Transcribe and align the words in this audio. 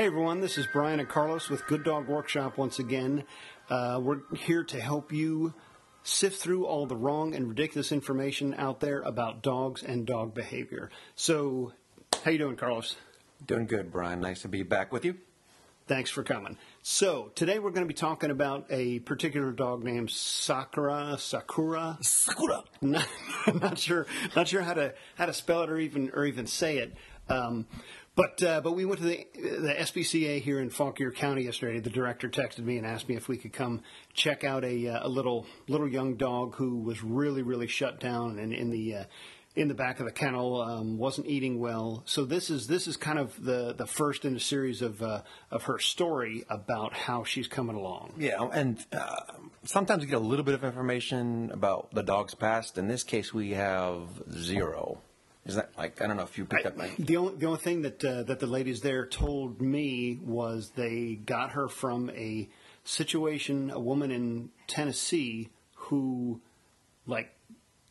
Hey 0.00 0.06
everyone, 0.06 0.40
this 0.40 0.56
is 0.56 0.66
Brian 0.66 0.98
and 0.98 1.06
Carlos 1.06 1.50
with 1.50 1.66
Good 1.66 1.84
Dog 1.84 2.08
Workshop 2.08 2.56
once 2.56 2.78
again. 2.78 3.24
Uh, 3.68 4.00
we're 4.02 4.20
here 4.34 4.64
to 4.64 4.80
help 4.80 5.12
you 5.12 5.52
sift 6.02 6.40
through 6.40 6.64
all 6.64 6.86
the 6.86 6.96
wrong 6.96 7.34
and 7.34 7.46
ridiculous 7.46 7.92
information 7.92 8.54
out 8.54 8.80
there 8.80 9.02
about 9.02 9.42
dogs 9.42 9.82
and 9.82 10.06
dog 10.06 10.32
behavior. 10.32 10.88
So, 11.16 11.74
how 12.24 12.30
you 12.30 12.38
doing, 12.38 12.56
Carlos? 12.56 12.96
Doing 13.46 13.66
good, 13.66 13.92
Brian. 13.92 14.20
Nice 14.20 14.40
to 14.40 14.48
be 14.48 14.62
back 14.62 14.90
with 14.90 15.04
you. 15.04 15.18
Thanks 15.86 16.08
for 16.08 16.22
coming. 16.22 16.56
So 16.82 17.32
today 17.34 17.58
we're 17.58 17.72
going 17.72 17.84
to 17.84 17.92
be 17.92 17.94
talking 17.94 18.30
about 18.30 18.64
a 18.70 19.00
particular 19.00 19.50
dog 19.50 19.82
named 19.82 20.08
Sakura. 20.08 21.16
Sakura. 21.18 21.98
Sakura. 22.00 22.62
Not, 22.80 23.08
not 23.54 23.76
sure. 23.76 24.06
Not 24.36 24.46
sure 24.48 24.62
how 24.62 24.74
to 24.74 24.94
how 25.16 25.26
to 25.26 25.34
spell 25.34 25.62
it 25.64 25.68
or 25.68 25.78
even 25.78 26.12
or 26.14 26.24
even 26.24 26.46
say 26.46 26.78
it. 26.78 26.94
Um, 27.28 27.66
but 28.20 28.42
uh, 28.42 28.60
but 28.60 28.72
we 28.72 28.84
went 28.84 29.00
to 29.00 29.06
the 29.06 29.26
the 29.34 29.74
SPCA 29.78 30.40
here 30.40 30.60
in 30.60 30.70
Fauquier 30.70 31.10
County 31.10 31.42
yesterday. 31.42 31.80
The 31.80 31.90
director 31.90 32.28
texted 32.28 32.64
me 32.64 32.76
and 32.76 32.86
asked 32.86 33.08
me 33.08 33.16
if 33.16 33.28
we 33.28 33.36
could 33.36 33.52
come 33.52 33.82
check 34.14 34.44
out 34.44 34.64
a 34.64 34.88
uh, 34.88 35.06
a 35.06 35.08
little 35.08 35.46
little 35.68 35.88
young 35.88 36.16
dog 36.16 36.56
who 36.56 36.78
was 36.78 37.02
really 37.02 37.42
really 37.42 37.66
shut 37.66 38.00
down 38.00 38.38
and 38.38 38.52
in 38.52 38.70
the 38.70 38.96
uh, 38.96 39.04
in 39.56 39.68
the 39.68 39.74
back 39.74 39.98
of 39.98 40.06
the 40.06 40.12
kennel, 40.12 40.60
um, 40.60 40.96
wasn't 40.96 41.26
eating 41.26 41.58
well. 41.58 42.02
So 42.06 42.24
this 42.24 42.50
is 42.50 42.66
this 42.66 42.86
is 42.86 42.96
kind 42.96 43.18
of 43.18 43.42
the 43.42 43.74
the 43.74 43.86
first 43.86 44.24
in 44.24 44.36
a 44.36 44.40
series 44.40 44.80
of 44.82 45.02
uh, 45.02 45.22
of 45.50 45.64
her 45.64 45.78
story 45.78 46.44
about 46.48 46.94
how 46.94 47.24
she's 47.24 47.48
coming 47.48 47.76
along. 47.76 48.14
Yeah, 48.18 48.48
and 48.52 48.84
uh, 48.92 49.16
sometimes 49.64 50.02
we 50.02 50.10
get 50.10 50.16
a 50.16 50.20
little 50.20 50.44
bit 50.44 50.54
of 50.54 50.64
information 50.64 51.50
about 51.52 51.92
the 51.92 52.02
dog's 52.02 52.34
past. 52.34 52.78
In 52.78 52.86
this 52.86 53.02
case, 53.02 53.34
we 53.34 53.50
have 53.50 54.08
zero. 54.32 55.00
Is 55.46 55.54
that 55.54 55.70
like 55.76 56.02
I 56.02 56.06
don't 56.06 56.16
know 56.16 56.22
if 56.22 56.36
you 56.36 56.44
picked 56.44 56.66
up 56.66 56.76
my 56.76 56.90
The 56.98 57.16
only 57.16 57.36
the 57.36 57.46
only 57.46 57.60
thing 57.60 57.82
that 57.82 58.04
uh, 58.04 58.22
that 58.24 58.40
the 58.40 58.46
ladies 58.46 58.82
there 58.82 59.06
told 59.06 59.60
me 59.60 60.18
was 60.22 60.72
they 60.76 61.14
got 61.24 61.52
her 61.52 61.68
from 61.68 62.10
a 62.10 62.48
situation, 62.84 63.70
a 63.70 63.80
woman 63.80 64.10
in 64.10 64.50
Tennessee 64.66 65.50
who 65.74 66.40
like 67.06 67.34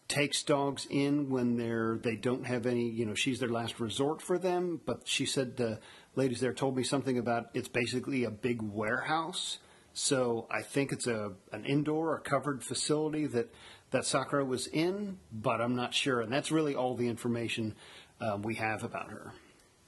takes 0.08 0.42
dogs 0.42 0.88
in 0.90 1.30
when 1.30 1.56
they're 1.56 2.00
they 2.02 2.16
don't 2.16 2.46
have 2.48 2.66
any 2.66 2.90
you 2.90 3.06
know 3.06 3.14
she's 3.14 3.40
their 3.40 3.50
last 3.50 3.80
resort 3.80 4.22
for 4.22 4.40
them 4.40 4.82
but 4.84 5.08
she 5.08 5.24
said 5.26 5.56
the 5.56 5.80
ladies 6.16 6.40
there 6.40 6.52
told 6.52 6.76
me 6.76 6.84
something 6.84 7.18
about 7.20 7.50
it's 7.54 7.68
basically 7.68 8.24
a 8.26 8.32
big 8.32 8.62
warehouse. 8.62 9.60
So 9.94 10.48
i 10.50 10.62
think 10.64 10.92
it's 10.92 11.08
a 11.08 11.34
an 11.52 11.66
indoor 11.66 12.14
or 12.14 12.20
covered 12.20 12.64
facility 12.64 13.28
that 13.28 13.54
that 13.92 14.06
sakura 14.06 14.44
was 14.46 14.68
in 14.68 15.18
but 15.32 15.60
i'm 15.62 15.76
not 15.76 15.94
sure 15.94 16.22
and 16.22 16.32
that's 16.32 16.52
really 16.52 16.76
all 16.76 16.96
the 16.96 17.08
information 17.08 17.76
um, 18.22 18.42
we 18.42 18.56
have 18.56 18.84
about 18.84 19.10
her 19.12 19.34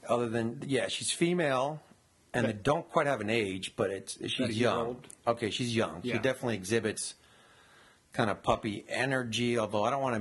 other 0.08 0.28
than 0.28 0.62
yeah, 0.66 0.88
she's 0.88 1.12
female, 1.12 1.80
and 2.34 2.44
Okay. 2.44 2.52
they 2.54 2.58
don't 2.62 2.88
quite 2.90 3.06
have 3.06 3.20
an 3.20 3.30
age, 3.30 3.74
but 3.76 3.90
it's 3.90 4.18
she's 4.20 4.38
year 4.40 4.48
young. 4.70 4.86
old? 4.86 5.06
Okay, 5.28 5.50
she's 5.50 5.76
young. 5.76 6.02
She 6.02 6.18
definitely 6.18 6.56
exhibits 6.56 7.14
kind 8.12 8.28
of 8.30 8.42
puppy 8.42 8.84
energy. 8.88 9.58
Although 9.58 9.84
I 9.84 9.90
don't 9.90 10.02
want 10.02 10.16
to 10.16 10.20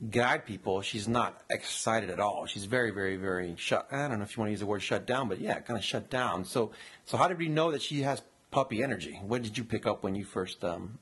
misguide 0.00 0.46
people, 0.46 0.80
she's 0.80 1.06
not 1.06 1.42
excited 1.50 2.08
at 2.10 2.18
all. 2.20 2.46
She's 2.46 2.64
very, 2.64 2.90
very, 2.90 3.16
very 3.16 3.54
shut. 3.58 3.88
I 3.90 4.08
don't 4.08 4.18
know 4.18 4.24
if 4.24 4.36
you 4.36 4.40
want 4.40 4.48
to 4.48 4.52
use 4.52 4.60
the 4.60 4.66
word 4.66 4.82
shut 4.82 5.06
down, 5.06 5.28
but 5.28 5.38
yeah, 5.40 5.60
kind 5.60 5.78
of 5.78 5.84
shut 5.84 6.08
down. 6.08 6.44
So, 6.44 6.70
so 7.04 7.16
how 7.18 7.28
did 7.28 7.38
we 7.38 7.48
know 7.48 7.72
that 7.72 7.82
she 7.82 8.00
has 8.02 8.22
puppy 8.50 8.82
energy? 8.82 9.20
What 9.22 9.42
did 9.42 9.58
you 9.58 9.64
pick 9.64 9.86
up 9.86 10.02
when 10.02 10.14
you 10.14 10.24
first 10.24 10.64
um, 10.64 10.98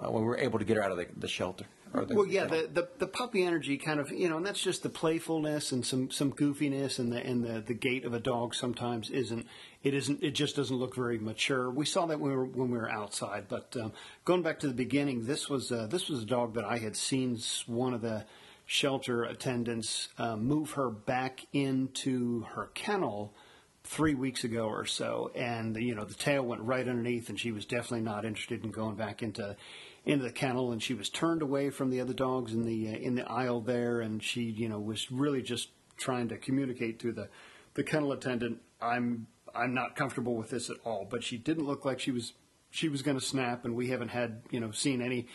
uh, 0.00 0.10
when 0.10 0.22
we 0.22 0.28
were 0.28 0.38
able 0.38 0.58
to 0.58 0.64
get 0.64 0.76
her 0.76 0.82
out 0.82 0.90
of 0.90 0.96
the, 0.96 1.06
the 1.16 1.28
shelter? 1.28 1.66
The, 1.92 2.14
Well, 2.14 2.26
yeah, 2.26 2.44
the, 2.44 2.70
the 2.72 2.88
the 2.98 3.06
puppy 3.08 3.42
energy 3.42 3.76
kind 3.76 3.98
of 3.98 4.12
you 4.12 4.28
know, 4.28 4.36
and 4.36 4.46
that's 4.46 4.62
just 4.62 4.84
the 4.84 4.88
playfulness 4.88 5.72
and 5.72 5.84
some 5.84 6.10
some 6.10 6.32
goofiness, 6.32 7.00
and 7.00 7.12
the 7.12 7.24
and 7.26 7.44
the 7.44 7.60
the 7.60 7.74
gait 7.74 8.04
of 8.04 8.14
a 8.14 8.20
dog 8.20 8.54
sometimes 8.54 9.10
isn't 9.10 9.46
it 9.82 9.94
isn't 9.94 10.22
it 10.22 10.30
just 10.30 10.54
doesn't 10.54 10.76
look 10.76 10.94
very 10.94 11.18
mature. 11.18 11.68
We 11.68 11.84
saw 11.84 12.06
that 12.06 12.20
when 12.20 12.30
we 12.30 12.36
were 12.36 12.44
when 12.44 12.70
we 12.70 12.78
were 12.78 12.90
outside, 12.90 13.46
but 13.48 13.76
um, 13.80 13.92
going 14.24 14.42
back 14.42 14.60
to 14.60 14.68
the 14.68 14.74
beginning, 14.74 15.26
this 15.26 15.48
was 15.48 15.72
uh, 15.72 15.88
this 15.90 16.08
was 16.08 16.22
a 16.22 16.26
dog 16.26 16.54
that 16.54 16.64
I 16.64 16.78
had 16.78 16.96
seen 16.96 17.38
one 17.66 17.92
of 17.92 18.02
the 18.02 18.24
shelter 18.66 19.24
attendants 19.24 20.10
uh, 20.16 20.36
move 20.36 20.72
her 20.72 20.90
back 20.90 21.44
into 21.52 22.42
her 22.54 22.70
kennel 22.74 23.34
three 23.82 24.14
weeks 24.14 24.44
ago 24.44 24.68
or 24.68 24.86
so, 24.86 25.32
and 25.34 25.76
you 25.76 25.94
know 25.96 26.04
the 26.04 26.14
tail 26.14 26.44
went 26.44 26.62
right 26.62 26.86
underneath, 26.86 27.28
and 27.28 27.40
she 27.40 27.50
was 27.50 27.64
definitely 27.64 28.02
not 28.02 28.24
interested 28.24 28.62
in 28.62 28.70
going 28.70 28.94
back 28.94 29.24
into 29.24 29.56
into 30.04 30.24
the 30.24 30.32
kennel, 30.32 30.72
and 30.72 30.82
she 30.82 30.94
was 30.94 31.08
turned 31.08 31.42
away 31.42 31.70
from 31.70 31.90
the 31.90 32.00
other 32.00 32.14
dogs 32.14 32.52
in 32.52 32.64
the 32.64 32.88
uh, 32.88 32.96
in 32.96 33.14
the 33.14 33.30
aisle 33.30 33.60
there, 33.60 34.00
and 34.00 34.22
she 34.22 34.42
you 34.42 34.68
know 34.68 34.78
was 34.78 35.10
really 35.10 35.42
just 35.42 35.68
trying 35.96 36.28
to 36.28 36.36
communicate 36.38 36.98
to 37.00 37.12
the 37.12 37.28
the 37.74 37.84
kennel 37.84 38.12
attendant, 38.12 38.60
I'm 38.80 39.26
I'm 39.54 39.74
not 39.74 39.96
comfortable 39.96 40.36
with 40.36 40.50
this 40.50 40.70
at 40.70 40.76
all, 40.84 41.06
but 41.08 41.24
she 41.24 41.36
didn't 41.36 41.66
look 41.66 41.84
like 41.84 42.00
she 42.00 42.10
was 42.10 42.32
she 42.70 42.88
was 42.88 43.02
going 43.02 43.18
to 43.18 43.24
snap, 43.24 43.64
and 43.64 43.74
we 43.74 43.88
haven't 43.88 44.08
had 44.08 44.42
you 44.50 44.60
know 44.60 44.70
seen 44.70 45.00
any. 45.02 45.26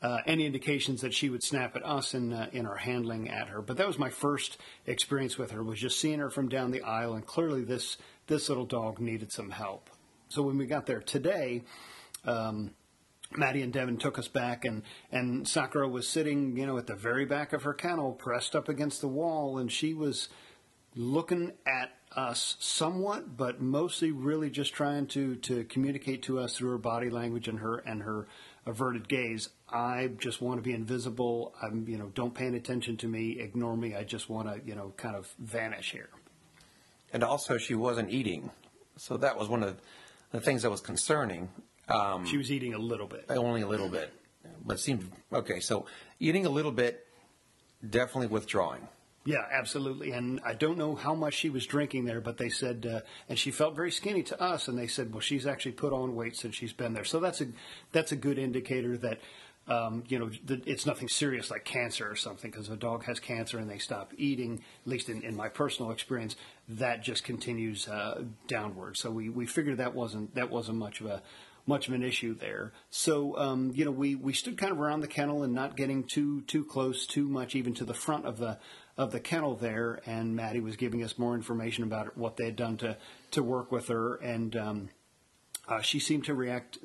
Uh, 0.00 0.20
any 0.26 0.46
indications 0.46 1.00
that 1.00 1.12
she 1.12 1.28
would 1.28 1.42
snap 1.42 1.74
at 1.74 1.84
us 1.84 2.14
in 2.14 2.32
uh, 2.32 2.48
in 2.52 2.66
our 2.66 2.76
handling 2.76 3.28
at 3.28 3.48
her, 3.48 3.60
but 3.60 3.76
that 3.76 3.84
was 3.84 3.98
my 3.98 4.08
first 4.08 4.56
experience 4.86 5.36
with 5.36 5.50
her. 5.50 5.60
Was 5.60 5.80
just 5.80 5.98
seeing 5.98 6.20
her 6.20 6.30
from 6.30 6.48
down 6.48 6.70
the 6.70 6.82
aisle, 6.82 7.14
and 7.14 7.26
clearly 7.26 7.64
this 7.64 7.96
this 8.28 8.48
little 8.48 8.64
dog 8.64 9.00
needed 9.00 9.32
some 9.32 9.50
help. 9.50 9.90
So 10.28 10.42
when 10.42 10.56
we 10.56 10.66
got 10.66 10.86
there 10.86 11.00
today, 11.00 11.64
um, 12.24 12.74
Maddie 13.36 13.62
and 13.62 13.72
Devin 13.72 13.98
took 13.98 14.18
us 14.18 14.28
back, 14.28 14.64
and, 14.64 14.82
and 15.12 15.46
Sakura 15.46 15.88
was 15.88 16.08
sitting, 16.08 16.56
you 16.56 16.66
know, 16.66 16.78
at 16.78 16.86
the 16.86 16.94
very 16.94 17.26
back 17.26 17.52
of 17.52 17.62
her 17.62 17.74
kennel, 17.74 18.12
pressed 18.12 18.56
up 18.56 18.68
against 18.68 19.00
the 19.00 19.08
wall, 19.08 19.58
and 19.58 19.70
she 19.70 19.92
was 19.94 20.28
looking 20.96 21.52
at 21.66 21.92
us 22.16 22.56
somewhat, 22.58 23.36
but 23.36 23.60
mostly 23.60 24.10
really 24.10 24.48
just 24.50 24.72
trying 24.72 25.06
to, 25.06 25.36
to 25.36 25.64
communicate 25.64 26.22
to 26.22 26.38
us 26.38 26.56
through 26.56 26.70
her 26.70 26.78
body 26.78 27.10
language 27.10 27.48
and 27.48 27.58
her 27.58 27.76
and 27.76 28.02
her 28.02 28.26
averted 28.64 29.08
gaze. 29.08 29.50
I 29.70 30.08
just 30.18 30.40
want 30.40 30.58
to 30.58 30.62
be 30.62 30.72
invisible. 30.72 31.54
I'm, 31.62 31.86
you 31.86 31.98
know, 31.98 32.10
don't 32.14 32.34
pay 32.34 32.46
any 32.46 32.56
attention 32.56 32.96
to 32.98 33.08
me, 33.08 33.38
ignore 33.38 33.76
me. 33.76 33.94
I 33.94 34.04
just 34.04 34.30
want 34.30 34.48
to, 34.48 34.66
you 34.66 34.74
know, 34.74 34.94
kind 34.96 35.14
of 35.14 35.32
vanish 35.38 35.92
here. 35.92 36.08
and 37.12 37.22
also 37.22 37.58
she 37.58 37.74
wasn't 37.74 38.10
eating, 38.10 38.50
so 38.96 39.16
that 39.18 39.38
was 39.38 39.48
one 39.48 39.62
of 39.62 39.76
the 40.32 40.40
things 40.40 40.62
that 40.62 40.70
was 40.70 40.80
concerning. 40.80 41.50
Um, 41.88 42.24
She 42.26 42.36
was 42.36 42.50
eating 42.50 42.74
a 42.74 42.78
little 42.78 43.06
bit. 43.06 43.24
only 43.28 43.62
a 43.62 43.66
little 43.68 43.88
bit, 43.88 44.12
but 44.64 44.74
it 44.74 44.80
seemed 44.80 45.10
okay. 45.32 45.60
So 45.60 45.86
eating 46.20 46.46
a 46.46 46.50
little 46.50 46.72
bit, 46.72 47.06
definitely 47.88 48.26
withdrawing. 48.28 48.88
Yeah, 49.24 49.44
absolutely. 49.50 50.12
And 50.12 50.40
I 50.44 50.54
don't 50.54 50.78
know 50.78 50.94
how 50.94 51.14
much 51.14 51.34
she 51.34 51.50
was 51.50 51.66
drinking 51.66 52.06
there, 52.06 52.20
but 52.20 52.38
they 52.38 52.48
said, 52.48 52.86
uh, 52.86 53.00
and 53.28 53.38
she 53.38 53.50
felt 53.50 53.76
very 53.76 53.90
skinny 53.90 54.22
to 54.22 54.40
us. 54.40 54.68
And 54.68 54.78
they 54.78 54.86
said, 54.86 55.12
well, 55.12 55.20
she's 55.20 55.46
actually 55.46 55.72
put 55.72 55.92
on 55.92 56.14
weight 56.16 56.34
since 56.34 56.54
she's 56.54 56.72
been 56.72 56.94
there. 56.94 57.04
So 57.04 57.20
that's 57.20 57.40
a 57.42 57.48
that's 57.92 58.12
a 58.12 58.16
good 58.16 58.38
indicator 58.38 58.96
that. 58.98 59.20
Um, 59.70 60.04
you 60.08 60.18
know, 60.18 60.30
it's 60.66 60.86
nothing 60.86 61.08
serious 61.08 61.50
like 61.50 61.66
cancer 61.66 62.10
or 62.10 62.16
something. 62.16 62.50
Because 62.50 62.68
if 62.68 62.72
a 62.72 62.76
dog 62.78 63.04
has 63.04 63.20
cancer 63.20 63.58
and 63.58 63.68
they 63.68 63.76
stop 63.76 64.14
eating, 64.16 64.62
at 64.86 64.88
least 64.88 65.10
in, 65.10 65.20
in 65.20 65.36
my 65.36 65.50
personal 65.50 65.90
experience, 65.90 66.36
that 66.70 67.02
just 67.02 67.22
continues 67.22 67.86
uh, 67.86 68.22
downward. 68.46 68.96
So 68.96 69.10
we, 69.10 69.28
we 69.28 69.44
figured 69.44 69.76
that 69.76 69.94
wasn't 69.94 70.34
that 70.36 70.48
wasn't 70.50 70.78
much 70.78 71.02
of 71.02 71.08
a 71.08 71.22
much 71.68 71.86
of 71.86 71.94
an 71.94 72.02
issue 72.02 72.34
there. 72.34 72.72
So 72.90 73.36
um, 73.38 73.70
you 73.74 73.84
know, 73.84 73.90
we, 73.90 74.14
we 74.14 74.32
stood 74.32 74.58
kind 74.58 74.72
of 74.72 74.80
around 74.80 75.00
the 75.00 75.06
kennel 75.06 75.42
and 75.42 75.54
not 75.54 75.76
getting 75.76 76.04
too 76.04 76.40
too 76.42 76.64
close, 76.64 77.06
too 77.06 77.28
much, 77.28 77.54
even 77.54 77.74
to 77.74 77.84
the 77.84 77.94
front 77.94 78.24
of 78.24 78.38
the 78.38 78.58
of 78.96 79.12
the 79.12 79.20
kennel 79.20 79.54
there. 79.54 80.00
And 80.06 80.34
Maddie 80.34 80.60
was 80.60 80.76
giving 80.76 81.04
us 81.04 81.18
more 81.18 81.34
information 81.34 81.84
about 81.84 82.16
what 82.16 82.36
they 82.36 82.46
had 82.46 82.56
done 82.56 82.78
to 82.78 82.96
to 83.32 83.42
work 83.42 83.70
with 83.70 83.88
her, 83.88 84.16
and 84.16 84.56
um, 84.56 84.88
uh, 85.68 85.82
she 85.82 86.00
seemed 86.00 86.24
to 86.24 86.34
react 86.34 86.78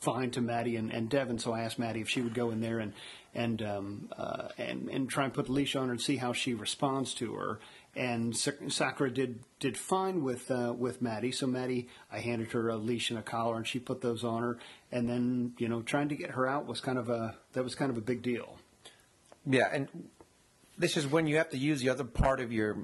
fine 0.00 0.30
to 0.32 0.40
Maddie 0.40 0.76
and, 0.76 0.90
and 0.90 1.08
Devin. 1.08 1.38
So 1.38 1.52
I 1.52 1.60
asked 1.60 1.78
Maddie 1.78 2.00
if 2.00 2.08
she 2.08 2.22
would 2.22 2.34
go 2.34 2.50
in 2.50 2.60
there 2.60 2.80
and 2.80 2.92
and 3.34 3.62
um, 3.62 4.08
uh, 4.16 4.48
and 4.58 4.88
and 4.88 5.08
try 5.08 5.24
and 5.24 5.32
put 5.32 5.46
the 5.46 5.52
leash 5.52 5.76
on 5.76 5.86
her 5.86 5.92
and 5.92 6.00
see 6.00 6.16
how 6.16 6.32
she 6.32 6.54
responds 6.54 7.14
to 7.14 7.34
her. 7.34 7.60
And 7.94 8.34
Sakura 8.34 9.10
did 9.10 9.40
did 9.60 9.76
fine 9.76 10.22
with 10.22 10.50
uh, 10.50 10.74
with 10.76 11.02
Maddie. 11.02 11.30
So 11.30 11.46
Maddie, 11.46 11.88
I 12.10 12.20
handed 12.20 12.52
her 12.52 12.70
a 12.70 12.76
leash 12.76 13.10
and 13.10 13.18
a 13.18 13.22
collar, 13.22 13.56
and 13.56 13.66
she 13.66 13.78
put 13.78 14.00
those 14.00 14.24
on 14.24 14.42
her. 14.42 14.58
And 14.90 15.08
then 15.08 15.52
you 15.58 15.68
know, 15.68 15.82
trying 15.82 16.08
to 16.08 16.16
get 16.16 16.30
her 16.30 16.48
out 16.48 16.66
was 16.66 16.80
kind 16.80 16.96
of 16.96 17.10
a 17.10 17.36
that 17.52 17.62
was 17.62 17.74
kind 17.74 17.90
of 17.90 17.98
a 17.98 18.00
big 18.00 18.22
deal. 18.22 18.56
Yeah, 19.44 19.68
and 19.70 19.88
this 20.78 20.96
is 20.96 21.06
when 21.06 21.26
you 21.26 21.36
have 21.36 21.50
to 21.50 21.58
use 21.58 21.80
the 21.80 21.90
other 21.90 22.04
part 22.04 22.40
of 22.40 22.52
your, 22.52 22.78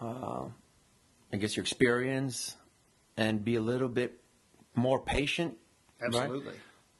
uh, 0.00 0.44
I 1.32 1.36
guess, 1.36 1.56
your 1.56 1.62
experience, 1.62 2.56
and 3.16 3.44
be 3.44 3.56
a 3.56 3.60
little 3.60 3.88
bit 3.88 4.18
more 4.74 5.00
patient. 5.00 5.56
right? 6.00 6.14
Absolutely. 6.14 6.54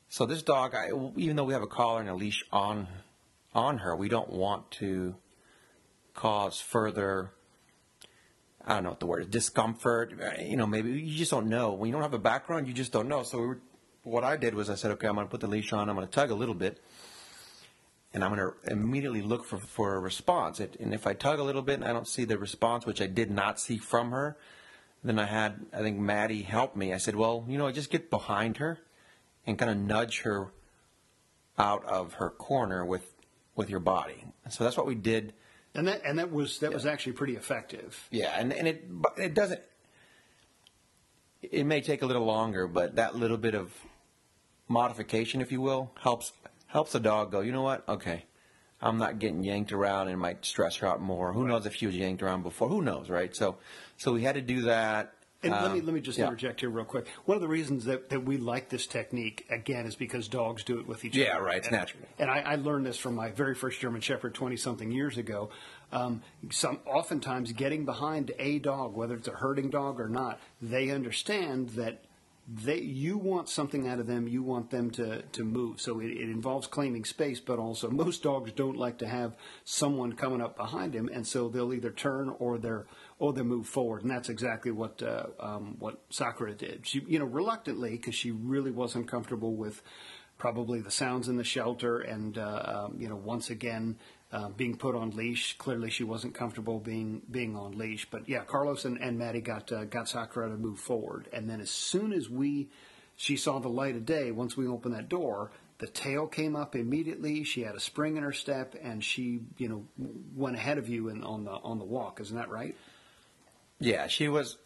So 0.08 0.26
this 0.26 0.42
dog, 0.42 0.74
I, 0.76 0.90
even 1.16 1.34
though 1.34 1.44
we 1.44 1.54
have 1.54 1.62
a 1.62 1.66
collar 1.66 2.00
and 2.00 2.08
a 2.08 2.14
leash 2.14 2.44
on 2.52 2.86
on 3.52 3.78
her, 3.78 3.96
we 3.96 4.08
don't 4.08 4.30
want 4.30 4.70
to 4.72 5.16
cause 6.14 6.60
further. 6.60 7.32
I 8.66 8.74
don't 8.74 8.84
know 8.84 8.90
what 8.90 9.00
the 9.00 9.06
word 9.06 9.22
is, 9.22 9.28
discomfort. 9.28 10.14
You 10.40 10.56
know, 10.56 10.66
maybe 10.66 10.90
you 10.92 11.18
just 11.18 11.30
don't 11.30 11.48
know. 11.48 11.72
When 11.72 11.88
you 11.88 11.92
don't 11.92 12.02
have 12.02 12.14
a 12.14 12.18
background, 12.18 12.66
you 12.66 12.72
just 12.72 12.92
don't 12.92 13.08
know. 13.08 13.22
So 13.22 13.38
we 13.38 13.46
were, 13.46 13.58
what 14.04 14.24
I 14.24 14.36
did 14.36 14.54
was 14.54 14.70
I 14.70 14.74
said, 14.74 14.90
okay, 14.92 15.06
I'm 15.06 15.14
going 15.14 15.26
to 15.26 15.30
put 15.30 15.40
the 15.40 15.46
leash 15.46 15.72
on. 15.72 15.88
I'm 15.88 15.96
going 15.96 16.06
to 16.06 16.12
tug 16.12 16.30
a 16.30 16.34
little 16.34 16.54
bit, 16.54 16.80
and 18.14 18.24
I'm 18.24 18.34
going 18.34 18.50
to 18.50 18.72
immediately 18.72 19.20
look 19.20 19.44
for, 19.44 19.58
for 19.58 19.94
a 19.96 19.98
response. 19.98 20.60
It, 20.60 20.76
and 20.80 20.94
if 20.94 21.06
I 21.06 21.12
tug 21.12 21.38
a 21.38 21.42
little 21.42 21.62
bit 21.62 21.74
and 21.74 21.84
I 21.84 21.92
don't 21.92 22.08
see 22.08 22.24
the 22.24 22.38
response, 22.38 22.86
which 22.86 23.02
I 23.02 23.06
did 23.06 23.30
not 23.30 23.60
see 23.60 23.76
from 23.76 24.12
her, 24.12 24.38
then 25.02 25.18
I 25.18 25.26
had, 25.26 25.66
I 25.72 25.80
think 25.80 25.98
Maddie 25.98 26.42
helped 26.42 26.76
me. 26.76 26.94
I 26.94 26.98
said, 26.98 27.16
well, 27.16 27.44
you 27.46 27.58
know, 27.58 27.66
I 27.66 27.72
just 27.72 27.90
get 27.90 28.08
behind 28.08 28.56
her 28.56 28.78
and 29.46 29.58
kind 29.58 29.70
of 29.70 29.76
nudge 29.76 30.22
her 30.22 30.52
out 31.58 31.84
of 31.84 32.14
her 32.14 32.30
corner 32.30 32.84
with, 32.84 33.12
with 33.54 33.68
your 33.68 33.80
body. 33.80 34.24
So 34.48 34.64
that's 34.64 34.76
what 34.76 34.86
we 34.86 34.94
did. 34.94 35.34
And 35.74 35.88
that 35.88 36.02
and 36.04 36.18
that 36.18 36.30
was 36.30 36.60
that 36.60 36.72
was 36.72 36.86
actually 36.86 37.12
pretty 37.12 37.36
effective. 37.36 38.08
Yeah, 38.10 38.34
and, 38.38 38.52
and 38.52 38.68
it 38.68 38.84
it 39.16 39.34
doesn't. 39.34 39.60
It 41.42 41.66
may 41.66 41.80
take 41.80 42.02
a 42.02 42.06
little 42.06 42.24
longer, 42.24 42.66
but 42.66 42.96
that 42.96 43.16
little 43.16 43.36
bit 43.36 43.54
of 43.54 43.72
modification, 44.68 45.40
if 45.40 45.50
you 45.50 45.60
will, 45.60 45.90
helps 46.00 46.32
helps 46.68 46.92
the 46.92 47.00
dog 47.00 47.32
go. 47.32 47.40
You 47.40 47.52
know 47.52 47.62
what? 47.62 47.88
Okay, 47.88 48.24
I'm 48.80 48.98
not 48.98 49.18
getting 49.18 49.42
yanked 49.42 49.72
around, 49.72 50.08
and 50.08 50.14
it 50.14 50.18
might 50.18 50.44
stress 50.44 50.76
her 50.76 50.86
out 50.86 51.00
more. 51.00 51.32
Who 51.32 51.48
knows 51.48 51.66
if 51.66 51.74
she 51.74 51.86
was 51.86 51.96
yanked 51.96 52.22
around 52.22 52.42
before? 52.42 52.68
Who 52.68 52.82
knows, 52.82 53.10
right? 53.10 53.34
So, 53.34 53.56
so 53.96 54.12
we 54.12 54.22
had 54.22 54.34
to 54.34 54.42
do 54.42 54.62
that. 54.62 55.14
And 55.44 55.52
let 55.52 55.72
me 55.72 55.80
Um, 55.80 55.86
let 55.86 55.94
me 55.94 56.00
just 56.00 56.18
yeah. 56.18 56.24
interject 56.26 56.60
here 56.60 56.70
real 56.70 56.84
quick. 56.84 57.06
One 57.26 57.36
of 57.36 57.42
the 57.42 57.48
reasons 57.48 57.84
that, 57.84 58.08
that 58.10 58.24
we 58.24 58.36
like 58.38 58.68
this 58.70 58.86
technique 58.86 59.46
again 59.50 59.86
is 59.86 59.94
because 59.94 60.26
dogs 60.28 60.64
do 60.64 60.78
it 60.80 60.86
with 60.86 61.04
each 61.04 61.14
Yeah, 61.16 61.36
other. 61.36 61.40
Yeah, 61.40 61.46
right, 61.46 61.56
it's 61.58 61.68
And- 61.68 61.76
natural. 61.76 62.02
And 62.18 62.30
I, 62.30 62.40
I 62.40 62.54
learned 62.56 62.86
this 62.86 62.96
from 62.98 63.14
my 63.14 63.30
very 63.30 63.54
first 63.54 63.80
German 63.80 64.00
Shepherd 64.00 64.34
twenty 64.34 64.56
something 64.56 64.90
years 64.90 65.18
ago. 65.18 65.50
Um, 65.92 66.22
some 66.50 66.80
oftentimes 66.86 67.52
getting 67.52 67.84
behind 67.84 68.32
a 68.38 68.58
dog, 68.58 68.94
whether 68.96 69.14
it's 69.14 69.28
a 69.28 69.32
herding 69.32 69.70
dog 69.70 70.00
or 70.00 70.08
not, 70.08 70.40
they 70.60 70.90
understand 70.90 71.68
that 71.70 72.02
they 72.46 72.78
you 72.78 73.16
want 73.16 73.48
something 73.48 73.88
out 73.88 73.98
of 74.00 74.06
them. 74.06 74.28
You 74.28 74.42
want 74.42 74.68
them 74.70 74.90
to 74.92 75.22
to 75.22 75.44
move. 75.44 75.80
So 75.80 76.00
it, 76.00 76.10
it 76.10 76.28
involves 76.28 76.66
claiming 76.66 77.04
space, 77.04 77.40
but 77.40 77.58
also 77.58 77.88
most 78.04 78.22
dogs 78.22 78.52
don't 78.52 78.76
like 78.76 78.98
to 78.98 79.06
have 79.08 79.34
someone 79.64 80.12
coming 80.14 80.42
up 80.42 80.56
behind 80.56 80.94
him, 80.94 81.08
and 81.12 81.26
so 81.26 81.48
they'll 81.48 81.72
either 81.72 81.90
turn 81.90 82.34
or 82.38 82.58
they're 82.58 82.86
or 83.18 83.32
they 83.32 83.42
move 83.42 83.66
forward, 83.66 84.02
and 84.02 84.10
that's 84.10 84.28
exactly 84.28 84.70
what 84.70 85.02
uh, 85.02 85.26
um, 85.38 85.76
what 85.78 86.00
Sakura 86.10 86.54
did. 86.54 86.86
She, 86.86 87.02
you 87.06 87.18
know, 87.18 87.24
reluctantly 87.24 87.90
because 87.90 88.14
she 88.14 88.30
really 88.30 88.70
wasn't 88.70 89.08
comfortable 89.08 89.54
with 89.54 89.82
probably 90.36 90.80
the 90.80 90.90
sounds 90.90 91.28
in 91.28 91.36
the 91.36 91.44
shelter, 91.44 92.00
and 92.00 92.36
uh, 92.38 92.86
um, 92.86 92.96
you 92.98 93.08
know, 93.08 93.16
once 93.16 93.50
again. 93.50 93.96
Uh, 94.32 94.48
being 94.48 94.76
put 94.76 94.96
on 94.96 95.10
leash. 95.10 95.56
Clearly, 95.58 95.90
she 95.90 96.02
wasn't 96.02 96.34
comfortable 96.34 96.80
being 96.80 97.22
being 97.30 97.54
on 97.54 97.78
leash. 97.78 98.08
But 98.10 98.28
yeah, 98.28 98.40
Carlos 98.40 98.84
and, 98.84 98.98
and 99.00 99.16
Maddie 99.16 99.40
got 99.40 99.70
uh, 99.70 99.84
got 99.84 100.08
Sakura 100.08 100.48
to 100.48 100.56
move 100.56 100.80
forward, 100.80 101.28
and 101.32 101.48
then 101.48 101.60
as 101.60 101.70
soon 101.70 102.12
as 102.12 102.28
we 102.28 102.68
she 103.14 103.36
saw 103.36 103.60
the 103.60 103.68
light 103.68 103.94
of 103.94 104.04
day, 104.04 104.32
once 104.32 104.56
we 104.56 104.66
opened 104.66 104.96
that 104.96 105.08
door, 105.08 105.52
the 105.78 105.86
tail 105.86 106.26
came 106.26 106.56
up 106.56 106.74
immediately. 106.74 107.44
She 107.44 107.62
had 107.62 107.74
a 107.74 107.80
spring 107.80 108.16
in 108.16 108.22
her 108.22 108.32
step, 108.32 108.74
and 108.82 109.04
she 109.04 109.40
you 109.56 109.68
know 109.68 109.84
went 110.34 110.56
ahead 110.56 110.78
of 110.78 110.88
you 110.88 111.10
in, 111.10 111.22
on 111.22 111.44
the 111.44 111.52
on 111.52 111.78
the 111.78 111.84
walk. 111.84 112.20
Isn't 112.20 112.36
that 112.36 112.50
right? 112.50 112.74
Yeah, 113.84 114.06
she 114.06 114.28
was, 114.28 114.56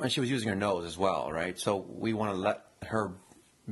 and 0.00 0.12
she 0.12 0.20
was 0.20 0.30
using 0.30 0.48
her 0.48 0.54
nose 0.54 0.84
as 0.84 0.96
well, 0.96 1.32
right? 1.32 1.58
So 1.58 1.76
we 1.76 2.12
want 2.12 2.30
to 2.30 2.36
let 2.36 2.66
her 2.86 3.10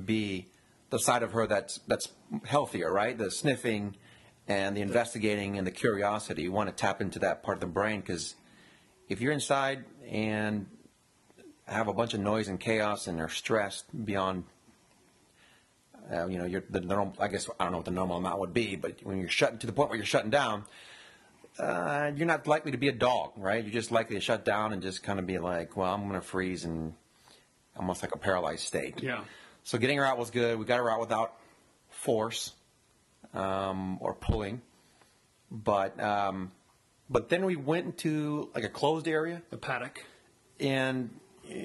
be 0.04 0.48
the 0.90 0.98
side 0.98 1.22
of 1.22 1.32
her 1.32 1.46
that's 1.46 1.78
that's 1.86 2.08
healthier, 2.44 2.92
right? 2.92 3.16
The 3.16 3.30
sniffing 3.30 3.94
and 4.48 4.76
the 4.76 4.80
investigating 4.80 5.56
and 5.56 5.64
the 5.64 5.70
curiosity. 5.70 6.42
You 6.42 6.50
want 6.50 6.68
to 6.68 6.74
tap 6.74 7.00
into 7.00 7.20
that 7.20 7.44
part 7.44 7.58
of 7.58 7.60
the 7.60 7.68
brain 7.68 8.00
because 8.00 8.34
if 9.08 9.20
you're 9.20 9.30
inside 9.30 9.84
and 10.10 10.66
have 11.66 11.86
a 11.86 11.94
bunch 11.94 12.14
of 12.14 12.20
noise 12.20 12.48
and 12.48 12.58
chaos 12.58 13.06
and 13.06 13.20
are 13.20 13.28
stressed 13.28 13.84
beyond, 14.04 14.44
uh, 16.12 16.26
you 16.26 16.38
know, 16.38 16.44
you're 16.44 16.64
the 16.68 16.80
normal. 16.80 17.14
I 17.20 17.28
guess 17.28 17.48
I 17.60 17.64
don't 17.64 17.72
know 17.72 17.78
what 17.78 17.84
the 17.84 17.92
normal 17.92 18.16
amount 18.16 18.40
would 18.40 18.52
be, 18.52 18.74
but 18.74 18.98
when 19.04 19.20
you're 19.20 19.28
shutting 19.28 19.58
to 19.58 19.66
the 19.68 19.72
point 19.72 19.90
where 19.90 19.96
you're 19.96 20.06
shutting 20.06 20.30
down, 20.30 20.64
uh, 21.58 22.10
you're 22.14 22.26
not 22.26 22.46
likely 22.46 22.72
to 22.72 22.78
be 22.78 22.88
a 22.88 22.92
dog, 22.92 23.32
right? 23.36 23.62
You're 23.64 23.72
just 23.72 23.90
likely 23.90 24.16
to 24.16 24.20
shut 24.20 24.44
down 24.44 24.72
and 24.72 24.82
just 24.82 25.02
kind 25.02 25.18
of 25.18 25.26
be 25.26 25.38
like, 25.38 25.76
well, 25.76 25.92
I'm 25.92 26.02
going 26.08 26.20
to 26.20 26.26
freeze 26.26 26.64
and 26.64 26.94
almost 27.76 28.02
like 28.02 28.14
a 28.14 28.18
paralyzed 28.18 28.64
state. 28.64 29.02
Yeah. 29.02 29.24
So 29.64 29.78
getting 29.78 29.98
her 29.98 30.04
out 30.04 30.18
was 30.18 30.30
good. 30.30 30.58
We 30.58 30.64
got 30.64 30.78
her 30.78 30.90
out 30.90 31.00
without 31.00 31.34
force 31.90 32.52
um, 33.34 33.98
or 34.00 34.14
pulling, 34.14 34.60
but 35.50 36.00
um, 36.00 36.52
but 37.10 37.28
then 37.28 37.44
we 37.44 37.56
went 37.56 37.86
into 37.86 38.50
like 38.54 38.64
a 38.64 38.68
closed 38.68 39.08
area 39.08 39.42
The 39.50 39.56
paddock. 39.58 40.04
and 40.60 41.10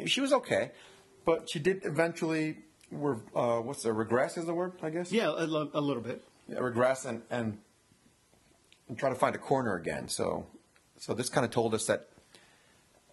she 0.05 0.21
was 0.21 0.33
okay, 0.33 0.71
but 1.25 1.49
she 1.49 1.59
did 1.59 1.85
eventually. 1.85 2.57
Re- 2.91 3.15
uh, 3.33 3.59
what's 3.59 3.83
the 3.83 3.93
regress 3.93 4.35
is 4.37 4.45
the 4.45 4.53
word 4.53 4.73
I 4.83 4.89
guess 4.89 5.13
Yeah, 5.13 5.29
a, 5.29 5.45
little 5.45 6.01
bit. 6.03 6.21
yeah, 6.49 6.59
regress 6.59 7.05
and, 7.05 7.21
and 7.31 7.57
and 8.91 8.99
try 8.99 9.07
to 9.07 9.15
find 9.15 9.33
a 9.33 9.39
corner 9.39 9.75
again. 9.75 10.09
So 10.09 10.45
so 10.97 11.13
this 11.13 11.29
kind 11.29 11.45
of 11.45 11.51
told 11.51 11.73
us 11.73 11.85
that 11.85 12.09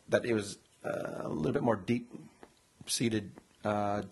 that 0.08 0.24
it 0.24 0.34
was 0.34 0.58
uh, 0.84 1.22
a 1.22 1.28
little 1.28 1.52
bit 1.52 1.62
more 1.62 1.76
deep 1.76 2.10
seated 2.86 3.30
uh, 3.64 4.02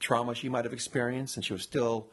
trauma 0.00 0.34
she 0.34 0.48
might 0.48 0.64
have 0.64 0.72
experienced, 0.72 1.36
and 1.36 1.44
she 1.44 1.52
was 1.52 1.62
still 1.62 2.08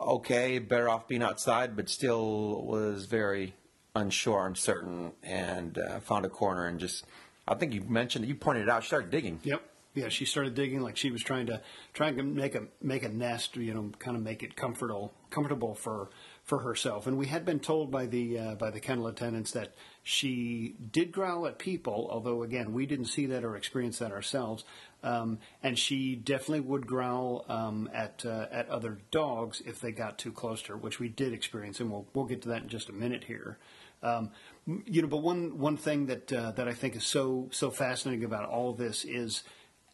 okay, 0.00 0.58
better 0.58 0.88
off 0.88 1.06
being 1.06 1.22
outside, 1.22 1.76
but 1.76 1.90
still 1.90 2.64
was 2.64 3.04
very 3.04 3.54
unsure, 3.94 4.46
uncertain, 4.46 5.12
and 5.22 5.76
uh, 5.76 6.00
found 6.00 6.24
a 6.24 6.30
corner 6.30 6.66
and 6.66 6.80
just. 6.80 7.04
I 7.46 7.56
think 7.56 7.74
you 7.74 7.82
mentioned 7.82 8.24
you 8.24 8.34
pointed 8.34 8.62
it 8.62 8.68
out. 8.70 8.84
She 8.84 8.86
started 8.86 9.10
digging. 9.10 9.40
Yep. 9.42 9.62
Yeah, 9.94 10.08
she 10.08 10.24
started 10.24 10.54
digging 10.54 10.80
like 10.80 10.96
she 10.96 11.10
was 11.10 11.22
trying 11.22 11.46
to 11.46 11.60
trying 11.92 12.16
to 12.16 12.22
make 12.22 12.54
a 12.54 12.62
make 12.80 13.02
a 13.02 13.10
nest, 13.10 13.56
you 13.56 13.74
know, 13.74 13.90
kind 13.98 14.16
of 14.16 14.22
make 14.22 14.42
it 14.42 14.56
comfortable 14.56 15.12
comfortable 15.28 15.74
for 15.74 16.08
for 16.44 16.58
herself. 16.58 17.06
And 17.06 17.16
we 17.16 17.26
had 17.26 17.44
been 17.44 17.60
told 17.60 17.90
by 17.90 18.06
the 18.06 18.38
uh, 18.38 18.54
by 18.56 18.70
the 18.70 18.80
kennel 18.80 19.06
attendants 19.06 19.52
that 19.52 19.74
she 20.02 20.74
did 20.90 21.12
growl 21.12 21.46
at 21.46 21.58
people, 21.58 22.08
although 22.10 22.42
again 22.42 22.72
we 22.72 22.86
didn't 22.86 23.06
see 23.06 23.26
that 23.26 23.44
or 23.44 23.56
experience 23.56 23.98
that 23.98 24.12
ourselves. 24.12 24.64
Um, 25.04 25.38
and 25.62 25.78
she 25.78 26.14
definitely 26.14 26.60
would 26.60 26.86
growl 26.86 27.44
um, 27.48 27.88
at 27.92 28.24
uh, 28.26 28.46
at 28.50 28.68
other 28.68 28.98
dogs 29.10 29.62
if 29.64 29.80
they 29.80 29.92
got 29.92 30.18
too 30.18 30.32
close 30.32 30.62
to 30.62 30.72
her, 30.72 30.76
which 30.76 30.98
we 30.98 31.08
did 31.08 31.32
experience, 31.32 31.80
and 31.80 31.90
we'll 31.90 32.06
we'll 32.14 32.26
get 32.26 32.42
to 32.42 32.48
that 32.48 32.62
in 32.62 32.68
just 32.68 32.88
a 32.88 32.92
minute 32.92 33.24
here. 33.24 33.58
Um, 34.02 34.30
you 34.66 35.00
know, 35.00 35.08
but 35.08 35.18
one 35.18 35.58
one 35.58 35.76
thing 35.76 36.06
that 36.06 36.32
uh, 36.32 36.50
that 36.52 36.66
I 36.66 36.74
think 36.74 36.96
is 36.96 37.04
so 37.04 37.48
so 37.52 37.70
fascinating 37.70 38.24
about 38.24 38.48
all 38.48 38.72
this 38.72 39.04
is 39.04 39.44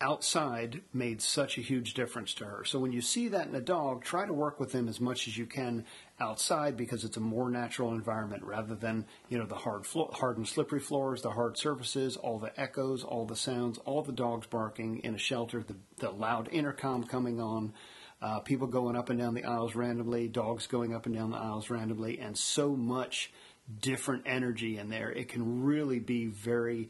outside 0.01 0.81
made 0.93 1.21
such 1.21 1.59
a 1.59 1.61
huge 1.61 1.95
difference 1.95 2.33
to 2.35 2.45
her. 2.45 2.65
So 2.65 2.79
when 2.79 2.93
you 2.93 3.01
see 3.01 3.29
that 3.29 3.49
in 3.49 3.55
a 3.55 3.61
dog, 3.61 4.05
try 4.05 4.27
to 4.27 4.33
work 4.33 4.61
with 4.61 4.73
them 4.73 4.89
as 4.89 5.01
much 5.01 5.27
as 5.27 5.37
you 5.37 5.45
can 5.47 5.85
outside 6.21 6.77
because 6.77 7.05
it's 7.05 7.17
a 7.17 7.21
more 7.21 7.51
natural 7.51 7.93
environment 7.93 8.43
rather 8.43 8.75
than 8.75 9.07
you 9.29 9.39
know 9.39 9.47
the 9.47 9.55
hard 9.55 9.87
flo- 9.87 10.11
hard 10.13 10.37
and 10.37 10.49
slippery 10.49 10.81
floors, 10.81 11.23
the 11.23 11.31
hard 11.31 11.57
surfaces, 11.57 12.17
all 12.17 12.39
the 12.39 12.59
echoes, 12.61 13.05
all 13.05 13.25
the 13.25 13.37
sounds, 13.37 13.79
all 13.79 14.03
the 14.03 14.13
dogs 14.13 14.47
barking 14.47 14.99
in 14.99 15.15
a 15.15 15.19
shelter, 15.19 15.63
the, 15.63 15.77
the 15.99 16.11
loud 16.11 16.49
intercom 16.53 17.05
coming 17.05 17.41
on. 17.41 17.73
Uh, 18.21 18.41
people 18.41 18.67
going 18.67 18.97
up 18.97 19.11
and 19.11 19.19
down 19.21 19.33
the 19.33 19.45
aisles 19.45 19.77
randomly, 19.77 20.27
dogs 20.27 20.67
going 20.67 20.93
up 20.93 21.07
and 21.07 21.15
down 21.15 21.31
the 21.31 21.37
aisles 21.37 21.71
randomly, 21.71 22.19
and 22.19 22.37
so 22.37 22.75
much 22.75 23.31
different 23.81 24.25
energy 24.27 24.77
in 24.77 24.89
there. 24.89 25.11
It 25.11 25.29
can 25.29 25.63
really 25.63 26.01
be 26.01 26.27
very, 26.27 26.89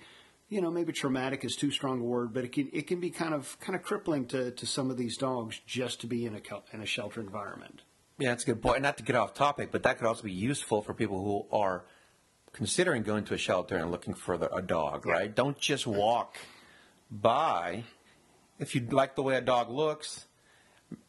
you 0.48 0.62
know, 0.62 0.70
maybe 0.70 0.94
traumatic 0.94 1.44
is 1.44 1.54
too 1.54 1.70
strong 1.70 2.00
a 2.00 2.04
word, 2.04 2.32
but 2.32 2.44
it 2.44 2.52
can 2.52 2.70
it 2.72 2.86
can 2.86 2.98
be 2.98 3.10
kind 3.10 3.34
of 3.34 3.60
kind 3.60 3.76
of 3.76 3.82
crippling 3.82 4.26
to, 4.28 4.52
to 4.52 4.64
some 4.64 4.90
of 4.90 4.96
these 4.96 5.18
dogs 5.18 5.60
just 5.66 6.00
to 6.00 6.06
be 6.06 6.24
in 6.24 6.34
a 6.34 6.40
in 6.72 6.80
a 6.80 6.86
shelter 6.86 7.20
environment. 7.20 7.82
Yeah, 8.18 8.30
that's 8.30 8.42
a 8.42 8.46
good 8.46 8.62
point. 8.62 8.82
Not 8.82 8.96
to 8.96 9.04
get 9.04 9.14
off 9.14 9.34
topic, 9.34 9.70
but 9.70 9.84
that 9.84 9.98
could 9.98 10.06
also 10.06 10.24
be 10.24 10.32
useful 10.32 10.82
for 10.82 10.92
people 10.92 11.22
who 11.22 11.56
are 11.56 11.84
considering 12.52 13.04
going 13.04 13.24
to 13.24 13.34
a 13.34 13.38
shelter 13.38 13.76
and 13.76 13.92
looking 13.92 14.14
for 14.14 14.36
the, 14.36 14.52
a 14.52 14.60
dog, 14.60 15.06
right? 15.06 15.32
Don't 15.32 15.58
just 15.58 15.86
walk 15.86 16.36
by. 17.10 17.84
If 18.58 18.74
you 18.74 18.80
like 18.90 19.14
the 19.14 19.22
way 19.22 19.36
a 19.36 19.40
dog 19.40 19.70
looks, 19.70 20.26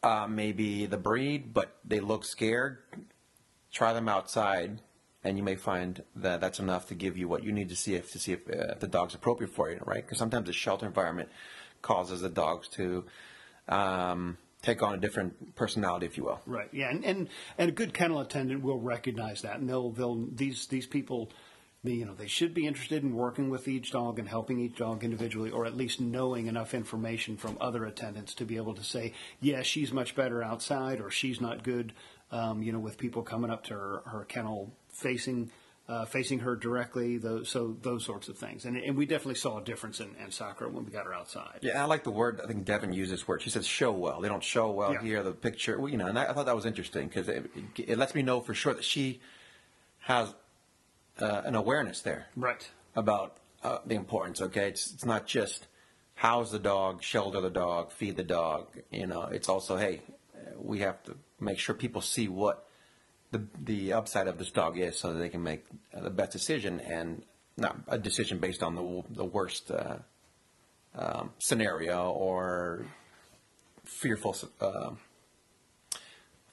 uh, 0.04 0.28
maybe 0.30 0.86
the 0.86 0.98
breed, 0.98 1.52
but 1.52 1.78
they 1.84 2.00
look 2.00 2.26
scared, 2.26 2.78
try 3.72 3.94
them 3.94 4.08
outside, 4.08 4.80
and 5.24 5.36
you 5.36 5.44
may 5.44 5.56
find 5.56 6.04
that 6.16 6.42
that's 6.42 6.60
enough 6.60 6.88
to 6.90 6.96
give 6.96 7.18
you 7.18 7.28
what 7.28 7.44
you 7.44 7.52
need 7.52 7.70
to 7.70 7.76
see 7.76 7.96
if 7.96 8.12
to 8.12 8.20
see 8.20 8.34
if 8.34 8.48
uh, 8.50 8.76
the 8.80 8.88
dog's 8.88 9.16
appropriate 9.16 9.52
for 9.52 9.72
you, 9.72 9.80
right? 9.84 10.06
Because 10.06 10.20
sometimes 10.20 10.46
the 10.46 10.54
shelter 10.54 10.86
environment 10.86 11.30
causes 11.82 12.22
the 12.22 12.30
dogs 12.30 12.68
to 12.68 13.06
um, 13.68 14.38
take 14.62 14.84
on 14.84 14.94
a 14.94 14.98
different 14.98 15.56
personality, 15.56 16.06
if 16.06 16.18
you 16.18 16.24
will. 16.26 16.42
Right. 16.46 16.70
Yeah, 16.72 16.90
and, 16.90 17.06
and 17.06 17.30
and 17.58 17.70
a 17.70 17.72
good 17.74 17.94
kennel 17.94 18.20
attendant 18.20 18.64
will 18.64 18.80
recognize 18.80 19.42
that, 19.42 19.60
and 19.60 19.70
they'll 19.70 19.92
they'll 19.92 20.28
these 20.32 20.68
these 20.68 20.86
people, 20.86 21.32
you 21.84 22.06
know, 22.06 22.14
they 22.14 22.28
should 22.28 22.54
be 22.54 22.68
interested 22.68 23.04
in 23.04 23.16
working 23.16 23.50
with 23.50 23.68
each 23.68 23.92
dog 23.92 24.20
and 24.20 24.28
helping 24.28 24.60
each 24.60 24.76
dog 24.78 25.04
individually, 25.04 25.50
or 25.50 25.66
at 25.66 25.78
least 25.78 26.02
knowing 26.02 26.48
enough 26.48 26.74
information 26.74 27.38
from 27.38 27.58
other 27.62 27.86
attendants 27.86 28.34
to 28.36 28.46
be 28.46 28.58
able 28.58 28.74
to 28.74 28.84
say, 28.84 29.14
yeah, 29.40 29.62
she's 29.62 29.94
much 29.94 30.16
better 30.16 30.44
outside, 30.44 31.00
or 31.00 31.10
she's 31.10 31.40
not 31.40 31.64
good, 31.64 31.94
um, 32.32 32.62
you 32.62 32.72
know, 32.72 32.80
with 32.80 32.98
people 32.98 33.24
coming 33.24 33.50
up 33.50 33.64
to 33.66 33.74
her, 33.74 34.02
her 34.06 34.26
kennel 34.26 34.74
facing. 34.90 35.52
Uh, 35.90 36.06
facing 36.06 36.40
her 36.40 36.56
directly. 36.56 37.18
Those, 37.18 37.50
so 37.50 37.76
those 37.82 38.06
sorts 38.06 38.30
of 38.30 38.38
things, 38.38 38.64
and, 38.66 38.78
and 38.78 38.96
we 38.96 39.06
definitely 39.08 39.36
saw 39.36 39.58
a 39.58 39.64
difference 39.64 40.00
in, 40.00 40.16
in 40.24 40.30
Sakura 40.32 40.70
when 40.70 40.86
we 40.86 40.92
got 40.92 41.06
her 41.06 41.14
outside. 41.14 41.60
Yeah, 41.62 41.82
I 41.82 41.86
like 41.88 42.04
the 42.04 42.12
word. 42.12 42.40
I 42.44 42.48
think 42.48 42.64
Devin 42.64 42.94
used 42.94 43.12
this 43.12 43.28
word. 43.28 43.42
She 43.42 43.50
says 43.50 43.66
"show 43.66 43.92
well." 43.92 44.22
They 44.22 44.30
don't 44.30 44.44
show 44.44 44.70
well 44.72 44.94
Yeah. 44.94 45.02
here. 45.02 45.24
The 45.24 45.32
picture, 45.32 45.80
well, 45.80 45.90
you 45.90 45.98
know, 45.98 46.06
and 46.08 46.18
I, 46.20 46.26
I 46.30 46.34
thought 46.34 46.46
that 46.46 46.56
was 46.56 46.66
interesting 46.68 47.08
because 47.08 47.28
it, 47.28 47.50
it 47.76 47.98
lets 47.98 48.14
me 48.14 48.22
know 48.22 48.40
for 48.40 48.54
sure 48.54 48.74
that 48.76 48.84
she 48.86 49.20
has 50.02 50.34
uh, 51.20 51.42
an 51.44 51.56
awareness 51.56 52.02
there 52.02 52.28
Right. 52.36 52.70
about 52.96 53.38
uh, 53.64 53.80
the 53.86 53.96
importance. 53.96 54.42
Okay, 54.42 54.68
it's 54.70 54.94
it's 54.94 55.06
not 55.06 55.26
just 55.26 55.68
house 56.14 56.52
the 56.52 56.60
dog, 56.60 57.02
shelter 57.02 57.42
the 57.42 57.50
dog, 57.50 57.92
feed 57.92 58.16
the 58.16 58.24
dog. 58.24 58.68
You 58.92 59.08
know, 59.08 59.24
it's 59.24 59.50
also 59.50 59.76
hey, 59.76 60.02
we 60.58 60.80
have 60.80 61.02
to 61.06 61.16
make 61.40 61.58
sure 61.58 61.74
people 61.74 62.02
see 62.02 62.28
what 62.28 62.66
the 63.32 63.46
the 63.64 63.94
upside 63.94 64.28
of 64.28 64.38
this 64.38 64.52
dog 64.52 64.78
is, 64.80 64.98
so 65.00 65.14
that 65.14 65.20
they 65.20 65.30
can 65.30 65.44
make 65.44 65.66
the 65.94 66.10
best 66.10 66.32
decision 66.32 66.80
and 66.80 67.24
not 67.58 67.78
a 67.88 67.98
decision 67.98 68.40
based 68.40 68.64
on 68.64 68.76
the 68.76 69.04
the 69.10 69.26
worst 69.26 69.72
uh, 69.72 69.98
um, 70.96 71.32
scenario 71.40 72.10
or 72.12 72.86
fearful. 73.86 74.36
Uh, 74.60 74.92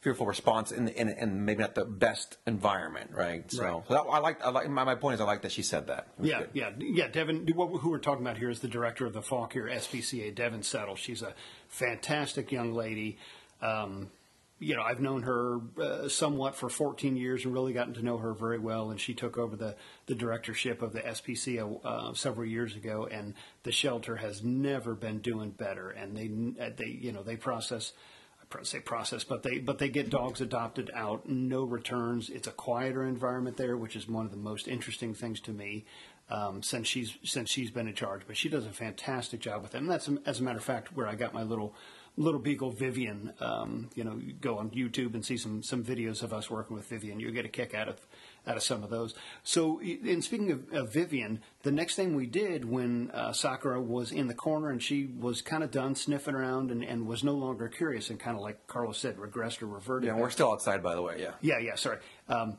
Fearful 0.02 0.26
response 0.26 0.70
in, 0.70 0.86
in, 0.86 1.08
in 1.08 1.44
maybe 1.44 1.62
not 1.62 1.74
the 1.74 1.84
best 1.84 2.36
environment, 2.46 3.10
right? 3.12 3.50
So, 3.50 3.62
Right. 3.64 3.82
so 3.88 3.94
that, 3.94 4.02
I 4.08 4.18
like. 4.18 4.44
I 4.44 4.50
like. 4.50 4.68
My, 4.70 4.84
my 4.84 4.94
point 4.94 5.14
is, 5.16 5.20
I 5.20 5.24
like 5.24 5.42
that 5.42 5.50
she 5.50 5.62
said 5.62 5.88
that. 5.88 6.06
Yeah, 6.22 6.40
good. 6.40 6.50
yeah, 6.52 6.70
yeah. 6.78 7.08
Devin, 7.08 7.48
what, 7.56 7.80
who 7.80 7.90
we're 7.90 7.98
talking 7.98 8.24
about 8.24 8.38
here 8.38 8.48
is 8.48 8.60
the 8.60 8.68
director 8.68 9.04
of 9.04 9.14
the 9.14 9.22
here 9.22 9.64
SPCA, 9.68 10.32
Devin 10.32 10.62
Settle. 10.62 10.94
She's 10.94 11.22
a 11.22 11.34
fantastic 11.66 12.52
young 12.52 12.72
lady. 12.72 13.18
Um, 13.60 14.10
you 14.58 14.74
know, 14.74 14.82
I've 14.82 15.00
known 15.00 15.22
her 15.22 15.60
uh, 15.80 16.08
somewhat 16.08 16.56
for 16.56 16.70
14 16.70 17.16
years 17.16 17.44
and 17.44 17.52
really 17.52 17.74
gotten 17.74 17.94
to 17.94 18.02
know 18.02 18.16
her 18.16 18.32
very 18.32 18.58
well. 18.58 18.90
And 18.90 18.98
she 18.98 19.12
took 19.12 19.36
over 19.36 19.54
the, 19.54 19.76
the 20.06 20.14
directorship 20.14 20.80
of 20.80 20.92
the 20.92 21.00
SPCA 21.00 21.80
uh, 21.84 22.14
several 22.14 22.46
years 22.46 22.74
ago, 22.74 23.06
and 23.10 23.34
the 23.64 23.72
shelter 23.72 24.16
has 24.16 24.42
never 24.42 24.94
been 24.94 25.18
doing 25.18 25.50
better. 25.50 25.90
And 25.90 26.16
they, 26.16 26.30
uh, 26.62 26.70
they, 26.74 26.86
you 26.86 27.12
know, 27.12 27.22
they 27.22 27.36
process. 27.36 27.92
I 28.40 28.62
say 28.62 28.78
process, 28.78 29.24
but 29.24 29.42
they 29.42 29.58
but 29.58 29.78
they 29.78 29.88
get 29.88 30.08
dogs 30.08 30.40
adopted 30.40 30.90
out, 30.94 31.28
no 31.28 31.64
returns. 31.64 32.30
It's 32.30 32.46
a 32.46 32.52
quieter 32.52 33.02
environment 33.02 33.56
there, 33.56 33.76
which 33.76 33.96
is 33.96 34.08
one 34.08 34.24
of 34.24 34.30
the 34.30 34.36
most 34.36 34.68
interesting 34.68 35.14
things 35.14 35.40
to 35.40 35.50
me 35.50 35.84
um, 36.30 36.62
since 36.62 36.86
she's 36.86 37.16
since 37.24 37.50
she's 37.50 37.72
been 37.72 37.88
in 37.88 37.94
charge. 37.94 38.22
But 38.24 38.36
she 38.36 38.48
does 38.48 38.64
a 38.64 38.70
fantastic 38.70 39.40
job 39.40 39.62
with 39.62 39.74
it, 39.74 39.78
and 39.78 39.90
that's 39.90 40.08
as 40.24 40.38
a 40.38 40.44
matter 40.44 40.58
of 40.58 40.64
fact 40.64 40.94
where 40.94 41.08
I 41.08 41.16
got 41.16 41.34
my 41.34 41.42
little 41.42 41.74
little 42.16 42.40
beagle 42.40 42.70
Vivian. 42.70 43.32
Um, 43.40 43.90
you 43.94 44.04
know, 44.04 44.16
you 44.16 44.32
go 44.32 44.58
on 44.58 44.70
YouTube 44.70 45.14
and 45.14 45.24
see 45.24 45.36
some 45.36 45.62
some 45.62 45.84
videos 45.84 46.22
of 46.22 46.32
us 46.32 46.50
working 46.50 46.76
with 46.76 46.86
Vivian. 46.86 47.20
You'll 47.20 47.32
get 47.32 47.44
a 47.44 47.48
kick 47.48 47.74
out 47.74 47.88
of 47.88 48.00
out 48.46 48.56
of 48.56 48.62
some 48.62 48.82
of 48.82 48.90
those. 48.90 49.14
So, 49.42 49.80
in 49.80 50.22
speaking 50.22 50.52
of, 50.52 50.72
of 50.72 50.92
Vivian, 50.92 51.40
the 51.62 51.72
next 51.72 51.96
thing 51.96 52.14
we 52.14 52.26
did 52.26 52.64
when 52.64 53.10
uh, 53.10 53.32
Sakura 53.32 53.80
was 53.80 54.12
in 54.12 54.28
the 54.28 54.34
corner 54.34 54.70
and 54.70 54.82
she 54.82 55.06
was 55.06 55.42
kind 55.42 55.64
of 55.64 55.70
done 55.70 55.94
sniffing 55.94 56.34
around 56.34 56.70
and, 56.70 56.84
and 56.84 57.06
was 57.06 57.24
no 57.24 57.34
longer 57.34 57.68
curious 57.68 58.08
and 58.08 58.20
kind 58.20 58.36
of 58.36 58.42
like 58.42 58.66
Carlos 58.66 58.98
said, 58.98 59.16
regressed 59.16 59.62
or 59.62 59.66
reverted. 59.66 60.08
Yeah, 60.08 60.16
we're 60.16 60.30
still 60.30 60.52
outside, 60.52 60.82
by 60.82 60.94
the 60.94 61.02
way. 61.02 61.16
Yeah. 61.18 61.32
yeah, 61.40 61.58
yeah. 61.58 61.74
Sorry. 61.74 61.98
Um, 62.28 62.56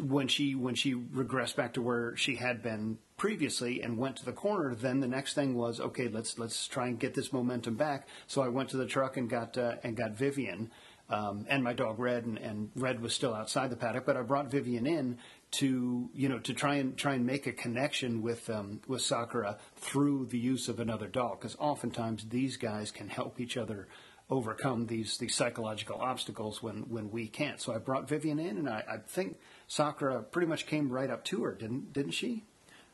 when 0.00 0.28
she 0.28 0.54
when 0.54 0.74
she 0.74 0.94
regressed 0.94 1.56
back 1.56 1.74
to 1.74 1.82
where 1.82 2.16
she 2.16 2.36
had 2.36 2.62
been 2.62 2.98
previously 3.16 3.82
and 3.82 3.98
went 3.98 4.16
to 4.16 4.24
the 4.24 4.32
corner, 4.32 4.74
then 4.74 5.00
the 5.00 5.08
next 5.08 5.34
thing 5.34 5.54
was 5.54 5.80
okay. 5.80 6.08
Let's 6.08 6.38
let's 6.38 6.68
try 6.68 6.86
and 6.86 6.98
get 6.98 7.14
this 7.14 7.32
momentum 7.32 7.74
back. 7.74 8.06
So 8.26 8.42
I 8.42 8.48
went 8.48 8.68
to 8.70 8.76
the 8.76 8.86
truck 8.86 9.16
and 9.16 9.28
got 9.28 9.58
uh, 9.58 9.76
and 9.82 9.96
got 9.96 10.12
Vivian 10.12 10.70
um, 11.10 11.44
and 11.48 11.62
my 11.62 11.74
dog 11.74 11.98
Red, 11.98 12.24
and, 12.24 12.38
and 12.38 12.70
Red 12.74 13.02
was 13.02 13.14
still 13.14 13.34
outside 13.34 13.70
the 13.70 13.76
paddock, 13.76 14.06
but 14.06 14.16
I 14.16 14.22
brought 14.22 14.50
Vivian 14.50 14.86
in 14.86 15.18
to 15.52 16.08
you 16.14 16.28
know 16.28 16.38
to 16.40 16.54
try 16.54 16.76
and 16.76 16.96
try 16.96 17.14
and 17.14 17.26
make 17.26 17.46
a 17.46 17.52
connection 17.52 18.22
with 18.22 18.48
um, 18.50 18.80
with 18.88 19.02
Sakura 19.02 19.58
through 19.76 20.26
the 20.26 20.38
use 20.38 20.68
of 20.68 20.80
another 20.80 21.06
dog 21.06 21.40
because 21.40 21.56
oftentimes 21.60 22.26
these 22.30 22.56
guys 22.56 22.90
can 22.90 23.08
help 23.08 23.40
each 23.40 23.56
other 23.56 23.86
overcome 24.30 24.86
these 24.86 25.18
these 25.18 25.34
psychological 25.34 26.00
obstacles 26.00 26.62
when 26.62 26.88
when 26.88 27.10
we 27.10 27.28
can't. 27.28 27.60
So 27.60 27.74
I 27.74 27.78
brought 27.78 28.08
Vivian 28.08 28.38
in, 28.38 28.56
and 28.56 28.68
I, 28.68 28.82
I 28.90 28.96
think 29.06 29.36
Sakura 29.66 30.22
pretty 30.22 30.46
much 30.46 30.66
came 30.66 30.90
right 30.90 31.10
up 31.10 31.24
to 31.24 31.44
her, 31.44 31.52
didn't 31.52 31.92
didn't 31.92 32.12
she? 32.12 32.44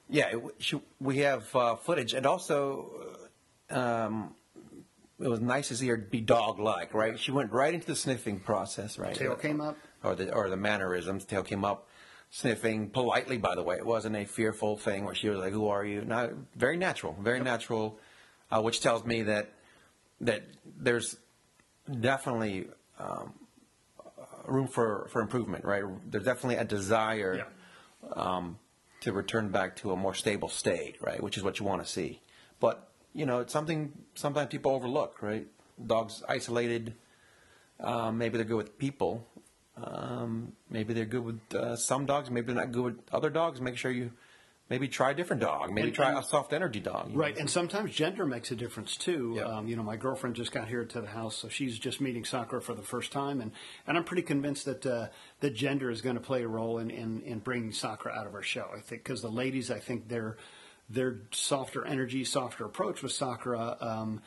Yeah, 0.08 0.36
it, 0.36 0.42
she, 0.58 0.80
we 1.00 1.18
have 1.18 1.54
uh, 1.54 1.76
footage, 1.76 2.14
and 2.14 2.26
also 2.26 3.16
uh, 3.70 3.78
um, 3.78 4.34
it 5.20 5.28
was 5.28 5.40
nice 5.40 5.68
to 5.68 5.76
see 5.76 5.86
her 5.88 5.96
be 5.96 6.20
dog-like, 6.20 6.94
right? 6.94 7.18
She 7.18 7.30
went 7.30 7.52
right 7.52 7.72
into 7.72 7.86
the 7.86 7.96
sniffing 7.96 8.40
process, 8.40 8.98
right? 8.98 9.14
Tail 9.14 9.36
came 9.36 9.60
up. 9.60 9.76
or 10.02 10.14
the 10.14 10.32
or 10.32 10.48
the 10.48 10.56
mannerisms. 10.56 11.24
Tail 11.24 11.42
came 11.42 11.64
up, 11.64 11.88
sniffing 12.30 12.90
politely. 12.90 13.38
By 13.38 13.54
the 13.54 13.62
way, 13.62 13.76
it 13.76 13.86
wasn't 13.86 14.16
a 14.16 14.24
fearful 14.24 14.76
thing 14.76 15.04
where 15.04 15.14
she 15.14 15.28
was 15.28 15.38
like, 15.38 15.52
"Who 15.52 15.68
are 15.68 15.84
you?" 15.84 16.02
Not 16.02 16.30
very 16.56 16.76
natural, 16.76 17.16
very 17.20 17.40
natural, 17.40 17.98
uh, 18.50 18.62
which 18.62 18.80
tells 18.80 19.04
me 19.04 19.22
that 19.22 19.52
that 20.22 20.42
there's 20.78 21.16
definitely 22.00 22.66
um, 22.98 23.32
room 24.46 24.66
for 24.66 25.08
for 25.10 25.20
improvement, 25.20 25.64
right? 25.64 25.84
There's 26.10 26.24
definitely 26.24 26.56
a 26.56 26.64
desire 26.64 27.46
um, 28.14 28.58
to 29.00 29.12
return 29.12 29.50
back 29.50 29.76
to 29.76 29.92
a 29.92 29.96
more 29.96 30.14
stable 30.14 30.48
state, 30.48 30.96
right? 31.00 31.22
Which 31.22 31.36
is 31.36 31.42
what 31.42 31.58
you 31.58 31.66
want 31.66 31.84
to 31.84 31.90
see. 31.90 32.20
But 32.60 32.88
you 33.12 33.26
know, 33.26 33.40
it's 33.40 33.52
something 33.52 33.92
sometimes 34.14 34.50
people 34.50 34.72
overlook, 34.72 35.22
right? 35.22 35.46
Dogs 35.84 36.22
isolated. 36.28 36.94
Um, 37.80 38.18
maybe 38.18 38.36
they're 38.36 38.46
good 38.46 38.56
with 38.56 38.78
people. 38.78 39.26
Um, 39.76 40.52
maybe 40.68 40.92
they're 40.92 41.06
good 41.06 41.24
with 41.24 41.54
uh, 41.54 41.76
some 41.76 42.04
dogs. 42.04 42.30
Maybe 42.30 42.48
they're 42.48 42.62
not 42.62 42.72
good 42.72 42.84
with 42.84 42.98
other 43.12 43.30
dogs. 43.30 43.60
Make 43.60 43.78
sure 43.78 43.90
you 43.90 44.12
maybe 44.70 44.88
try 44.88 45.10
a 45.10 45.14
different 45.14 45.42
dog. 45.42 45.70
Maybe 45.72 45.88
And- 45.88 45.94
try 45.96 46.08
and- 46.10 46.18
a 46.18 46.22
soft 46.22 46.52
energy 46.52 46.80
dog. 46.80 47.08
you 47.08 47.12
know. 47.14 47.18
Right, 47.20 47.36
and 47.36 47.50
sometimes 47.50 47.92
gender 47.92 48.24
makes 48.24 48.50
a 48.52 48.56
difference 48.56 48.96
too. 48.96 49.34
Yeah. 49.36 49.42
Um, 49.42 49.68
you 49.68 49.76
know, 49.76 49.82
my 49.82 49.96
girlfriend 49.96 50.36
just 50.36 50.52
got 50.52 50.68
here 50.68 50.84
to 50.84 51.00
the 51.00 51.08
house, 51.08 51.36
so 51.36 51.48
she's 51.48 51.78
just 51.78 52.00
meeting 52.00 52.24
Sakura 52.24 52.62
for 52.62 52.74
the 52.74 52.82
first 52.82 53.10
time, 53.12 53.40
and, 53.40 53.50
and 53.86 53.98
I'm 53.98 54.04
pretty 54.04 54.22
convinced 54.22 54.64
that 54.66 54.86
uh, 54.86 55.08
that 55.40 55.54
gender 55.54 55.90
is 55.90 56.00
going 56.00 56.14
to 56.16 56.22
play 56.22 56.42
a 56.44 56.48
role 56.48 56.78
in, 56.78 56.90
in, 56.90 57.20
in 57.22 57.40
bringing 57.40 57.72
Sakura 57.72 58.14
out 58.14 58.26
of 58.26 58.32
her 58.32 58.42
shell. 58.42 58.70
I 58.74 58.80
think 58.80 59.02
because 59.02 59.20
the 59.20 59.30
ladies, 59.30 59.70
I 59.70 59.80
think 59.80 60.08
their 60.08 60.36
their 60.88 61.18
softer 61.30 61.84
energy, 61.84 62.24
softer 62.24 62.64
approach 62.64 63.02
with 63.02 63.12
Sakura. 63.12 63.76
Um, 63.80 64.22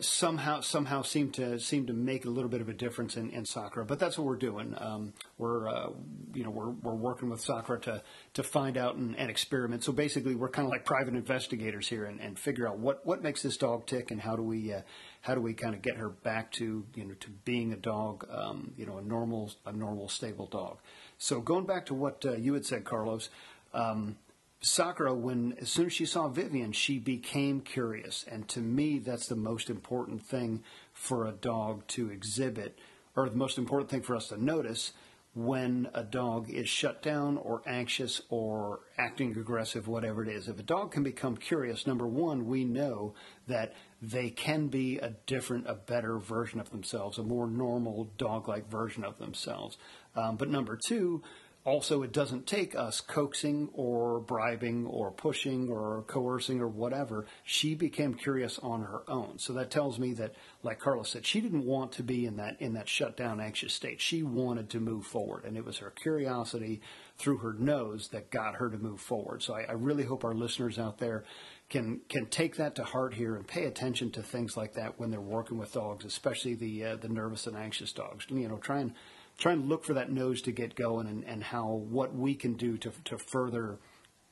somehow 0.00 0.60
somehow 0.60 1.02
seem 1.02 1.30
to 1.32 1.58
seem 1.58 1.86
to 1.86 1.92
make 1.92 2.24
a 2.24 2.30
little 2.30 2.48
bit 2.48 2.60
of 2.60 2.68
a 2.68 2.72
difference 2.72 3.16
in, 3.16 3.30
in 3.30 3.44
Sakura. 3.44 3.84
But 3.84 3.98
that's 3.98 4.16
what 4.16 4.26
we're 4.26 4.36
doing. 4.36 4.74
Um, 4.78 5.12
we're 5.36 5.68
uh, 5.68 5.90
you 6.32 6.44
know 6.44 6.50
we're 6.50 6.70
we're 6.70 6.94
working 6.94 7.28
with 7.28 7.40
Sakura 7.40 7.80
to 7.80 8.02
to 8.34 8.42
find 8.42 8.76
out 8.76 8.94
and, 8.94 9.16
and 9.16 9.28
experiment. 9.30 9.82
So 9.82 9.92
basically, 9.92 10.36
we're 10.36 10.48
kind 10.48 10.66
of 10.66 10.70
like 10.70 10.84
private 10.84 11.14
investigators 11.14 11.88
here 11.88 12.04
and, 12.04 12.20
and 12.20 12.38
figure 12.38 12.68
out 12.68 12.78
what, 12.78 13.04
what 13.04 13.22
makes 13.22 13.42
this 13.42 13.56
dog 13.56 13.86
tick 13.86 14.10
and 14.10 14.20
how 14.20 14.36
do 14.36 14.42
we 14.42 14.72
uh, 14.72 14.82
how 15.22 15.34
do 15.34 15.40
we 15.40 15.54
kind 15.54 15.74
of 15.74 15.82
get 15.82 15.96
her 15.96 16.08
back 16.08 16.52
to 16.52 16.84
you 16.94 17.04
know 17.04 17.14
to 17.14 17.30
being 17.44 17.72
a 17.72 17.76
dog 17.76 18.26
um, 18.30 18.72
you 18.76 18.86
know 18.86 18.98
a 18.98 19.02
normal 19.02 19.52
a 19.66 19.72
normal 19.72 20.08
stable 20.08 20.46
dog. 20.46 20.78
So 21.18 21.40
going 21.40 21.66
back 21.66 21.86
to 21.86 21.94
what 21.94 22.24
uh, 22.24 22.36
you 22.36 22.54
had 22.54 22.64
said, 22.64 22.84
Carlos. 22.84 23.28
Um, 23.74 24.16
Sakura, 24.64 25.12
when 25.12 25.56
as 25.60 25.70
soon 25.70 25.86
as 25.86 25.92
she 25.92 26.06
saw 26.06 26.28
Vivian, 26.28 26.70
she 26.70 26.98
became 26.98 27.60
curious, 27.60 28.24
and 28.30 28.46
to 28.48 28.60
me, 28.60 29.00
that's 29.00 29.26
the 29.26 29.34
most 29.36 29.68
important 29.68 30.22
thing 30.22 30.62
for 30.92 31.26
a 31.26 31.32
dog 31.32 31.86
to 31.88 32.10
exhibit, 32.10 32.78
or 33.16 33.28
the 33.28 33.36
most 33.36 33.58
important 33.58 33.90
thing 33.90 34.02
for 34.02 34.14
us 34.14 34.28
to 34.28 34.42
notice 34.42 34.92
when 35.34 35.88
a 35.94 36.04
dog 36.04 36.50
is 36.50 36.68
shut 36.68 37.02
down 37.02 37.38
or 37.38 37.62
anxious 37.66 38.20
or 38.28 38.80
acting 38.98 39.36
aggressive, 39.36 39.88
whatever 39.88 40.22
it 40.22 40.28
is. 40.28 40.46
If 40.46 40.60
a 40.60 40.62
dog 40.62 40.92
can 40.92 41.02
become 41.02 41.38
curious, 41.38 41.86
number 41.86 42.06
one, 42.06 42.46
we 42.46 42.64
know 42.64 43.14
that 43.48 43.72
they 44.02 44.28
can 44.28 44.68
be 44.68 44.98
a 44.98 45.14
different, 45.26 45.66
a 45.66 45.74
better 45.74 46.18
version 46.18 46.60
of 46.60 46.70
themselves, 46.70 47.16
a 47.16 47.22
more 47.22 47.46
normal 47.46 48.10
dog-like 48.18 48.70
version 48.70 49.04
of 49.04 49.18
themselves. 49.18 49.78
Um, 50.14 50.36
but 50.36 50.50
number 50.50 50.78
two, 50.86 51.22
also, 51.64 52.02
it 52.02 52.12
doesn't 52.12 52.46
take 52.46 52.74
us 52.74 53.00
coaxing 53.00 53.68
or 53.72 54.18
bribing 54.18 54.84
or 54.84 55.12
pushing 55.12 55.68
or 55.68 56.02
coercing 56.08 56.60
or 56.60 56.66
whatever. 56.66 57.26
She 57.44 57.76
became 57.76 58.14
curious 58.14 58.58
on 58.58 58.82
her 58.82 59.02
own. 59.08 59.38
So 59.38 59.52
that 59.52 59.70
tells 59.70 59.96
me 59.96 60.12
that, 60.14 60.34
like 60.64 60.80
Carlos 60.80 61.10
said, 61.10 61.24
she 61.24 61.40
didn't 61.40 61.64
want 61.64 61.92
to 61.92 62.02
be 62.02 62.26
in 62.26 62.36
that 62.38 62.60
in 62.60 62.72
that 62.74 62.88
shut 62.88 63.16
down, 63.16 63.40
anxious 63.40 63.72
state. 63.72 64.00
She 64.00 64.24
wanted 64.24 64.70
to 64.70 64.80
move 64.80 65.06
forward, 65.06 65.44
and 65.44 65.56
it 65.56 65.64
was 65.64 65.78
her 65.78 65.90
curiosity 65.90 66.80
through 67.16 67.38
her 67.38 67.52
nose 67.52 68.08
that 68.08 68.32
got 68.32 68.56
her 68.56 68.68
to 68.68 68.78
move 68.78 69.00
forward. 69.00 69.44
So 69.44 69.54
I, 69.54 69.62
I 69.68 69.72
really 69.72 70.04
hope 70.04 70.24
our 70.24 70.34
listeners 70.34 70.80
out 70.80 70.98
there 70.98 71.22
can 71.70 72.00
can 72.08 72.26
take 72.26 72.56
that 72.56 72.74
to 72.74 72.82
heart 72.82 73.14
here 73.14 73.36
and 73.36 73.46
pay 73.46 73.66
attention 73.66 74.10
to 74.10 74.22
things 74.22 74.56
like 74.56 74.74
that 74.74 74.98
when 74.98 75.12
they're 75.12 75.20
working 75.20 75.58
with 75.58 75.72
dogs, 75.72 76.04
especially 76.04 76.54
the 76.54 76.84
uh, 76.84 76.96
the 76.96 77.08
nervous 77.08 77.46
and 77.46 77.56
anxious 77.56 77.92
dogs. 77.92 78.26
You 78.28 78.48
know, 78.48 78.56
try 78.56 78.80
and 78.80 78.94
try 79.38 79.52
and 79.52 79.68
look 79.68 79.84
for 79.84 79.94
that 79.94 80.10
nose 80.10 80.42
to 80.42 80.52
get 80.52 80.74
going 80.74 81.06
and, 81.06 81.24
and 81.24 81.42
how 81.42 81.66
what 81.66 82.14
we 82.14 82.34
can 82.34 82.54
do 82.54 82.76
to 82.78 82.92
to 83.04 83.18
further 83.18 83.78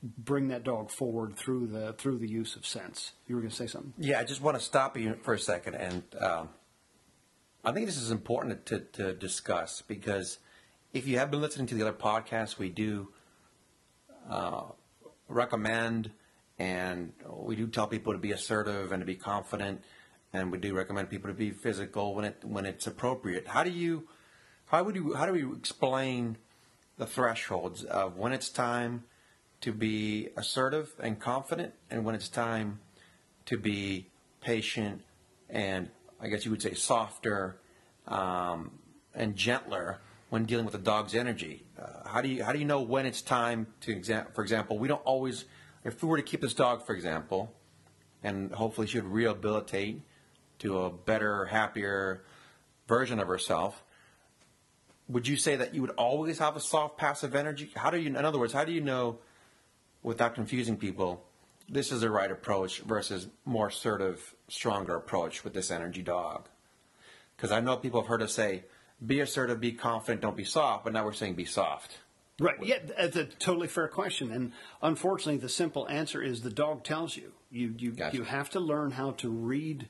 bring 0.02 0.49
that 0.49 0.64
dog 0.64 0.90
forward 0.90 1.37
through 1.37 1.66
the 1.66 1.92
through 1.95 2.19
the 2.19 2.28
use 2.28 2.57
of 2.57 2.66
sense. 2.66 3.12
You 3.26 3.35
were 3.35 3.42
going 3.42 3.50
to 3.50 3.57
say 3.57 3.66
something. 3.66 3.92
Yeah, 3.99 4.21
I 4.21 4.25
just 4.25 4.40
want 4.40 4.59
to 4.59 4.64
stop 4.64 4.97
you 4.97 5.16
for 5.23 5.35
a 5.35 5.38
second, 5.38 5.75
and 5.75 6.02
um, 6.21 6.49
I 7.64 7.73
think 7.73 7.87
this 7.87 7.99
is 7.99 8.11
important 8.11 8.66
to, 8.66 8.80
to 8.80 9.12
discuss 9.12 9.83
because 9.83 10.38
if 10.92 11.07
you 11.07 11.19
have 11.19 11.30
been 11.30 11.40
listening 11.40 11.66
to 11.69 11.75
the 11.75 11.83
other 11.83 11.92
podcasts 11.92 12.59
we 12.59 12.71
do 12.71 13.09
uh, 14.28 14.62
recommend, 15.28 16.11
and 16.59 17.12
we 17.28 17.57
do 17.57 17.66
tell 17.66 17.87
people 17.87 18.12
to 18.12 18.19
be 18.19 18.33
assertive 18.33 18.92
and 18.92 19.00
to 19.00 19.07
be 19.07 19.14
confident, 19.14 19.83
and 20.33 20.50
we 20.50 20.59
do 20.59 20.75
recommend 20.75 21.11
people 21.11 21.28
to 21.28 21.35
be 21.35 21.50
physical 21.50 22.14
when 22.14 22.25
it 22.25 22.42
when 22.45 22.64
it's 22.64 22.87
appropriate. 22.87 23.47
How 23.47 23.64
do 23.64 23.71
you, 23.71 24.09
how 24.71 24.85
would 24.85 24.95
you, 24.95 25.15
how 25.15 25.27
do 25.27 25.33
we 25.33 25.57
explain 25.57 26.37
the 26.97 27.07
thresholds 27.07 27.83
of 27.85 28.17
when 28.17 28.33
it's 28.33 28.49
time 28.49 29.05
to 29.62 29.73
be 29.73 30.29
assertive 30.37 30.93
and 31.00 31.19
confident, 31.19 31.75
and 31.91 32.05
when 32.05 32.15
it's 32.15 32.29
time 32.29 32.81
to 33.47 33.59
be 33.59 34.07
patient 34.41 35.03
and 35.49 35.89
I 36.21 36.29
guess 36.29 36.45
you 36.45 36.50
would 36.50 36.62
say 36.62 36.75
softer 36.75 37.59
um, 38.07 38.71
and 39.15 39.35
gentler 39.35 39.99
when 40.29 40.45
dealing 40.45 40.65
with 40.65 40.75
a 40.75 40.79
dog's 40.79 41.15
energy. 41.15 41.65
Uh, 41.79 42.09
how 42.09 42.21
do 42.21 42.29
you 42.29 42.45
how 42.45 42.53
do 42.53 42.59
you 42.59 42.65
know 42.65 42.83
when 42.83 43.07
it's 43.07 43.23
time 43.23 43.67
to 43.81 43.91
exam- 43.91 44.27
for 44.35 44.43
example, 44.43 44.79
we 44.79 44.87
don't 44.87 45.03
always 45.05 45.47
if 45.85 46.03
we 46.03 46.09
were 46.09 46.17
to 46.17 46.23
keep 46.23 46.41
this 46.41 46.55
dog, 46.55 46.87
for 46.87 46.95
example, 46.95 47.53
and 48.23 48.53
hopefully 48.53 48.87
she 48.87 49.00
would 49.00 49.11
rehabilitate 49.11 50.03
to 50.61 50.83
a 50.83 50.91
better, 50.91 51.47
happier 51.47 52.23
version 52.87 53.19
of 53.19 53.27
herself. 53.27 53.83
Would 55.11 55.26
you 55.26 55.37
say 55.37 55.57
that 55.57 55.75
you 55.75 55.81
would 55.81 55.90
always 55.90 56.38
have 56.38 56.57
a 56.57 56.61
soft, 56.61 56.97
passive 56.97 57.35
energy? 57.35 57.71
How 57.75 57.90
do 57.90 57.99
you, 57.99 58.07
in 58.07 58.17
other 58.17 58.38
words, 58.38 58.52
how 58.52 58.64
do 58.64 58.73
you 58.73 58.81
know, 58.81 59.19
without 60.02 60.35
confusing 60.35 60.76
people, 60.76 61.25
this 61.69 61.90
is 61.90 62.00
the 62.02 62.11
right 62.11 62.31
approach 62.31 62.81
versus 62.81 63.26
more 63.45 63.69
assertive, 63.69 64.35
stronger 64.49 64.95
approach 64.95 65.43
with 65.43 65.52
this 65.52 65.71
energy 65.71 66.02
dog? 66.02 66.49
Because 67.37 67.50
I 67.50 67.61
know 67.61 67.76
people 67.76 68.00
have 68.00 68.09
heard 68.09 68.23
us 68.23 68.35
say, 68.35 68.64
be 69.05 69.21
assertive, 69.21 69.61
be 69.61 69.73
confident, 69.73 70.21
don't 70.21 70.37
be 70.37 70.45
soft, 70.45 70.85
but 70.85 70.93
now 70.93 71.05
we're 71.05 71.12
saying 71.12 71.35
be 71.35 71.45
soft. 71.45 71.99
Right. 72.38 72.57
Yeah, 72.62 72.79
that's 72.97 73.17
a 73.17 73.25
totally 73.25 73.69
fair 73.69 73.88
question. 73.88 74.31
And 74.31 74.52
unfortunately, 74.81 75.38
the 75.38 75.49
simple 75.49 75.88
answer 75.88 76.23
is 76.23 76.40
the 76.40 76.50
dog 76.50 76.85
tells 76.85 77.17
you. 77.17 77.33
You 77.50 77.75
you 77.76 77.93
Gotcha. 77.93 78.17
you 78.17 78.23
have 78.23 78.49
to 78.50 78.61
learn 78.61 78.93
how 78.93 79.11
to 79.12 79.29
read 79.29 79.88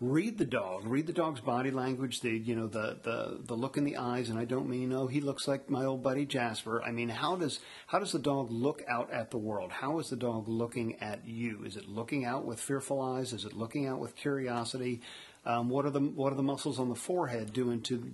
read 0.00 0.36
the 0.36 0.44
dog, 0.44 0.86
read 0.86 1.06
the 1.06 1.12
dog's 1.12 1.40
body 1.40 1.70
language, 1.70 2.20
the 2.20 2.30
you 2.30 2.54
know 2.54 2.66
the 2.66 2.98
the 3.02 3.40
the 3.42 3.54
look 3.54 3.76
in 3.76 3.84
the 3.84 3.96
eyes, 3.96 4.28
and 4.28 4.38
I 4.38 4.44
don't 4.44 4.68
mean 4.68 4.92
oh 4.92 5.06
he 5.06 5.20
looks 5.20 5.48
like 5.48 5.70
my 5.70 5.84
old 5.84 6.02
buddy 6.02 6.26
Jasper. 6.26 6.82
I 6.82 6.92
mean 6.92 7.08
how 7.08 7.36
does 7.36 7.60
how 7.86 7.98
does 7.98 8.12
the 8.12 8.18
dog 8.18 8.50
look 8.50 8.82
out 8.88 9.10
at 9.10 9.30
the 9.30 9.38
world? 9.38 9.72
How 9.72 9.98
is 9.98 10.10
the 10.10 10.16
dog 10.16 10.48
looking 10.48 10.96
at 11.00 11.26
you? 11.26 11.64
Is 11.64 11.76
it 11.76 11.88
looking 11.88 12.24
out 12.24 12.44
with 12.44 12.60
fearful 12.60 13.00
eyes? 13.00 13.32
Is 13.32 13.44
it 13.44 13.54
looking 13.54 13.86
out 13.86 13.98
with 13.98 14.16
curiosity? 14.16 15.00
Um, 15.46 15.68
what 15.68 15.86
are 15.86 15.90
the 15.90 16.00
what 16.00 16.32
are 16.32 16.36
the 16.36 16.42
muscles 16.42 16.80
on 16.80 16.88
the 16.88 16.96
forehead 16.96 17.52
doing 17.52 17.80
to 17.82 18.12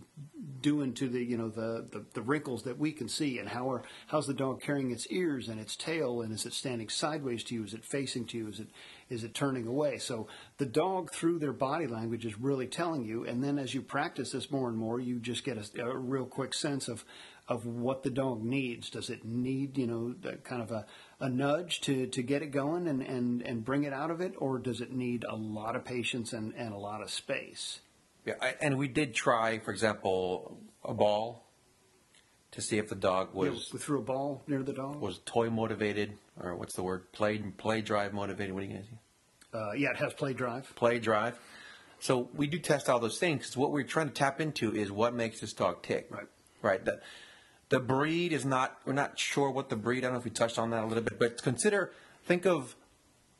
doing 0.60 0.92
to 0.92 1.08
the 1.08 1.24
you 1.24 1.38
know 1.38 1.48
the, 1.48 1.88
the, 1.90 2.04
the 2.12 2.20
wrinkles 2.20 2.64
that 2.64 2.78
we 2.78 2.92
can 2.92 3.08
see? 3.08 3.38
And 3.38 3.48
how 3.48 3.70
are 3.72 3.82
how's 4.08 4.26
the 4.26 4.34
dog 4.34 4.60
carrying 4.60 4.90
its 4.90 5.06
ears 5.08 5.48
and 5.48 5.58
its 5.58 5.74
tail? 5.74 6.20
And 6.20 6.30
is 6.32 6.44
it 6.44 6.52
standing 6.52 6.90
sideways 6.90 7.42
to 7.44 7.54
you? 7.54 7.64
Is 7.64 7.72
it 7.72 7.86
facing 7.86 8.26
to 8.26 8.36
you? 8.36 8.48
Is 8.48 8.60
it 8.60 8.68
is 9.08 9.24
it 9.24 9.32
turning 9.32 9.66
away? 9.66 9.96
So 9.96 10.28
the 10.58 10.66
dog 10.66 11.10
through 11.10 11.38
their 11.38 11.54
body 11.54 11.86
language 11.86 12.26
is 12.26 12.38
really 12.38 12.66
telling 12.66 13.02
you. 13.02 13.24
And 13.24 13.42
then 13.42 13.58
as 13.58 13.72
you 13.72 13.80
practice 13.80 14.32
this 14.32 14.50
more 14.50 14.68
and 14.68 14.76
more 14.76 15.00
you 15.00 15.18
just 15.18 15.42
get 15.42 15.56
a, 15.56 15.82
a 15.82 15.96
real 15.96 16.26
quick 16.26 16.52
sense 16.52 16.86
of 16.86 17.02
of 17.48 17.64
what 17.64 18.02
the 18.02 18.10
dog 18.10 18.44
needs. 18.44 18.90
Does 18.90 19.08
it 19.08 19.24
need 19.24 19.78
you 19.78 19.86
know 19.86 20.14
kind 20.44 20.60
of 20.60 20.70
a, 20.70 20.84
a 21.22 21.28
nudge 21.28 21.80
to, 21.82 22.06
to 22.08 22.20
get 22.22 22.42
it 22.42 22.50
going 22.50 22.88
and, 22.88 23.00
and, 23.00 23.42
and 23.42 23.64
bring 23.64 23.84
it 23.84 23.92
out 23.92 24.10
of 24.10 24.20
it 24.20 24.34
or 24.38 24.58
does 24.58 24.80
it 24.80 24.90
need 24.92 25.24
a 25.28 25.36
lot 25.36 25.76
of 25.76 25.84
patience 25.84 26.32
and, 26.32 26.52
and 26.56 26.74
a 26.74 26.76
lot 26.76 27.00
of 27.00 27.08
space 27.10 27.80
Yeah, 28.26 28.34
I, 28.42 28.54
and 28.60 28.76
we 28.76 28.88
did 28.88 29.14
try, 29.14 29.58
for 29.60 29.70
example, 29.70 30.58
a 30.84 30.92
ball 30.92 31.44
to 32.52 32.60
see 32.60 32.76
if 32.78 32.88
the 32.88 32.94
dog 32.96 33.32
was 33.34 33.70
we 33.72 33.78
threw 33.78 33.98
a 34.00 34.02
ball 34.02 34.42
near 34.46 34.62
the 34.62 34.72
dog 34.74 34.96
was 35.00 35.20
toy 35.24 35.48
motivated 35.48 36.12
or 36.38 36.54
what's 36.56 36.74
the 36.74 36.82
word 36.82 37.10
play 37.12 37.38
play 37.38 37.80
drive 37.80 38.12
motivated. 38.12 38.52
What 38.54 38.60
do 38.62 38.66
you 38.66 38.74
gonna 38.74 39.68
uh, 39.68 39.72
yeah 39.72 39.90
it 39.90 39.96
has 39.96 40.12
play 40.14 40.32
drive 40.34 40.70
Play 40.76 40.98
drive. 40.98 41.38
So 42.00 42.28
we 42.34 42.46
do 42.48 42.58
test 42.58 42.88
all 42.88 42.98
those 42.98 43.18
things. 43.18 43.46
'cause 43.46 43.56
what 43.56 43.70
we're 43.70 43.84
trying 43.84 44.08
to 44.08 44.14
tap 44.14 44.40
into 44.40 44.74
is 44.74 44.90
what 44.90 45.14
makes 45.14 45.40
this 45.40 45.52
dog 45.52 45.82
tick. 45.82 46.08
Right. 46.10 46.26
Right. 46.60 46.84
The 47.72 47.80
breed 47.80 48.32
is 48.32 48.44
not. 48.44 48.78
We're 48.84 48.92
not 48.92 49.18
sure 49.18 49.50
what 49.50 49.70
the 49.70 49.76
breed. 49.76 49.98
I 49.98 50.00
don't 50.02 50.12
know 50.12 50.18
if 50.18 50.24
we 50.24 50.30
touched 50.30 50.58
on 50.58 50.70
that 50.70 50.84
a 50.84 50.86
little 50.86 51.02
bit, 51.02 51.18
but 51.18 51.42
consider. 51.42 51.90
Think 52.24 52.46
of 52.46 52.76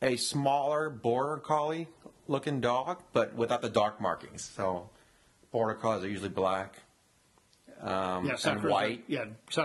a 0.00 0.16
smaller 0.16 0.88
border 0.90 1.36
collie 1.36 1.86
looking 2.26 2.60
dog, 2.60 3.02
but 3.12 3.34
without 3.34 3.60
the 3.60 3.68
dark 3.68 4.00
markings. 4.00 4.50
So 4.56 4.88
border 5.52 5.74
collies 5.74 6.02
are 6.02 6.08
usually 6.08 6.30
black 6.30 6.78
um, 7.82 8.24
Yeah, 8.26 8.36
and 8.44 8.62
white. 8.64 9.04
A, 9.08 9.12
yeah, 9.12 9.24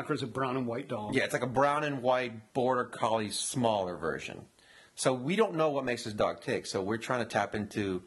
is 0.09 0.23
a 0.23 0.27
brown 0.27 0.57
and 0.57 0.67
white 0.67 0.89
dog. 0.89 1.15
Yeah, 1.15 1.23
it's 1.23 1.33
like 1.33 1.43
a 1.43 1.47
brown 1.47 1.85
and 1.85 2.01
white 2.01 2.53
border 2.53 2.83
collie 2.83 3.29
smaller 3.29 3.95
version. 3.95 4.41
So 4.95 5.13
we 5.13 5.37
don't 5.37 5.55
know 5.55 5.69
what 5.69 5.85
makes 5.85 6.03
this 6.03 6.13
dog 6.13 6.41
tick. 6.41 6.65
So 6.65 6.81
we're 6.81 6.97
trying 6.97 7.19
to 7.19 7.25
tap 7.25 7.55
into 7.55 8.03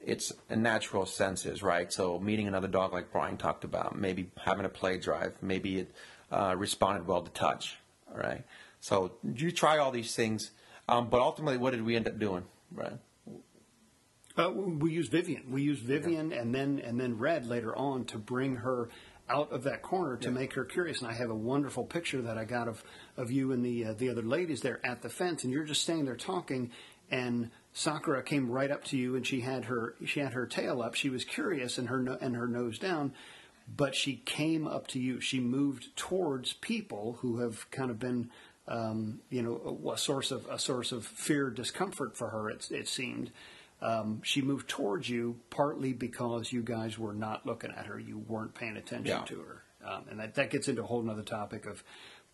its 0.00 0.32
a 0.48 0.56
natural 0.56 1.06
senses, 1.06 1.62
right? 1.62 1.92
So 1.92 2.18
meeting 2.18 2.48
another 2.48 2.68
dog 2.68 2.92
like 2.92 3.12
Brian 3.12 3.36
talked 3.36 3.64
about, 3.64 3.98
maybe 3.98 4.30
having 4.44 4.64
a 4.64 4.68
play 4.68 4.98
drive, 4.98 5.34
maybe 5.42 5.80
it 5.80 5.90
uh, 6.30 6.54
responded 6.56 7.06
well 7.06 7.22
to 7.22 7.30
touch, 7.30 7.78
all 8.10 8.18
right? 8.18 8.44
So 8.80 9.12
you 9.34 9.50
try 9.50 9.78
all 9.78 9.90
these 9.90 10.14
things, 10.14 10.50
um, 10.88 11.08
but 11.08 11.20
ultimately, 11.20 11.58
what 11.58 11.72
did 11.72 11.84
we 11.84 11.96
end 11.96 12.06
up 12.06 12.18
doing, 12.18 12.44
right? 12.72 12.98
Uh, 14.36 14.50
we 14.50 14.92
used 14.92 15.10
Vivian. 15.10 15.50
We 15.50 15.62
used 15.62 15.82
Vivian 15.82 16.32
and 16.32 16.54
then 16.54 16.80
and 16.84 17.00
then 17.00 17.18
Red 17.18 17.46
later 17.46 17.74
on 17.76 18.04
to 18.06 18.18
bring 18.18 18.56
her 18.56 18.88
out 19.28 19.52
of 19.52 19.64
that 19.64 19.82
corner 19.82 20.16
to 20.16 20.30
make 20.30 20.54
her 20.54 20.64
curious. 20.64 21.00
And 21.00 21.10
I 21.10 21.14
have 21.14 21.28
a 21.28 21.34
wonderful 21.34 21.84
picture 21.84 22.22
that 22.22 22.38
I 22.38 22.44
got 22.44 22.68
of 22.68 22.84
of 23.16 23.32
you 23.32 23.50
and 23.50 23.64
the 23.64 23.86
uh, 23.86 23.92
the 23.94 24.10
other 24.10 24.22
ladies 24.22 24.60
there 24.60 24.80
at 24.86 25.02
the 25.02 25.08
fence, 25.08 25.42
and 25.42 25.52
you're 25.52 25.64
just 25.64 25.82
standing 25.82 26.04
there 26.04 26.16
talking, 26.16 26.70
and 27.10 27.50
Sakura 27.78 28.24
came 28.24 28.50
right 28.50 28.72
up 28.72 28.82
to 28.86 28.96
you, 28.96 29.14
and 29.14 29.24
she 29.24 29.40
had 29.42 29.66
her 29.66 29.94
she 30.04 30.18
had 30.18 30.32
her 30.32 30.46
tail 30.46 30.82
up. 30.82 30.94
She 30.94 31.10
was 31.10 31.24
curious 31.24 31.78
and 31.78 31.88
her 31.88 32.00
no, 32.02 32.18
and 32.20 32.34
her 32.34 32.48
nose 32.48 32.76
down. 32.78 33.12
But 33.76 33.94
she 33.94 34.16
came 34.24 34.66
up 34.66 34.88
to 34.88 34.98
you. 34.98 35.20
She 35.20 35.38
moved 35.38 35.94
towards 35.96 36.54
people 36.54 37.18
who 37.20 37.38
have 37.38 37.70
kind 37.70 37.90
of 37.90 38.00
been, 38.00 38.30
um, 38.66 39.20
you 39.30 39.42
know, 39.42 39.78
a, 39.86 39.92
a 39.92 39.98
source 39.98 40.32
of 40.32 40.44
a 40.46 40.58
source 40.58 40.90
of 40.90 41.06
fear, 41.06 41.50
discomfort 41.50 42.16
for 42.16 42.30
her. 42.30 42.50
It, 42.50 42.68
it 42.72 42.88
seemed, 42.88 43.30
um, 43.80 44.22
she 44.24 44.42
moved 44.42 44.68
towards 44.68 45.08
you 45.08 45.36
partly 45.50 45.92
because 45.92 46.50
you 46.52 46.62
guys 46.62 46.98
were 46.98 47.12
not 47.12 47.46
looking 47.46 47.70
at 47.70 47.86
her. 47.86 47.96
You 48.00 48.18
weren't 48.18 48.54
paying 48.54 48.76
attention 48.76 49.18
Yeah. 49.18 49.24
to 49.26 49.40
her. 49.40 49.62
Um, 49.86 50.04
and 50.10 50.18
that, 50.18 50.34
that 50.34 50.50
gets 50.50 50.66
into 50.66 50.82
a 50.82 50.86
whole 50.86 51.08
other 51.08 51.22
topic 51.22 51.64
of 51.64 51.84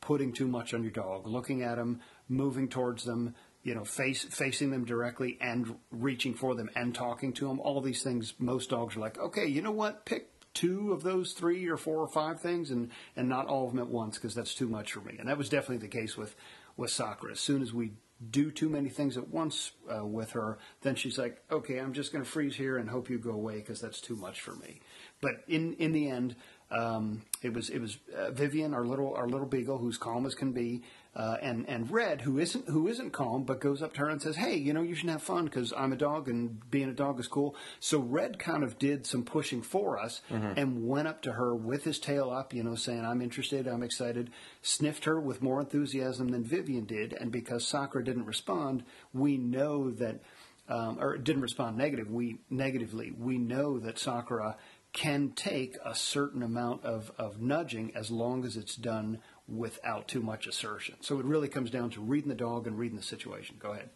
putting 0.00 0.32
too 0.32 0.46
much 0.46 0.72
on 0.72 0.82
your 0.82 0.92
dog, 0.92 1.26
looking 1.26 1.62
at 1.62 1.76
them, 1.76 2.00
moving 2.28 2.68
towards 2.68 3.04
them, 3.04 3.34
you 3.64 3.74
know, 3.74 3.84
face, 3.84 4.22
facing 4.22 4.70
them 4.70 4.84
directly 4.84 5.38
and 5.40 5.76
reaching 5.90 6.34
for 6.34 6.54
them 6.54 6.70
and 6.76 6.94
talking 6.94 7.32
to 7.32 7.48
them. 7.48 7.58
All 7.58 7.80
these 7.80 8.02
things, 8.02 8.34
most 8.38 8.70
dogs 8.70 8.94
are 8.94 9.00
like, 9.00 9.18
okay, 9.18 9.46
you 9.46 9.62
know 9.62 9.72
what? 9.72 10.04
Pick 10.04 10.28
two 10.52 10.92
of 10.92 11.02
those 11.02 11.32
three 11.32 11.66
or 11.66 11.78
four 11.78 11.98
or 11.98 12.06
five 12.06 12.40
things 12.40 12.70
and, 12.70 12.90
and 13.16 13.28
not 13.28 13.46
all 13.46 13.66
of 13.66 13.72
them 13.72 13.80
at 13.80 13.88
once 13.88 14.16
because 14.16 14.34
that's 14.34 14.54
too 14.54 14.68
much 14.68 14.92
for 14.92 15.00
me. 15.00 15.16
And 15.18 15.28
that 15.28 15.38
was 15.38 15.48
definitely 15.48 15.78
the 15.78 15.88
case 15.88 16.16
with, 16.16 16.36
with 16.76 16.90
Sakura. 16.90 17.32
As 17.32 17.40
soon 17.40 17.62
as 17.62 17.72
we 17.72 17.92
do 18.30 18.50
too 18.50 18.68
many 18.68 18.90
things 18.90 19.16
at 19.16 19.28
once 19.28 19.72
uh, 19.92 20.04
with 20.04 20.32
her, 20.32 20.58
then 20.82 20.94
she's 20.94 21.18
like, 21.18 21.42
okay, 21.50 21.78
I'm 21.78 21.94
just 21.94 22.12
going 22.12 22.22
to 22.22 22.30
freeze 22.30 22.54
here 22.54 22.76
and 22.76 22.88
hope 22.88 23.08
you 23.08 23.18
go 23.18 23.32
away 23.32 23.56
because 23.56 23.80
that's 23.80 24.00
too 24.00 24.14
much 24.14 24.40
for 24.40 24.54
me. 24.56 24.80
But 25.20 25.42
in, 25.48 25.72
in 25.74 25.92
the 25.92 26.10
end, 26.10 26.36
um, 26.70 27.22
it 27.42 27.52
was 27.52 27.68
it 27.70 27.78
was 27.78 27.98
uh, 28.16 28.30
Vivian, 28.30 28.74
our 28.74 28.84
little 28.84 29.14
our 29.14 29.28
little 29.28 29.46
beagle, 29.46 29.78
who's 29.78 29.98
calm 29.98 30.24
as 30.26 30.34
can 30.34 30.52
be, 30.52 30.82
uh, 31.14 31.36
and 31.42 31.68
and 31.68 31.90
Red, 31.90 32.22
who 32.22 32.38
isn't 32.38 32.68
who 32.68 32.88
isn't 32.88 33.12
calm, 33.12 33.44
but 33.44 33.60
goes 33.60 33.82
up 33.82 33.92
to 33.94 34.00
her 34.00 34.08
and 34.08 34.20
says, 34.20 34.36
"Hey, 34.36 34.56
you 34.56 34.72
know, 34.72 34.82
you 34.82 34.94
should 34.94 35.10
have 35.10 35.22
fun 35.22 35.44
because 35.44 35.72
I'm 35.76 35.92
a 35.92 35.96
dog 35.96 36.28
and 36.28 36.68
being 36.70 36.88
a 36.88 36.94
dog 36.94 37.20
is 37.20 37.28
cool." 37.28 37.54
So 37.80 37.98
Red 38.00 38.38
kind 38.38 38.64
of 38.64 38.78
did 38.78 39.06
some 39.06 39.24
pushing 39.24 39.62
for 39.62 39.98
us 39.98 40.22
and 40.56 40.88
went 40.88 41.06
up 41.06 41.22
to 41.22 41.32
her 41.32 41.54
with 41.54 41.84
his 41.84 41.98
tail 41.98 42.30
up, 42.30 42.54
you 42.54 42.62
know, 42.62 42.74
saying, 42.74 43.04
"I'm 43.04 43.20
interested, 43.20 43.68
I'm 43.68 43.82
excited." 43.82 44.30
Sniffed 44.62 45.04
her 45.04 45.20
with 45.20 45.42
more 45.42 45.60
enthusiasm 45.60 46.28
than 46.28 46.44
Vivian 46.44 46.86
did, 46.86 47.12
and 47.12 47.30
because 47.30 47.66
Sakura 47.66 48.02
didn't 48.02 48.24
respond, 48.26 48.84
we 49.12 49.36
know 49.36 49.90
that. 49.90 50.20
Um, 50.66 50.98
or 50.98 51.18
didn't 51.18 51.42
respond 51.42 51.76
negative. 51.76 52.10
We 52.10 52.38
negatively. 52.48 53.10
We 53.10 53.36
know 53.36 53.78
that 53.80 53.98
Sakura 53.98 54.56
can 54.94 55.32
take 55.34 55.76
a 55.84 55.94
certain 55.94 56.42
amount 56.42 56.84
of, 56.84 57.12
of 57.18 57.42
nudging 57.42 57.94
as 57.94 58.10
long 58.10 58.44
as 58.46 58.56
it's 58.56 58.76
done 58.76 59.18
without 59.48 60.08
too 60.08 60.22
much 60.22 60.46
assertion. 60.46 60.94
So 61.00 61.18
it 61.18 61.26
really 61.26 61.48
comes 61.48 61.68
down 61.70 61.90
to 61.90 62.00
reading 62.00 62.28
the 62.30 62.34
dog 62.34 62.66
and 62.66 62.78
reading 62.78 62.96
the 62.96 63.02
situation. 63.02 63.56
Go 63.58 63.72
ahead. 63.72 63.90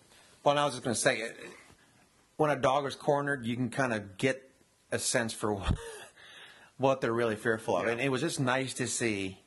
Well, 0.44 0.52
and 0.52 0.60
I 0.60 0.64
was 0.66 0.74
just 0.74 0.84
going 0.84 0.94
to 0.94 1.00
say, 1.00 1.18
it- 1.18 1.36
when 2.36 2.50
a 2.50 2.56
dog 2.56 2.84
is 2.86 2.94
cornered, 2.94 3.46
you 3.46 3.56
can 3.56 3.70
kind 3.70 3.92
of 3.92 4.16
get 4.18 4.50
a 4.92 4.98
sense 4.98 5.32
for 5.32 5.54
what, 5.54 5.74
what 6.78 7.00
they're 7.00 7.12
really 7.12 7.36
fearful 7.36 7.76
of. 7.76 7.86
Yeah. 7.86 7.92
And 7.92 8.00
it 8.00 8.10
was 8.10 8.20
just 8.20 8.38
nice 8.38 8.74
to 8.74 8.86
see 8.86 9.38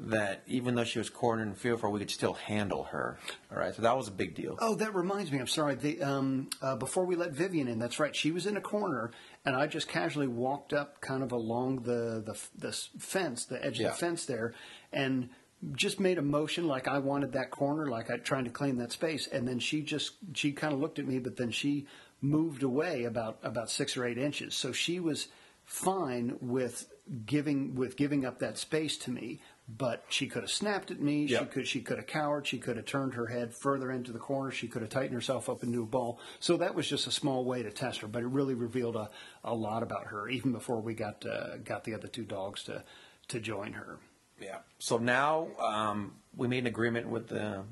that 0.00 0.42
even 0.46 0.74
though 0.74 0.84
she 0.84 0.98
was 0.98 1.10
cornered 1.10 1.46
and 1.46 1.56
fearful, 1.56 1.90
we 1.90 1.98
could 1.98 2.10
still 2.10 2.34
handle 2.34 2.84
her. 2.84 3.18
All 3.50 3.58
right, 3.58 3.74
so 3.74 3.82
that 3.82 3.96
was 3.96 4.08
a 4.08 4.12
big 4.12 4.34
deal. 4.34 4.56
Oh, 4.60 4.74
that 4.76 4.94
reminds 4.94 5.32
me. 5.32 5.38
I'm 5.38 5.46
sorry. 5.46 5.74
The, 5.74 6.02
um, 6.02 6.50
uh, 6.62 6.76
before 6.76 7.04
we 7.04 7.16
let 7.16 7.32
Vivian 7.32 7.68
in, 7.68 7.78
that's 7.78 7.98
right. 7.98 8.14
She 8.14 8.30
was 8.30 8.46
in 8.46 8.56
a 8.56 8.60
corner, 8.60 9.10
and 9.44 9.56
I 9.56 9.66
just 9.66 9.88
casually 9.88 10.26
walked 10.28 10.72
up, 10.72 11.00
kind 11.00 11.22
of 11.22 11.32
along 11.32 11.82
the 11.82 12.22
the, 12.24 12.38
the 12.56 12.72
fence, 12.98 13.44
the 13.44 13.64
edge 13.64 13.78
Yeah. 13.80 13.88
of 13.88 13.92
the 13.94 13.98
fence 13.98 14.24
there, 14.26 14.54
and 14.92 15.30
just 15.74 15.98
made 15.98 16.18
a 16.18 16.22
motion 16.22 16.66
like 16.68 16.86
I 16.86 16.98
wanted 16.98 17.32
that 17.32 17.50
corner, 17.50 17.86
like 17.88 18.10
I 18.10 18.16
trying 18.18 18.44
to 18.44 18.50
claim 18.50 18.76
that 18.78 18.92
space, 18.92 19.26
and 19.26 19.46
then 19.48 19.58
she 19.58 19.82
just 19.82 20.12
she 20.34 20.52
kind 20.52 20.72
of 20.72 20.80
looked 20.80 20.98
at 20.98 21.06
me, 21.06 21.18
but 21.18 21.36
then 21.36 21.50
she 21.50 21.86
moved 22.20 22.62
away 22.62 23.04
about 23.04 23.38
about 23.42 23.70
six 23.70 23.96
or 23.96 24.04
eight 24.04 24.18
inches. 24.18 24.54
So 24.54 24.72
she 24.72 25.00
was 25.00 25.28
fine 25.64 26.36
with 26.40 26.88
giving 27.26 27.74
with 27.74 27.96
giving 27.96 28.24
up 28.24 28.38
that 28.38 28.58
space 28.58 28.96
to 28.98 29.10
me, 29.10 29.40
but 29.68 30.04
she 30.08 30.26
could 30.26 30.42
have 30.42 30.50
snapped 30.50 30.90
at 30.90 31.00
me. 31.00 31.26
She 31.26 31.44
could 31.44 31.66
she 31.68 31.80
could 31.82 31.98
have 31.98 32.06
cowered. 32.06 32.46
She 32.46 32.58
could 32.58 32.76
have 32.76 32.86
turned 32.86 33.14
her 33.14 33.26
head 33.26 33.54
further 33.54 33.90
into 33.92 34.12
the 34.12 34.18
corner. 34.18 34.50
She 34.50 34.66
could 34.66 34.80
have 34.82 34.90
tightened 34.90 35.12
herself 35.14 35.48
up 35.50 35.62
into 35.62 35.82
a 35.82 35.86
ball. 35.86 36.18
So 36.40 36.56
that 36.56 36.74
was 36.74 36.88
just 36.88 37.06
a 37.06 37.10
small 37.10 37.44
way 37.44 37.62
to 37.62 37.70
test 37.70 38.00
her, 38.00 38.08
but 38.08 38.22
it 38.22 38.28
really 38.28 38.54
revealed 38.54 38.96
a, 38.96 39.10
a 39.44 39.54
lot 39.54 39.82
about 39.82 40.06
her 40.06 40.28
even 40.28 40.52
before 40.52 40.80
we 40.80 40.94
got 40.94 41.24
uh, 41.26 41.58
got 41.58 41.84
the 41.84 41.94
other 41.94 42.08
two 42.08 42.24
dogs 42.24 42.62
to 42.64 42.82
to 43.28 43.40
join 43.40 43.74
her. 43.74 43.98
Yeah. 44.40 44.58
So 44.78 44.96
now 44.98 45.48
um, 45.58 46.14
we 46.34 46.48
made 46.48 46.60
an 46.60 46.66
agreement 46.68 47.08
with 47.08 47.28
the 47.28 47.64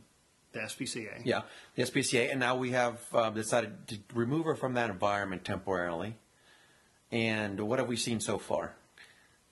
The 0.53 0.59
SPCA. 0.61 1.23
yeah 1.25 1.43
the 1.77 1.85
SPCA, 1.85 2.31
and 2.31 2.41
now 2.41 2.57
we 2.57 2.73
have 2.73 3.01
uh, 3.15 3.31
decided 3.31 3.89
to 3.89 3.99
remove 4.15 4.45
her 4.45 4.55
from 4.55 4.75
that 4.75 4.91
environment 4.91 5.45
temporarily. 5.45 6.17
And 7.11 7.61
what 7.61 7.79
have 7.79 7.89
we 7.89 7.97
seen 7.97 8.21
so 8.21 8.37
far? 8.37 8.75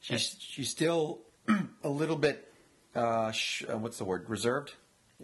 She's 0.01 0.37
she's 0.39 0.69
still 0.71 1.21
a 1.83 1.89
little 1.89 2.17
bit 2.17 2.53
uh, 2.95 3.33
sh- 3.33 3.65
uh, 3.69 3.79
what's 3.79 3.99
the 3.99 4.05
word 4.05 4.29
reserved. 4.29 4.75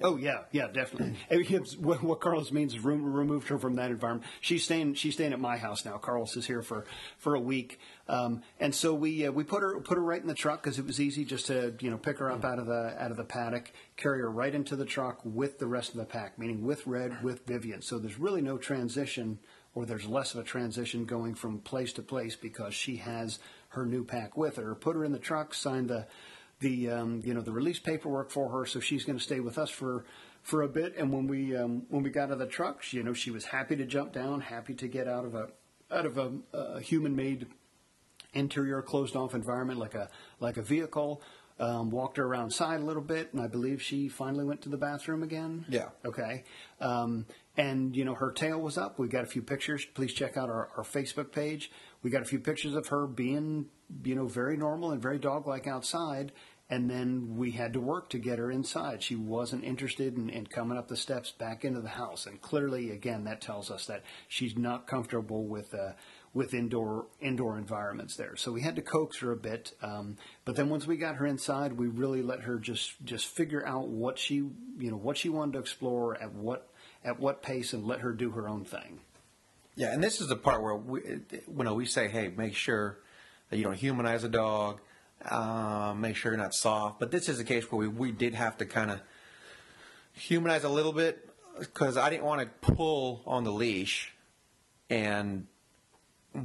Oh 0.03 0.17
yeah, 0.17 0.45
yeah, 0.53 0.69
definitely. 0.73 1.17
What, 1.81 2.03
what 2.03 2.21
Carlos 2.21 2.53
means 2.53 2.75
is 2.75 2.81
rem- 2.81 3.13
removed 3.13 3.49
her 3.49 3.59
from 3.59 3.75
that 3.75 3.91
environment. 3.91 4.27
She's 4.41 4.65
staying. 4.65 4.95
She's 4.95 5.15
staying 5.15 5.33
at 5.33 5.41
my 5.41 5.57
house 5.57 5.85
now. 5.85 5.99
Carlos 5.99 6.37
is 6.37 6.47
here 6.47 6.63
for, 6.63 6.85
for 7.19 7.35
a 7.35 7.41
week, 7.41 7.81
um, 8.09 8.43
and 8.59 8.75
so 8.75 8.95
we 8.95 9.27
uh, 9.27 9.33
we 9.33 9.45
put 9.45 9.63
her 9.63 9.81
put 9.81 9.97
her 9.97 10.03
right 10.03 10.21
in 10.21 10.29
the 10.29 10.35
truck 10.35 10.63
because 10.63 10.79
it 10.79 10.87
was 10.87 11.01
easy 11.01 11.25
just 11.25 11.47
to 11.47 11.75
you 11.81 11.91
know 11.91 11.99
pick 11.99 12.19
her 12.19 12.31
up 12.31 12.45
out 12.45 12.59
of 12.59 12.67
the 12.67 12.95
out 13.03 13.11
of 13.11 13.17
the 13.17 13.25
paddock, 13.25 13.73
carry 13.97 14.21
her 14.21 14.31
right 14.31 14.55
into 14.55 14.77
the 14.77 14.85
truck 14.85 15.21
with 15.25 15.59
the 15.59 15.67
rest 15.67 15.91
of 15.91 15.97
the 15.97 16.05
pack, 16.05 16.39
meaning 16.39 16.65
with 16.65 16.87
Red, 16.87 17.23
with 17.23 17.47
Vivian. 17.47 17.83
So 17.83 17.99
there's 17.99 18.19
really 18.19 18.43
no 18.43 18.59
transition, 18.59 19.39
or 19.75 19.87
there's 19.87 20.07
less 20.07 20.35
of 20.35 20.41
a 20.41 20.45
transition 20.45 21.05
going 21.05 21.35
from 21.35 21.59
place 21.59 21.93
to 21.95 22.03
place 22.03 22.37
because 22.37 22.75
she 22.75 22.97
has 22.97 23.39
her 23.69 23.87
new 23.87 24.05
pack 24.05 24.37
with 24.37 24.57
her. 24.57 24.75
Put 24.75 24.97
her 24.97 25.05
in 25.05 25.13
the 25.13 25.19
truck, 25.19 25.55
sign 25.55 25.87
the 25.87 26.07
the 26.61 26.91
um, 26.91 27.23
you 27.25 27.35
know 27.35 27.41
the 27.41 27.53
release 27.53 27.79
paperwork 27.79 28.31
for 28.31 28.51
her, 28.51 28.67
so 28.67 28.81
she's 28.81 29.05
going 29.05 29.19
to 29.19 29.25
stay 29.25 29.41
with 29.41 29.59
us 29.59 29.71
for 29.71 30.05
for 30.43 30.63
a 30.63 30.69
bit. 30.69 30.97
And 30.97 31.13
when 31.13 31.27
we 31.27 31.57
um, 31.57 31.83
when 31.89 32.03
we 32.03 32.11
got 32.11 32.25
out 32.25 32.33
of 32.33 32.39
the 32.39 32.47
truck, 32.47 32.83
she, 32.83 32.99
you 32.99 33.03
know 33.03 33.13
she 33.13 33.31
was 33.31 33.47
happy 33.47 33.77
to 33.77 33.85
jump 33.85 34.13
down, 34.13 34.41
happy 34.41 34.75
to 34.75 34.89
get 34.89 35.09
out 35.09 35.25
of 35.25 35.35
a 35.35 35.49
out 35.91 36.07
of 36.07 36.19
a, 36.19 36.33
a 36.53 36.81
human 36.81 37.17
made 37.17 37.47
interior 38.33 38.81
closed 38.83 39.17
off 39.17 39.35
environment 39.35 39.79
like 39.79 39.95
a 39.95 40.09
like 40.39 40.57
a 40.57 40.63
vehicle. 40.63 41.23
Um, 41.59 41.91
walked 41.91 42.17
her 42.17 42.25
around 42.25 42.53
side 42.53 42.81
a 42.81 42.85
little 42.85 43.03
bit, 43.03 43.35
and 43.35 43.43
I 43.43 43.47
believe 43.47 43.83
she 43.83 44.09
finally 44.09 44.47
went 44.47 44.63
to 44.63 44.71
the 44.71 44.79
bathroom 44.79 45.23
again. 45.23 45.67
Yeah. 45.69 45.91
Okay. 46.07 46.45
Um, 46.81 47.27
and 47.57 47.97
you 47.97 48.05
know 48.05 48.15
her 48.15 48.33
tail 48.33 48.61
was 48.61 48.79
up. 48.79 48.99
We 48.99 49.09
got 49.09 49.25
a 49.25 49.29
few 49.29 49.43
pictures. 49.43 49.85
Please 49.85 50.13
check 50.13 50.37
out 50.37 50.49
our, 50.49 50.71
our 50.77 50.85
Facebook 50.85 51.33
page. 51.33 51.71
We 52.03 52.11
got 52.11 52.23
a 52.23 52.27
few 52.27 52.39
pictures 52.39 52.75
of 52.75 52.89
her 52.89 53.07
being 53.07 53.67
you 54.05 54.15
know 54.15 54.27
very 54.27 54.57
normal 54.57 54.93
and 54.93 55.03
very 55.03 55.19
dog 55.19 55.47
like 55.47 55.67
outside. 55.67 56.33
And 56.73 56.89
then 56.89 57.35
we 57.37 57.51
had 57.51 57.73
to 57.73 57.81
work 57.81 58.11
to 58.11 58.19
get 58.19 58.39
her 58.39 58.49
inside. 58.49 59.03
She 59.03 59.17
wasn't 59.17 59.65
interested 59.65 60.17
in, 60.17 60.31
in 60.31 60.47
coming 60.47 60.79
up 60.79 60.87
the 60.87 60.97
steps 60.97 61.33
back 61.33 61.65
into 61.65 61.81
the 61.81 61.89
house. 61.89 62.27
And 62.27 62.41
clearly, 62.41 62.93
again, 62.93 63.25
that 63.25 63.41
tells 63.41 63.73
us 63.73 63.87
that 63.87 64.05
she's 64.29 64.57
not 64.57 64.87
comfortable 64.87 65.49
with 65.49 65.75
uh, 65.75 65.95
with 66.33 66.55
indoor 66.55 67.07
indoor 67.21 67.59
environments 67.59 68.15
there. 68.15 68.37
So 68.37 68.53
we 68.53 68.63
had 68.63 68.77
to 68.77 68.83
coax 68.83 69.19
her 69.19 69.33
a 69.33 69.37
bit. 69.37 69.73
Um, 69.83 70.17
but 70.45 70.55
then 70.55 70.69
once 70.69 70.87
we 70.87 70.97
got 70.97 71.17
her 71.17 71.27
inside, 71.27 71.73
we 71.73 71.89
really 71.89 72.23
let 72.23 72.43
her 72.43 72.59
just 72.59 73.05
just 73.05 73.27
figure 73.27 73.67
out 73.67 73.89
what 73.89 74.17
she 74.17 74.37
you 74.37 74.91
know 74.91 74.97
what 74.97 75.17
she 75.17 75.29
wanted 75.29 75.55
to 75.55 75.59
explore 75.59 76.21
at 76.23 76.33
what 76.33 76.70
at 77.05 77.19
what 77.19 77.43
pace 77.43 77.73
and 77.73 77.87
let 77.87 78.01
her 78.01 78.13
do 78.13 78.31
her 78.31 78.49
own 78.49 78.65
thing. 78.65 79.01
Yeah, 79.77 79.93
and 79.93 80.03
this 80.03 80.21
is 80.21 80.29
the 80.29 80.37
part 80.37 80.63
where 80.63 80.75
we, 80.75 81.01
when 81.47 81.73
we 81.75 81.87
say, 81.87 82.09
"Hey, 82.09 82.33
make 82.37 82.55
sure 82.55 82.99
that 83.49 83.57
you 83.57 83.65
don't 83.65 83.77
humanize 83.77 84.25
a 84.25 84.29
dog, 84.29 84.81
uh, 85.25 85.95
make 85.97 86.17
sure 86.17 86.33
you're 86.33 86.41
not 86.41 86.55
soft." 86.55 87.01
But 87.01 87.11
this 87.11 87.29
is 87.29 87.41
a 87.41 87.45
case 87.45 87.71
where 87.71 87.79
we, 87.79 87.89
we 87.89 88.13
did 88.13 88.35
have 88.35 88.59
to 88.59 88.67
kind 88.67 88.91
of 88.91 89.01
humanize 90.13 90.65
a 90.65 90.69
little 90.69 90.93
bit 90.93 91.29
because 91.59 91.97
I 91.97 92.11
didn't 92.11 92.25
want 92.25 92.43
to 92.43 92.73
pull 92.73 93.23
on 93.27 93.45
the 93.45 93.53
leash 93.53 94.13
and 94.91 95.47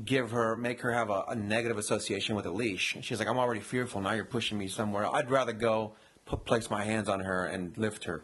give 0.03 0.31
her, 0.31 0.55
make 0.55 0.81
her 0.81 0.93
have 0.93 1.09
a, 1.09 1.25
a 1.29 1.35
negative 1.35 1.77
association 1.77 2.35
with 2.35 2.45
a 2.45 2.51
leash. 2.51 2.97
She's 3.01 3.19
like, 3.19 3.27
"I'm 3.27 3.39
already 3.39 3.61
fearful. 3.61 4.01
Now 4.01 4.13
you're 4.13 4.23
pushing 4.23 4.57
me 4.57 4.67
somewhere. 4.67 5.13
I'd 5.13 5.29
rather 5.29 5.53
go 5.53 5.93
put, 6.25 6.45
place 6.45 6.69
my 6.69 6.83
hands 6.83 7.09
on 7.09 7.19
her 7.21 7.45
and 7.45 7.77
lift 7.77 8.05
her 8.05 8.23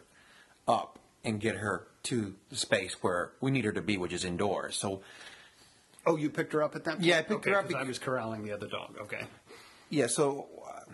up 0.66 0.98
and 1.24 1.40
get 1.40 1.56
her 1.56 1.88
to 2.04 2.34
the 2.50 2.56
space 2.56 2.94
where 3.02 3.32
we 3.40 3.50
need 3.50 3.64
her 3.64 3.72
to 3.72 3.82
be, 3.82 3.96
which 3.96 4.12
is 4.12 4.24
indoors." 4.24 4.76
So. 4.76 5.02
Oh, 6.04 6.16
you 6.16 6.30
picked 6.30 6.52
her 6.52 6.62
up 6.64 6.74
at 6.74 6.82
that 6.84 6.94
point? 6.94 7.04
Yeah, 7.04 7.18
I 7.18 7.22
picked 7.22 7.44
her 7.44 7.52
Okay, 7.52 7.58
up 7.60 7.66
'cause 7.70 7.74
I 7.76 7.84
was 7.84 7.98
corralling 8.00 8.42
the 8.44 8.50
other 8.52 8.66
dog. 8.66 8.96
Okay. 9.02 9.24
Yeah, 9.88 10.08
so 10.08 10.48
uh, 10.66 10.92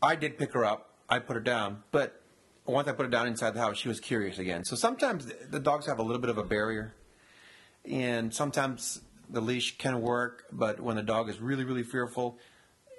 I 0.00 0.14
did 0.14 0.38
pick 0.38 0.52
her 0.52 0.64
up. 0.64 0.90
I 1.08 1.18
put 1.18 1.34
her 1.34 1.40
down, 1.42 1.82
but 1.90 2.22
once 2.64 2.86
I 2.86 2.92
put 2.92 3.02
her 3.06 3.10
down 3.10 3.26
inside 3.26 3.50
the 3.54 3.60
house, 3.60 3.78
she 3.78 3.88
was 3.88 3.98
curious 3.98 4.38
again. 4.38 4.64
So 4.64 4.76
sometimes 4.76 5.26
the- 5.26 5.34
the 5.50 5.58
dogs 5.58 5.86
have 5.86 5.98
a 5.98 6.02
little 6.04 6.20
bit 6.20 6.30
of 6.30 6.38
a 6.38 6.44
barrier, 6.44 6.94
and 7.84 8.32
sometimes 8.32 9.00
the 9.28 9.40
leash 9.40 9.76
can 9.78 10.00
work. 10.00 10.44
But 10.52 10.78
when 10.78 10.94
the 10.94 11.02
dog 11.02 11.28
is 11.28 11.40
really, 11.40 11.64
really 11.64 11.82
fearful, 11.82 12.38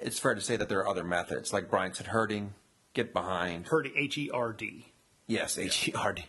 it's 0.01 0.19
fair 0.19 0.35
to 0.35 0.41
say 0.41 0.57
that 0.57 0.67
there 0.67 0.79
are 0.79 0.87
other 0.89 1.05
methods, 1.05 1.53
like 1.53 1.69
Brian 1.69 1.93
said, 1.93 2.07
herding, 2.07 2.53
get 2.93 3.13
behind. 3.13 3.67
Herd 3.67 3.89
H 3.95 4.17
E 4.17 4.29
R 4.29 4.51
D. 4.51 4.87
Yes, 5.25 5.57
H 5.57 5.87
E 5.87 5.93
R 5.93 6.11
D. 6.11 6.25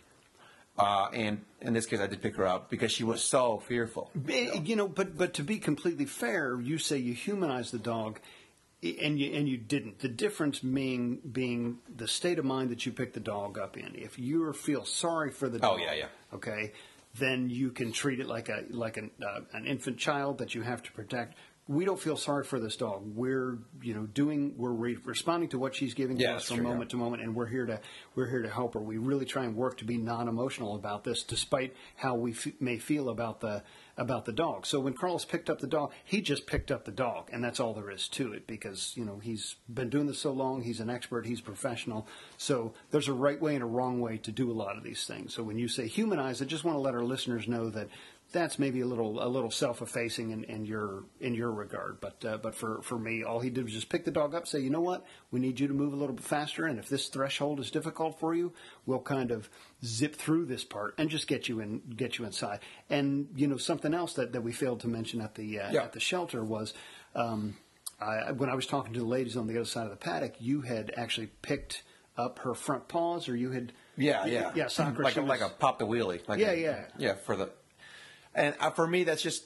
Uh, 0.77 1.07
and 1.13 1.41
in 1.61 1.73
this 1.73 1.85
case, 1.85 1.99
I 2.01 2.07
did 2.07 2.21
pick 2.21 2.35
her 2.35 2.45
up 2.45 2.69
because 2.69 2.91
she 2.91 3.03
was 3.05 3.23
so 3.23 3.59
fearful. 3.65 4.11
You 4.27 4.75
know, 4.75 4.87
but 4.89 5.17
but 5.17 5.33
to 5.35 5.43
be 5.43 5.57
completely 5.57 6.05
fair, 6.05 6.59
you 6.59 6.77
say 6.77 6.97
you 6.97 7.13
humanize 7.13 7.71
the 7.71 7.79
dog, 7.79 8.19
and 8.83 9.17
you 9.19 9.33
and 9.33 9.47
you 9.47 9.55
didn't. 9.57 9.99
The 9.99 10.09
difference 10.09 10.59
being 10.59 11.19
being 11.31 11.77
the 11.95 12.07
state 12.09 12.39
of 12.39 12.45
mind 12.45 12.71
that 12.71 12.85
you 12.85 12.91
pick 12.91 13.13
the 13.13 13.21
dog 13.21 13.57
up 13.57 13.77
in. 13.77 13.95
If 13.95 14.19
you 14.19 14.51
feel 14.53 14.83
sorry 14.83 15.31
for 15.31 15.47
the 15.47 15.57
Oh, 15.59 15.77
dog, 15.77 15.79
yeah, 15.81 15.93
yeah. 15.93 16.05
okay, 16.33 16.73
then 17.17 17.49
you 17.49 17.71
can 17.71 17.93
treat 17.93 18.19
it 18.19 18.27
like 18.27 18.49
a 18.49 18.65
like 18.69 18.97
an 18.97 19.11
uh, 19.25 19.41
an 19.53 19.65
infant 19.65 19.97
child 19.97 20.39
that 20.39 20.53
you 20.55 20.61
have 20.63 20.83
to 20.83 20.91
protect. 20.91 21.35
We 21.67 21.83
don't 21.83 21.99
feel 21.99 22.15
sorry 22.15 22.43
for 22.43 22.59
this 22.59 22.75
dog. 22.77 23.01
We're 23.15 23.57
you 23.81 23.95
know 23.95 24.03
doing 24.03 24.53
we're 24.55 24.69
re- 24.69 24.97
responding 25.03 25.49
to 25.49 25.57
what 25.57 25.73
she's 25.73 25.95
giving 25.95 26.17
Yeah, 26.19 26.31
to 26.31 26.35
us 26.35 26.45
from 26.45 26.57
true, 26.57 26.65
yeah. 26.65 26.71
moment 26.71 26.91
to 26.91 26.97
moment, 26.97 27.23
and 27.23 27.33
we're 27.35 27.47
here 27.47 27.65
to 27.65 27.79
we're 28.13 28.29
here 28.29 28.43
to 28.43 28.49
help 28.49 28.75
her. 28.75 28.79
We 28.79 28.97
really 28.99 29.25
try 29.25 29.45
and 29.45 29.55
work 29.55 29.77
to 29.77 29.85
be 29.85 29.97
non-emotional 29.97 30.75
about 30.75 31.03
this, 31.03 31.23
despite 31.23 31.73
how 31.95 32.13
we 32.13 32.33
f- 32.33 32.49
may 32.59 32.77
feel 32.77 33.09
about 33.09 33.39
the 33.41 33.63
about 33.97 34.25
the 34.25 34.33
dog. 34.33 34.67
So 34.67 34.79
when 34.79 34.93
Carlos 34.93 35.25
picked 35.25 35.49
up 35.49 35.59
the 35.59 35.65
dog, 35.67 35.91
he 36.03 36.21
just 36.21 36.45
picked 36.45 36.69
up 36.69 36.85
the 36.85 36.91
dog, 36.91 37.29
and 37.33 37.43
that's 37.43 37.59
all 37.59 37.73
there 37.73 37.89
is 37.89 38.07
to 38.09 38.31
it. 38.33 38.45
Because 38.45 38.93
you 38.95 39.03
know 39.03 39.17
he's 39.17 39.55
been 39.67 39.89
doing 39.89 40.05
this 40.05 40.19
so 40.19 40.31
long, 40.33 40.61
he's 40.61 40.79
an 40.79 40.91
expert, 40.91 41.25
he's 41.25 41.41
professional. 41.41 42.05
So 42.37 42.73
there's 42.91 43.07
a 43.07 43.13
right 43.13 43.41
way 43.41 43.55
and 43.55 43.63
a 43.63 43.67
wrong 43.67 43.99
way 44.01 44.17
to 44.19 44.31
do 44.31 44.51
a 44.51 44.53
lot 44.53 44.77
of 44.77 44.83
these 44.83 45.05
things. 45.07 45.33
So 45.33 45.41
when 45.41 45.57
you 45.57 45.67
say 45.67 45.87
humanize, 45.87 46.43
I 46.43 46.45
just 46.45 46.63
want 46.63 46.75
to 46.75 46.81
let 46.81 46.93
our 46.93 47.03
listeners 47.03 47.47
know 47.47 47.71
that 47.71 47.87
that's 48.35 48.59
maybe 48.59 48.81
a 48.81 48.85
little 48.85 49.23
a 49.23 49.29
little 49.29 49.49
self-effacing 49.49 50.29
in, 50.29 50.43
in 50.43 50.65
your 50.65 51.05
in 51.19 51.33
your 51.33 51.51
regard. 51.51 51.99
But 52.01 52.23
uh, 52.23 52.37
but 52.37 52.53
for, 52.53 52.81
for 52.83 52.99
me, 52.99 53.23
all 53.23 53.39
he 53.39 53.49
did 53.49 53.63
was 53.63 53.73
just 53.73 53.89
pick 53.89 54.05
the 54.05 54.11
dog 54.11 54.35
up, 54.35 54.45
say, 54.47 54.59
you 54.59 54.69
know 54.69 54.81
what, 54.81 55.05
we 55.31 55.39
need 55.39 55.59
you 55.59 55.67
to 55.67 55.73
move 55.73 55.93
a 55.93 55.95
little 55.95 56.13
bit 56.15 56.23
faster, 56.25 56.65
and 56.65 56.77
if 56.77 56.87
this 56.89 57.07
threshold 57.07 57.59
is 57.59 57.71
difficult 57.71 58.19
for 58.19 58.35
you, 58.35 58.53
we'll 58.85 58.99
kind 58.99 59.31
of 59.31 59.49
zip 59.83 60.15
through 60.15 60.45
this 60.45 60.63
part 60.63 60.93
and 60.97 61.09
just 61.09 61.27
get 61.27 61.47
you 61.49 61.59
in 61.61 61.79
get 61.95 62.17
you 62.19 62.25
inside. 62.25 62.59
And 62.89 63.29
you 63.35 63.47
know 63.47 63.57
something 63.57 63.93
else 63.93 64.13
that, 64.13 64.33
that 64.33 64.41
we 64.41 64.51
failed 64.51 64.81
to 64.81 64.87
mention 64.87 65.21
at 65.21 65.35
the 65.35 65.59
uh, 65.61 65.71
Yeah. 65.71 65.83
at 65.83 65.93
the 65.93 65.99
shelter 65.99 66.43
was. 66.43 66.73
Um, 67.15 67.55
I, 68.01 68.33
when 68.33 68.49
I 68.49 68.55
was 68.55 68.65
talking 68.67 68.91
to 68.93 68.99
the 68.99 69.05
ladies 69.05 69.37
on 69.37 69.47
the 69.47 69.55
other 69.55 69.63
side 69.65 69.85
of 69.85 69.89
the 69.91 69.95
paddock, 69.95 70.33
you 70.39 70.59
had 70.61 70.93
actually 70.97 71.27
picked 71.41 71.81
up 72.17 72.39
her 72.39 72.53
front 72.53 72.89
paws, 72.89 73.29
or 73.29 73.37
you 73.37 73.51
had 73.51 73.71
Yeah, 73.95 74.25
yeah, 74.25 74.51
yeah, 74.53 74.67
soccer 74.67 75.01
like 75.01 75.15
a, 75.15 75.21
like 75.21 75.39
a 75.39 75.47
pop 75.47 75.79
the 75.79 75.87
wheelie. 75.87 76.19
Like 76.27 76.39
Yeah, 76.39 76.51
a- 76.51 76.61
yeah. 76.61 76.85
yeah. 76.97 77.13
For 77.15 77.37
the 77.37 77.49
and 78.35 78.55
uh, 78.59 78.69
for 78.71 78.85
me, 78.85 79.03
that's 79.03 79.21
just 79.21 79.45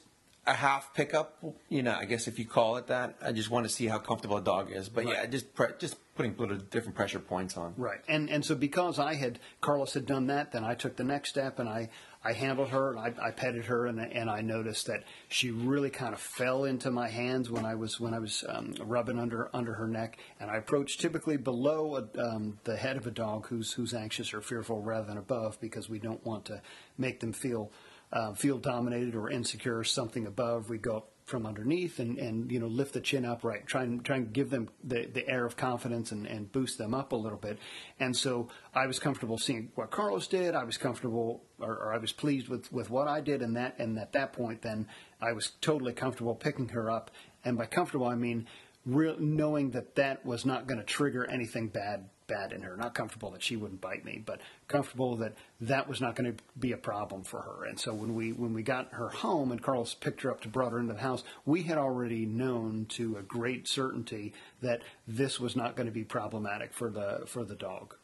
a 0.49 0.53
half 0.53 0.93
pickup. 0.93 1.37
You 1.69 1.83
know, 1.83 1.93
I 1.93 2.05
guess 2.05 2.27
if 2.27 2.39
you 2.39 2.45
call 2.45 2.77
it 2.77 2.87
that. 2.87 3.15
I 3.21 3.31
just 3.31 3.49
want 3.49 3.65
to 3.65 3.69
see 3.69 3.85
how 3.85 3.99
comfortable 3.99 4.37
a 4.37 4.41
dog 4.41 4.71
is. 4.71 4.89
But 4.89 5.07
yeah, 5.07 5.25
just 5.27 5.53
pre- 5.53 5.73
just 5.77 5.97
putting 6.15 6.35
little 6.37 6.57
different 6.57 6.95
pressure 6.95 7.19
points 7.19 7.55
on. 7.55 7.73
Right, 7.77 8.01
and 8.07 8.29
and 8.29 8.43
so 8.43 8.55
because 8.55 8.99
I 8.99 9.13
had 9.13 9.39
Carlos 9.61 9.93
had 9.93 10.05
done 10.05 10.27
that, 10.27 10.51
then 10.51 10.63
I 10.63 10.75
took 10.75 10.95
the 10.95 11.03
next 11.03 11.29
step 11.29 11.59
and 11.59 11.69
I 11.69 11.89
I 12.23 12.33
handled 12.33 12.69
her 12.69 12.91
and 12.91 12.99
I, 12.99 13.27
I 13.27 13.31
petted 13.31 13.65
her 13.65 13.85
and 13.85 13.99
and 13.99 14.29
I 14.29 14.41
noticed 14.41 14.87
that 14.87 15.03
she 15.27 15.51
really 15.51 15.89
kind 15.89 16.13
of 16.13 16.19
fell 16.19 16.65
into 16.65 16.89
my 16.89 17.09
hands 17.09 17.51
when 17.51 17.65
I 17.65 17.75
was 17.75 17.99
when 17.99 18.13
I 18.13 18.19
was 18.19 18.43
um, 18.49 18.73
rubbing 18.81 19.19
under 19.19 19.49
under 19.53 19.73
her 19.73 19.87
neck, 19.87 20.17
and 20.39 20.49
I 20.49 20.57
approached 20.57 20.99
typically 20.99 21.37
below 21.37 21.95
a, 21.97 22.21
um, 22.21 22.59
the 22.63 22.75
head 22.75 22.97
of 22.97 23.05
a 23.05 23.11
dog 23.11 23.47
who's 23.47 23.73
who's 23.73 23.93
anxious 23.93 24.33
or 24.33 24.41
fearful 24.41 24.81
rather 24.81 25.05
than 25.05 25.17
above 25.17 25.61
because 25.61 25.89
we 25.89 25.99
don't 25.99 26.25
want 26.25 26.45
to 26.45 26.61
make 26.97 27.19
them 27.19 27.33
feel. 27.33 27.71
Uh, 28.11 28.33
feel 28.33 28.57
dominated 28.57 29.15
or 29.15 29.29
insecure, 29.29 29.83
something 29.83 30.25
above. 30.25 30.69
We 30.69 30.79
go 30.79 30.97
up 30.97 31.11
from 31.29 31.45
underneath 31.45 31.99
and, 31.99 32.17
and 32.17 32.51
you 32.51 32.59
know 32.59 32.65
lift 32.65 32.93
the 32.93 32.99
chin 32.99 33.23
up 33.23 33.43
right 33.43 33.65
try 33.67 33.83
and 33.83 34.03
try 34.03 34.15
and 34.15 34.33
give 34.33 34.49
them 34.49 34.67
the, 34.83 35.05
the 35.13 35.29
air 35.29 35.45
of 35.45 35.55
confidence 35.55 36.11
and, 36.11 36.25
and 36.25 36.51
boost 36.51 36.79
them 36.79 36.93
up 36.93 37.11
a 37.11 37.15
little 37.15 37.37
bit. 37.37 37.59
And 37.99 38.17
so 38.17 38.49
I 38.73 38.87
was 38.87 38.97
comfortable 38.97 39.37
seeing 39.37 39.71
what 39.75 39.91
Carlos 39.91 40.27
did. 40.27 40.55
I 40.55 40.63
was 40.63 40.77
comfortable 40.77 41.43
or, 41.59 41.71
or 41.71 41.93
I 41.93 41.99
was 41.99 42.11
pleased 42.11 42.49
with, 42.49 42.73
with 42.73 42.89
what 42.89 43.07
I 43.07 43.21
did. 43.21 43.43
And 43.43 43.55
that 43.55 43.77
and 43.77 43.97
at 43.99 44.13
that 44.13 44.33
point 44.33 44.63
then 44.63 44.87
I 45.21 45.33
was 45.33 45.51
totally 45.61 45.93
comfortable 45.93 46.33
picking 46.33 46.69
her 46.69 46.89
up. 46.89 47.11
And 47.45 47.57
by 47.57 47.67
comfortable 47.67 48.07
I 48.07 48.15
mean 48.15 48.47
real, 48.85 49.15
knowing 49.19 49.69
that 49.71 49.95
that 49.95 50.25
was 50.25 50.45
not 50.45 50.65
going 50.65 50.79
to 50.79 50.85
trigger 50.85 51.29
anything 51.29 51.67
bad 51.67 52.09
bad 52.29 52.53
in 52.53 52.61
her. 52.61 52.77
Not 52.77 52.93
comfortable 52.95 53.31
that 53.31 53.43
she 53.43 53.57
wouldn't 53.57 53.81
bite 53.81 54.05
me, 54.05 54.23
but 54.25 54.39
comfortable 54.69 55.17
that 55.17 55.33
that 55.59 55.89
was 55.89 55.99
not 55.99 56.15
going 56.15 56.33
to 56.37 56.43
be 56.57 56.71
a 56.71 56.77
problem 56.77 57.23
for 57.23 57.41
her. 57.41 57.65
And 57.65 57.77
so 57.77 57.93
when 57.93 58.15
we 58.15 58.31
when 58.31 58.53
we 58.53 58.63
got 58.63 58.93
her 58.93 59.09
home 59.09 59.51
and 59.51 59.61
Carlos 59.61 59.93
picked 59.95 60.21
her 60.21 60.31
up 60.31 60.39
to 60.41 60.47
brought 60.47 60.71
her 60.71 60.79
into 60.79 60.93
the 60.93 61.01
house, 61.01 61.25
we 61.45 61.63
had 61.63 61.77
already 61.77 62.25
known 62.25 62.85
to 62.91 63.17
a 63.17 63.21
great 63.21 63.67
certainty 63.67 64.31
that 64.61 64.81
this 65.05 65.39
was 65.41 65.57
not 65.57 65.75
going 65.75 65.87
to 65.87 65.91
be 65.93 66.05
problematic 66.05 66.71
for 66.71 66.89
the 66.89 67.23
for 67.25 67.43
the 67.43 67.55
dog. 67.55 67.95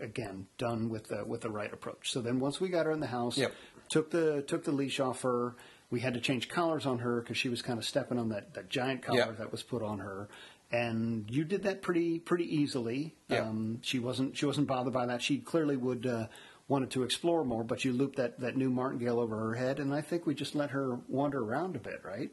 Again, 0.00 0.48
done 0.58 0.88
with 0.88 1.06
the 1.06 1.24
with 1.24 1.42
the 1.42 1.50
right 1.50 1.72
approach. 1.72 2.10
So 2.10 2.20
then 2.20 2.40
once 2.40 2.60
we 2.60 2.68
got 2.68 2.86
her 2.86 2.90
in 2.92 2.98
the 2.98 3.06
house, 3.06 3.38
Yep. 3.38 3.52
took 3.88 4.10
the 4.10 4.42
took 4.42 4.64
the 4.64 4.72
leash 4.72 4.98
off 4.98 5.22
her. 5.22 5.54
We 5.90 6.00
had 6.00 6.14
to 6.14 6.20
change 6.20 6.48
collars 6.48 6.84
on 6.84 6.98
her 6.98 7.20
because 7.20 7.36
she 7.38 7.48
was 7.48 7.62
kind 7.62 7.78
of 7.78 7.84
stepping 7.84 8.18
on 8.18 8.28
that, 8.30 8.52
that 8.54 8.68
giant 8.68 9.02
collar 9.02 9.18
Yeah. 9.18 9.30
that 9.38 9.52
was 9.52 9.62
put 9.62 9.82
on 9.82 10.00
her. 10.00 10.28
And 10.70 11.30
you 11.30 11.44
did 11.44 11.62
that 11.62 11.80
pretty 11.80 12.18
pretty 12.18 12.44
easily. 12.44 13.14
Yeah. 13.28 13.42
Um, 13.48 13.78
she 13.82 13.98
wasn't 13.98 14.36
she 14.36 14.44
wasn't 14.44 14.66
bothered 14.66 14.92
by 14.92 15.06
that. 15.06 15.22
She 15.22 15.38
clearly 15.38 15.76
would 15.76 16.06
uh, 16.06 16.26
wanted 16.68 16.90
to 16.90 17.02
explore 17.02 17.44
more, 17.44 17.64
but 17.64 17.84
you 17.84 17.92
looped 17.92 18.16
that, 18.16 18.38
that 18.40 18.56
new 18.56 18.68
martingale 18.68 19.18
over 19.18 19.36
her 19.38 19.54
head, 19.54 19.80
and 19.80 19.94
I 19.94 20.02
think 20.02 20.26
we 20.26 20.34
just 20.34 20.54
let 20.54 20.70
her 20.70 20.98
wander 21.08 21.42
around 21.42 21.74
a 21.76 21.78
bit, 21.78 22.02
right? 22.04 22.30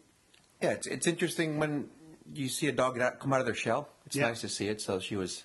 Yeah, 0.62 0.72
it's, 0.72 0.88
it's 0.88 1.08
interesting 1.08 1.58
when 1.58 1.90
you 2.34 2.50
see 2.50 2.68
a 2.68 2.72
dog 2.74 3.00
come 3.20 3.32
out 3.32 3.40
of 3.40 3.46
their 3.46 3.56
shell. 3.56 3.88
It's 4.06 4.16
Yeah. 4.18 4.28
nice 4.28 4.42
to 4.42 4.50
see 4.50 4.68
it. 4.68 4.82
So 4.82 5.00
she 5.00 5.16
was 5.16 5.44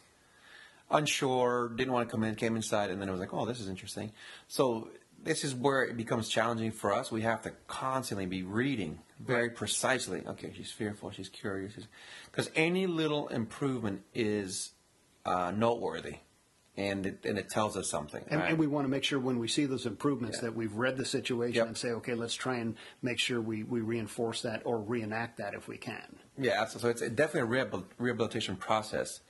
unsure, 0.90 1.68
didn't 1.68 1.92
want 1.92 2.08
to 2.08 2.10
come 2.12 2.24
in, 2.24 2.34
came 2.34 2.56
inside, 2.56 2.90
and 2.90 3.00
then 3.00 3.08
it 3.08 3.12
was 3.12 3.20
like, 3.20 3.32
oh, 3.32 3.46
this 3.46 3.60
is 3.60 3.68
interesting. 3.68 4.10
So 4.48 4.88
this 5.22 5.44
is 5.44 5.54
where 5.54 5.82
it 5.84 5.96
becomes 5.96 6.28
challenging 6.28 6.70
for 6.72 6.92
us. 6.92 7.10
We 7.12 7.22
have 7.22 7.42
to 7.42 7.52
constantly 7.66 8.26
be 8.26 8.42
reading 8.42 9.00
very 9.18 9.50
precisely. 9.50 10.22
Okay, 10.26 10.52
she's 10.56 10.70
fearful, 10.72 11.10
she's 11.10 11.28
curious, 11.28 11.74
because 12.30 12.50
any 12.56 12.86
little 12.86 13.28
improvement 13.28 14.02
is 14.14 14.72
uh, 15.26 15.50
noteworthy, 15.54 16.16
and 16.76 17.04
it, 17.04 17.24
and 17.24 17.38
it 17.38 17.50
tells 17.50 17.76
us 17.76 17.90
something. 17.90 18.24
And, 18.30 18.40
right? 18.40 18.50
and 18.50 18.58
we 18.58 18.66
want 18.66 18.84
to 18.86 18.88
make 18.88 19.04
sure 19.04 19.18
when 19.18 19.38
we 19.38 19.48
see 19.48 19.66
those 19.66 19.84
improvements 19.84 20.38
Yeah. 20.38 20.48
that 20.48 20.56
we've 20.56 20.72
read 20.74 20.96
the 20.96 21.04
situation 21.04 21.56
Yep. 21.56 21.66
and 21.66 21.76
say, 21.76 21.88
okay, 21.90 22.14
let's 22.14 22.34
try 22.34 22.56
and 22.56 22.74
make 23.02 23.18
sure 23.18 23.40
we, 23.42 23.62
we 23.64 23.80
reinforce 23.82 24.40
that 24.42 24.62
or 24.64 24.78
reenact 24.80 25.36
that 25.38 25.52
if 25.52 25.68
we 25.68 25.76
can. 25.76 26.16
Yeah, 26.38 26.64
so, 26.66 26.78
so 26.78 26.88
it's 26.88 27.02
definitely 27.02 27.58
a 27.58 27.64
rehabil- 27.64 27.84
rehabilitation 27.98 28.56
process, 28.56 29.20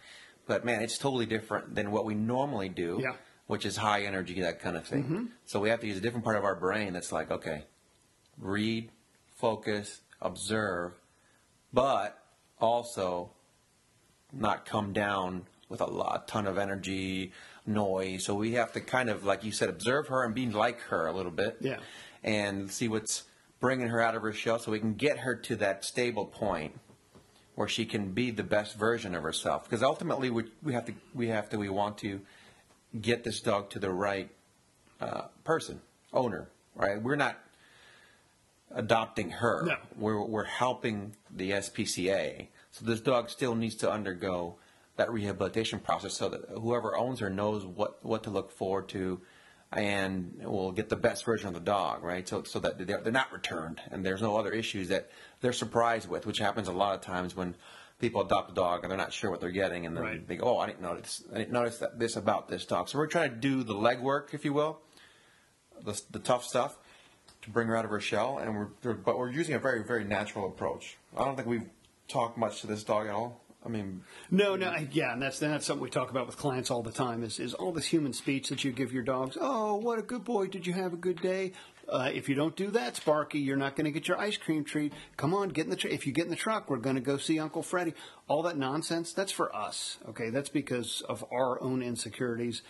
but 0.47 0.65
man, 0.65 0.83
it's 0.83 0.99
totally 0.99 1.27
different 1.27 1.75
than 1.75 1.91
what 1.91 2.05
we 2.05 2.15
normally 2.15 2.69
do, 2.69 3.01
Yeah. 3.03 3.15
Which 3.51 3.67
is 3.67 3.77
high 3.77 4.03
energy, 4.03 4.41
that 4.41 4.61
kind 4.61 4.77
of 4.77 4.87
thing. 4.87 5.03
Mm-hmm. 5.03 5.25
So 5.45 5.59
we 5.59 5.71
have 5.71 5.81
to 5.81 5.87
use 5.89 5.97
a 5.97 6.01
different 6.01 6.25
part 6.25 6.37
of 6.37 6.45
our 6.45 6.55
brain 6.55 6.93
that's 6.93 7.11
like, 7.11 7.33
okay, 7.33 7.65
read, 8.39 8.91
focus, 9.27 10.03
observe, 10.23 10.93
but 11.73 12.17
also 12.61 13.33
not 14.33 14.67
come 14.67 14.93
down 14.93 15.47
with 15.69 15.81
a 15.81 15.87
lot, 15.87 16.29
ton 16.29 16.47
of 16.47 16.59
energy, 16.59 17.33
noise. 17.67 18.25
So 18.25 18.37
we 18.37 18.53
have 18.53 18.73
to 18.75 18.81
kind 18.81 19.11
of, 19.11 19.25
like 19.25 19.43
you 19.43 19.51
said, 19.51 19.69
observe 19.69 20.07
her 20.07 20.25
and 20.25 20.33
be 20.33 20.47
like 20.47 20.79
her 20.83 21.09
a 21.09 21.13
little 21.13 21.33
bit. 21.33 21.57
Yeah. 21.61 21.79
And 22.23 22.71
see 22.71 22.87
what's 22.87 23.25
bringing 23.59 23.89
her 23.89 24.01
out 24.01 24.15
of 24.15 24.23
her 24.23 24.33
shell 24.33 24.61
so 24.61 24.71
we 24.71 24.79
can 24.79 24.95
get 24.95 25.19
her 25.19 25.35
to 25.35 25.57
that 25.57 25.85
stable 25.85 26.27
point 26.27 26.79
where 27.57 27.67
she 27.67 27.85
can 27.85 28.13
be 28.13 28.31
the 28.31 28.45
best 28.45 28.79
version 28.79 29.13
of 29.17 29.25
herself. 29.25 29.65
Because 29.65 29.83
ultimately, 29.83 30.31
we, 30.31 30.45
we 30.63 30.73
have 30.73 30.85
to, 30.85 30.95
we 31.15 31.27
have 31.29 31.51
to, 31.51 31.57
we 31.57 31.69
want 31.69 31.99
to 31.99 32.21
get 32.99 33.25
this 33.25 33.41
dog 33.41 33.71
to 33.71 33.79
the 33.79 33.91
right 33.91 34.31
uh, 35.01 35.23
person, 35.45 35.81
owner, 36.13 36.49
right? 36.75 37.03
We're 37.03 37.17
not 37.17 37.39
adopting 38.73 39.31
her. 39.31 39.65
No. 39.67 39.77
We're, 39.97 40.25
we're 40.25 40.45
helping 40.45 41.17
the 41.31 41.53
SPCA. 41.53 42.49
So 42.73 42.85
this 42.85 43.01
dog 43.01 43.31
still 43.31 43.55
needs 43.55 43.77
to 43.77 43.91
undergo 43.91 44.57
that 44.97 45.11
rehabilitation 45.11 45.81
process 45.81 46.15
so 46.15 46.29
that 46.29 46.43
whoever 46.51 46.97
owns 46.97 47.21
her 47.21 47.31
knows 47.31 47.65
what, 47.65 48.05
what 48.05 48.25
to 48.25 48.31
look 48.31 48.51
forward 48.51 48.89
to 48.91 49.21
and 49.73 50.41
will 50.45 50.73
get 50.73 50.89
the 50.89 50.97
best 50.97 51.25
version 51.25 51.49
of 51.49 51.55
the 51.55 51.61
dog, 51.61 52.03
right? 52.03 52.29
So, 52.29 52.43
so 52.43 52.59
that 52.59 52.87
they're, 52.87 53.01
they're 53.01 53.13
not 53.13 53.33
returned 53.33 53.81
and 53.91 54.05
there's 54.05 54.21
no 54.21 54.37
other 54.37 54.53
issues 54.53 54.89
that 54.89 55.11
they're 55.41 55.53
surprised 55.53 56.09
with, 56.09 56.27
which 56.27 56.39
happens 56.39 56.69
a 56.69 56.73
lot 56.73 56.95
of 56.95 57.01
times 57.01 57.37
when 57.37 57.55
people 58.01 58.23
adopt 58.23 58.51
a 58.51 58.55
dog 58.55 58.83
and 58.83 58.91
they're 58.91 58.99
not 58.99 59.13
sure 59.13 59.31
what 59.31 59.41
they're 59.41 59.51
getting 59.51 59.87
and 59.87 59.97
then 59.97 60.03
Right. 60.05 60.27
they 60.29 60.37
go, 60.37 60.57
oh, 60.57 60.59
I 60.59 60.67
didn't 60.67 60.83
notice, 60.83 61.23
I 61.33 61.39
didn't 61.39 61.53
notice 61.53 61.79
that, 61.79 61.99
this 61.99 62.17
about 62.17 62.49
this 62.49 62.65
dog. 62.65 62.89
So 62.89 62.99
we're 62.99 63.07
trying 63.07 63.31
to 63.31 63.37
do 63.37 63.63
the 63.63 63.75
legwork, 63.75 64.33
if 64.35 64.45
you 64.45 64.53
will, 64.53 64.81
the, 65.85 66.01
the 66.11 66.19
tough 66.19 66.45
stuff 66.45 66.77
to 67.43 67.51
bring 67.51 67.69
her 67.69 67.77
out 67.77 67.85
of 67.85 67.91
her 67.91 68.01
shell, 68.01 68.39
and 68.39 68.55
we're 68.83 68.93
but 68.95 69.19
we're 69.19 69.31
using 69.31 69.55
a 69.55 69.59
very 69.59 69.83
very 69.83 70.05
natural 70.05 70.47
approach. 70.47 70.99
I 71.17 71.25
don't 71.25 71.37
think 71.37 71.49
we've 71.49 71.69
talked 72.07 72.37
much 72.37 72.61
to 72.61 72.67
this 72.67 72.85
dog 72.85 73.07
at 73.07 73.15
all. 73.15 73.41
I 73.65 73.69
mean, 73.69 74.03
No, 74.31 74.57
no, 74.57 74.75
yeah, 74.93 75.13
and 75.13 75.23
that's 75.23 75.39
that's 75.39 75.67
something 75.67 75.83
we 75.83 75.89
talk 75.91 76.11
about 76.11 76.27
with 76.27 76.37
clients 76.37 76.71
all 76.71 76.83
the 76.83 76.93
time. 76.93 77.23
Is 77.23 77.39
is 77.41 77.55
all 77.55 77.73
this 77.73 77.87
human 77.87 78.13
speech 78.13 78.49
that 78.51 78.63
you 78.65 78.73
give 78.73 78.93
your 78.93 79.03
dogs? 79.03 79.39
Oh, 79.41 79.77
what 79.77 79.99
a 79.99 80.03
good 80.03 80.25
boy! 80.25 80.49
Did 80.49 80.67
you 80.67 80.73
have 80.75 80.93
a 80.93 80.97
good 80.97 81.21
day? 81.23 81.53
Uh, 81.91 82.11
if 82.13 82.29
you 82.29 82.37
don't 82.37 82.55
do 82.55 82.71
that, 82.71 82.97
Sparky, 82.97 83.41
you're 83.41 83.57
not 83.57 83.75
going 83.75 83.85
to 83.85 83.91
get 83.91 84.07
your 84.07 84.19
ice 84.19 84.37
cream 84.37 84.65
treat. 84.65 84.93
Come 85.17 85.35
on, 85.35 85.49
get 85.49 85.65
in 85.65 85.71
the. 85.71 85.77
Tr- 85.77 85.89
if 85.89 86.07
you 86.07 86.13
get 86.13 86.25
in 86.25 86.31
the 86.31 86.37
truck, 86.37 86.71
we're 86.71 86.77
going 86.77 86.95
to 86.95 87.03
go 87.03 87.17
see 87.17 87.39
Uncle 87.39 87.63
Freddie. 87.63 87.95
All 88.29 88.43
that 88.45 88.57
nonsense. 88.57 89.13
That's 89.13 89.33
for 89.33 89.55
us. 89.55 89.99
Okay, 90.09 90.31
that's 90.31 90.49
because 90.49 91.03
of 91.09 91.25
our 91.33 91.61
own 91.61 91.83
insecurities. 91.83 92.63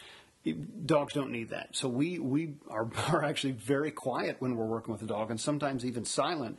Dogs 0.87 1.13
don't 1.13 1.31
need 1.31 1.51
that. 1.51 1.77
So 1.77 1.87
we 1.89 2.19
we 2.19 2.55
are, 2.69 2.91
are 3.09 3.25
actually 3.25 3.53
very 3.53 3.91
quiet 3.91 4.37
when 4.39 4.57
we're 4.57 4.65
working 4.65 4.93
with 4.93 5.03
a 5.03 5.07
dog, 5.07 5.31
and 5.31 5.41
sometimes 5.41 5.85
even 5.85 6.07
silent 6.07 6.59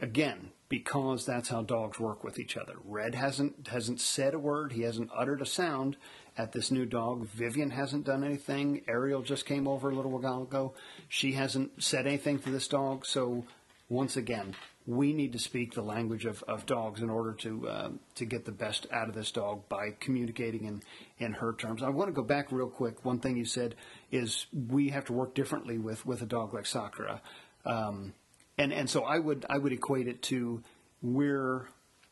again 0.00 0.50
because 0.68 1.24
that's 1.24 1.50
how 1.50 1.62
dogs 1.62 2.00
work 2.00 2.24
with 2.24 2.38
each 2.38 2.56
other. 2.56 2.74
Red 2.84 3.14
hasn't 3.14 3.68
hasn't 3.68 4.00
said 4.00 4.32
a 4.32 4.38
word. 4.38 4.72
He 4.72 4.82
hasn't 4.82 5.10
uttered 5.14 5.42
a 5.42 5.46
sound 5.46 5.98
at 6.36 6.52
this 6.52 6.70
new 6.70 6.86
dog. 6.86 7.26
Vivian 7.28 7.70
hasn't 7.70 8.04
done 8.04 8.24
anything. 8.24 8.82
Ariel 8.88 9.22
just 9.22 9.46
came 9.46 9.68
over 9.68 9.90
a 9.90 9.94
little 9.94 10.10
while 10.10 10.42
ago. 10.42 10.74
She 11.08 11.32
hasn't 11.32 11.82
said 11.82 12.06
anything 12.06 12.38
to 12.40 12.50
this 12.50 12.68
dog. 12.68 13.06
So 13.06 13.44
once 13.88 14.16
again, 14.16 14.54
we 14.86 15.12
need 15.12 15.32
to 15.32 15.38
speak 15.38 15.74
the 15.74 15.82
language 15.82 16.26
of, 16.26 16.42
of 16.44 16.66
dogs 16.66 17.00
in 17.00 17.08
order 17.08 17.32
to 17.32 17.68
uh, 17.68 17.90
to 18.16 18.24
get 18.24 18.44
the 18.44 18.52
best 18.52 18.86
out 18.92 19.08
of 19.08 19.14
this 19.14 19.30
dog 19.30 19.68
by 19.68 19.90
communicating 19.98 20.64
in, 20.64 20.82
in 21.18 21.32
her 21.32 21.54
terms. 21.54 21.82
I 21.82 21.88
want 21.88 22.08
to 22.08 22.12
go 22.12 22.22
back 22.22 22.52
real 22.52 22.68
quick. 22.68 23.04
One 23.04 23.18
thing 23.18 23.36
you 23.36 23.46
said 23.46 23.76
is 24.10 24.46
we 24.68 24.90
have 24.90 25.06
to 25.06 25.12
work 25.12 25.34
differently 25.34 25.78
with, 25.78 26.04
with 26.04 26.20
a 26.20 26.26
dog 26.26 26.52
like 26.52 26.66
Sakura. 26.66 27.22
Um, 27.64 28.12
and 28.58 28.72
and 28.72 28.90
so 28.90 29.04
I 29.04 29.18
would 29.18 29.46
I 29.48 29.58
would 29.58 29.72
equate 29.72 30.06
it 30.06 30.22
to 30.24 30.62
we're 31.02 31.68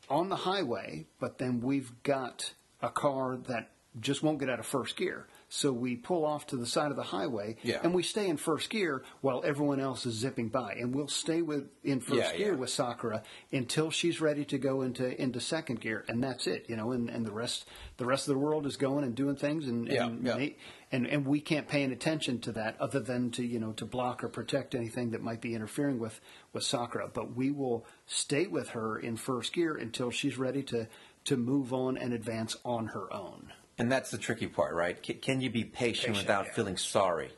on 0.09 0.29
the 0.29 0.35
highway, 0.35 1.05
but 1.19 1.37
then 1.37 1.61
we've 1.61 1.91
got 2.03 2.53
a 2.81 2.89
car 2.89 3.37
that 3.47 3.69
just 3.99 4.23
won't 4.23 4.39
get 4.39 4.49
out 4.49 4.59
of 4.59 4.65
first 4.65 4.95
gear. 4.95 5.27
So 5.49 5.71
we 5.71 5.95
pull 5.95 6.25
off 6.25 6.47
to 6.47 6.57
the 6.57 6.65
side 6.65 6.89
of 6.89 6.97
the 6.97 7.03
highway 7.03 7.57
Yeah. 7.61 7.79
and 7.83 7.93
we 7.93 8.01
stay 8.01 8.27
in 8.27 8.37
first 8.37 8.71
gear 8.71 9.03
while 9.21 9.43
everyone 9.45 9.79
else 9.79 10.05
is 10.07 10.15
zipping 10.15 10.49
by. 10.49 10.73
And 10.73 10.95
we'll 10.95 11.07
stay 11.07 11.43
with 11.43 11.69
in 11.83 11.99
first 11.99 12.15
Yeah, 12.31 12.35
gear 12.35 12.53
yeah. 12.53 12.59
with 12.59 12.71
Sakura 12.71 13.21
until 13.51 13.91
she's 13.91 14.19
ready 14.19 14.45
to 14.45 14.57
go 14.57 14.81
into 14.81 15.21
into 15.21 15.39
second 15.39 15.79
gear, 15.79 16.05
and 16.07 16.23
that's 16.23 16.47
it. 16.47 16.65
You 16.67 16.75
know, 16.75 16.91
and, 16.91 17.07
and 17.09 17.23
the 17.25 17.31
rest 17.31 17.65
the 17.97 18.05
rest 18.05 18.27
of 18.27 18.33
the 18.33 18.39
world 18.39 18.65
is 18.65 18.77
going 18.77 19.03
and 19.03 19.13
doing 19.13 19.35
things, 19.35 19.67
and 19.67 19.87
and, 19.89 20.25
they- 20.25 20.57
and 20.91 21.05
and 21.05 21.25
we 21.27 21.39
can't 21.39 21.67
pay 21.67 21.83
any 21.83 21.93
attention 21.93 22.39
to 22.41 22.51
that 22.53 22.79
other 22.79 22.99
than 22.99 23.29
to 23.31 23.45
you 23.45 23.59
know 23.59 23.73
to 23.73 23.85
block 23.85 24.23
or 24.23 24.29
protect 24.29 24.73
anything 24.73 25.11
that 25.11 25.21
might 25.21 25.41
be 25.41 25.53
interfering 25.53 25.99
with 25.99 26.19
with 26.51 26.63
Sakura. 26.63 27.09
But 27.13 27.35
we 27.35 27.51
will 27.51 27.85
stay 28.07 28.47
with 28.47 28.69
her 28.69 28.97
in 28.97 29.17
first 29.17 29.53
gear 29.53 29.75
until 29.75 30.09
she's 30.09 30.37
ready 30.39 30.63
to 30.63 30.87
to 31.25 31.37
move 31.37 31.71
on 31.73 31.95
and 31.97 32.11
advance 32.11 32.57
on 32.65 32.87
her 32.87 33.11
own. 33.13 33.53
And 33.77 33.91
that's 33.91 34.11
the 34.11 34.17
tricky 34.17 34.47
part, 34.47 34.73
right? 34.73 35.01
Can, 35.01 35.17
can 35.17 35.41
you 35.41 35.49
be 35.49 35.63
patient, 35.63 36.13
Patient, 36.13 36.17
without 36.17 36.45
yeah. 36.47 36.53
feeling 36.53 36.77
sorry? 36.77 37.31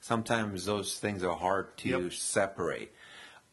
Sometimes 0.00 0.66
those 0.66 0.98
things 0.98 1.22
are 1.22 1.36
hard 1.36 1.76
to 1.78 1.88
Yep. 1.88 2.12
separate. 2.12 2.92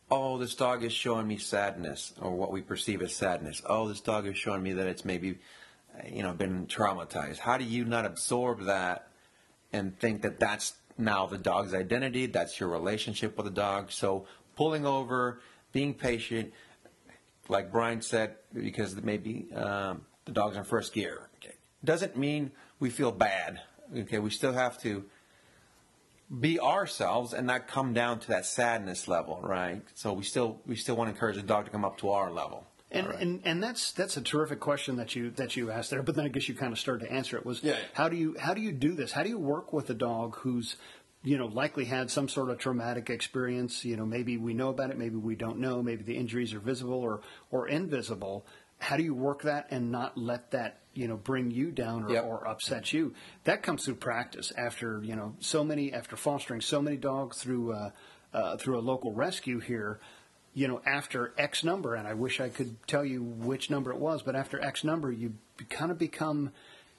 Oh, 0.09 0.37
this 0.37 0.55
dog 0.55 0.83
is 0.83 0.91
showing 0.91 1.27
me 1.27 1.37
sadness, 1.37 2.13
or 2.19 2.31
what 2.31 2.51
we 2.51 2.61
perceive 2.61 3.01
as 3.01 3.15
sadness. 3.15 3.61
Oh, 3.65 3.87
this 3.87 4.01
dog 4.01 4.27
is 4.27 4.37
showing 4.37 4.61
me 4.61 4.73
that 4.73 4.87
it's 4.87 5.05
maybe, 5.05 5.39
you 6.05 6.21
know, 6.23 6.33
been 6.33 6.67
traumatized. 6.67 7.37
How 7.37 7.57
do 7.57 7.63
you 7.63 7.85
not 7.85 8.05
absorb 8.05 8.65
that 8.65 9.07
and 9.71 9.97
think 9.97 10.23
that 10.23 10.37
that's 10.39 10.73
now 10.97 11.27
the 11.27 11.37
dog's 11.37 11.73
identity? 11.73 12.25
That's 12.25 12.59
your 12.59 12.67
relationship 12.67 13.37
with 13.37 13.45
the 13.45 13.51
dog. 13.53 13.91
So 13.93 14.25
pulling 14.57 14.85
over, 14.85 15.39
being 15.71 15.93
patient, 15.93 16.51
like 17.47 17.71
Brian 17.71 18.01
said, 18.01 18.35
because 18.53 19.01
maybe 19.01 19.47
um, 19.53 20.01
the 20.25 20.33
dog's 20.33 20.57
in 20.57 20.65
first 20.65 20.93
gear. 20.93 21.29
Doesn't 21.83 22.15
mean 22.15 22.51
we 22.79 22.89
feel 22.89 23.11
bad. 23.11 23.61
Okay, 23.95 24.19
we 24.19 24.29
still 24.29 24.53
have 24.53 24.81
to 24.83 25.05
be 26.39 26.59
ourselves 26.59 27.33
and 27.33 27.45
not 27.45 27.67
come 27.67 27.93
down 27.93 28.19
to 28.19 28.27
that 28.29 28.45
sadness 28.45 29.07
level, 29.07 29.39
right? 29.43 29.81
So 29.95 30.13
we 30.13 30.23
still 30.23 30.61
we 30.65 30.75
still 30.75 30.95
want 30.95 31.09
to 31.09 31.13
encourage 31.13 31.35
the 31.35 31.41
dog 31.41 31.65
to 31.65 31.71
come 31.71 31.83
up 31.83 31.97
to 31.97 32.09
our 32.09 32.31
level. 32.31 32.65
And, 32.93 33.07
and 33.07 33.41
and 33.45 33.63
that's 33.63 33.93
that's 33.93 34.17
a 34.17 34.21
terrific 34.21 34.59
question 34.59 34.97
that 34.97 35.15
you 35.15 35.31
that 35.31 35.55
you 35.55 35.71
asked 35.71 35.91
there. 35.91 36.03
But 36.03 36.15
then 36.15 36.25
I 36.25 36.27
guess 36.27 36.47
you 36.49 36.55
kind 36.55 36.73
of 36.73 36.79
started 36.79 37.05
to 37.05 37.11
answer 37.11 37.37
it. 37.37 37.45
Was 37.45 37.63
Yeah. 37.63 37.77
how 37.93 38.09
do 38.09 38.17
you 38.17 38.35
how 38.39 38.53
do 38.53 38.61
you 38.61 38.71
do 38.71 38.93
this? 38.93 39.11
How 39.11 39.23
do 39.23 39.29
you 39.29 39.39
work 39.39 39.71
with 39.71 39.89
a 39.89 39.93
dog 39.93 40.35
who's 40.37 40.75
you 41.23 41.37
know 41.37 41.45
likely 41.45 41.85
had 41.85 42.11
some 42.11 42.27
sort 42.27 42.49
of 42.49 42.57
traumatic 42.57 43.09
experience? 43.09 43.85
You 43.85 43.95
know, 43.95 44.05
maybe 44.05 44.35
we 44.37 44.53
know 44.53 44.69
about 44.69 44.89
it, 44.89 44.97
maybe 44.97 45.15
we 45.15 45.35
don't 45.35 45.59
know. 45.59 45.81
Maybe 45.81 46.03
the 46.03 46.17
injuries 46.17 46.53
are 46.53 46.59
visible 46.59 46.99
or 46.99 47.21
or 47.49 47.67
invisible. 47.69 48.45
How 48.81 48.97
do 48.97 49.03
you 49.03 49.13
work 49.13 49.43
that 49.43 49.67
and 49.69 49.91
not 49.91 50.17
let 50.17 50.51
that 50.51 50.79
you 50.93 51.07
know 51.07 51.15
bring 51.15 51.51
you 51.51 51.71
down 51.71 52.03
or, 52.05 52.11
Yep. 52.11 52.25
or 52.25 52.47
upset 52.47 52.91
you? 52.91 53.13
That 53.45 53.63
comes 53.63 53.85
through 53.85 53.95
practice. 53.95 54.51
After 54.57 55.01
you 55.03 55.15
know 55.15 55.35
so 55.39 55.63
many 55.63 55.93
after 55.93 56.15
fostering 56.15 56.61
so 56.61 56.81
many 56.81 56.97
dogs 56.97 57.37
through 57.41 57.73
uh, 57.73 57.91
uh, 58.33 58.57
through 58.57 58.79
a 58.79 58.81
local 58.81 59.13
rescue 59.13 59.59
here 59.59 59.99
you 60.53 60.67
know, 60.67 60.81
after 60.85 61.33
X 61.37 61.63
number, 61.63 61.95
and 61.95 62.05
I 62.05 62.13
wish 62.13 62.41
I 62.41 62.49
could 62.49 62.75
tell 62.85 63.05
you 63.05 63.23
which 63.23 63.69
number 63.69 63.91
it 63.91 63.97
was, 63.97 64.21
but 64.21 64.35
after 64.35 64.61
X 64.61 64.83
number, 64.83 65.09
you 65.09 65.35
kind 65.69 65.91
of 65.91 65.97
become, 65.97 66.51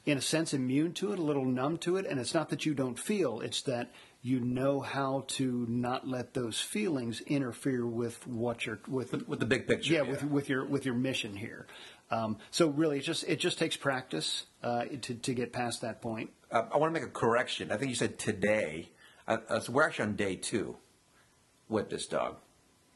in 0.05 0.19
a 0.19 0.21
sense, 0.21 0.53
immune 0.53 0.93
to 0.95 1.13
it, 1.13 1.19
a 1.19 1.23
little 1.23 1.45
numb 1.45 1.79
to 1.79 1.97
it. 1.97 2.07
And 2.07 2.19
it's 2.19 2.35
not 2.35 2.49
that 2.51 2.67
you 2.67 2.75
don't 2.75 2.99
feel, 2.99 3.41
it's 3.41 3.63
that 3.63 3.93
you 4.23 4.39
know 4.39 4.81
how 4.81 5.25
to 5.27 5.67
not 5.69 6.07
let 6.07 6.33
those 6.33 6.61
feelings 6.61 7.21
interfere 7.23 7.85
with 7.85 8.25
what 8.27 8.65
you're 8.65 8.79
with 8.87 9.27
with 9.27 9.41
the 9.41 9.47
big 9.47 9.67
picture. 9.67 9.95
yeah, 9.95 10.03
with 10.03 10.23
with 10.25 10.49
your 10.49 10.65
with 10.65 10.87
your 10.87 10.95
mission 10.95 11.37
here. 11.37 11.67
Um, 12.11 12.39
so 12.51 12.69
really, 12.69 12.99
it 12.99 13.03
just 13.03 13.25
it 13.25 13.41
just 13.41 13.59
takes 13.59 13.77
practice 13.77 14.47
uh, 14.63 14.85
to 15.03 15.15
to 15.15 15.35
get 15.35 15.53
past 15.53 15.81
that 15.83 16.01
point. 16.01 16.31
Uh, 16.51 16.63
I 16.73 16.77
want 16.77 16.95
to 16.95 17.01
make 17.01 17.09
a 17.09 17.13
correction. 17.13 17.73
I 17.73 17.77
think 17.77 17.91
you 17.91 17.97
said 17.97 18.19
today. 18.19 18.91
Uh, 19.27 19.39
uh, 19.49 19.61
so 19.61 19.73
we're 19.73 19.85
actually 19.85 20.07
on 20.07 20.17
day 20.17 20.37
two 20.37 20.77
with 21.69 21.91
this 21.91 22.07
dog. 22.07 22.37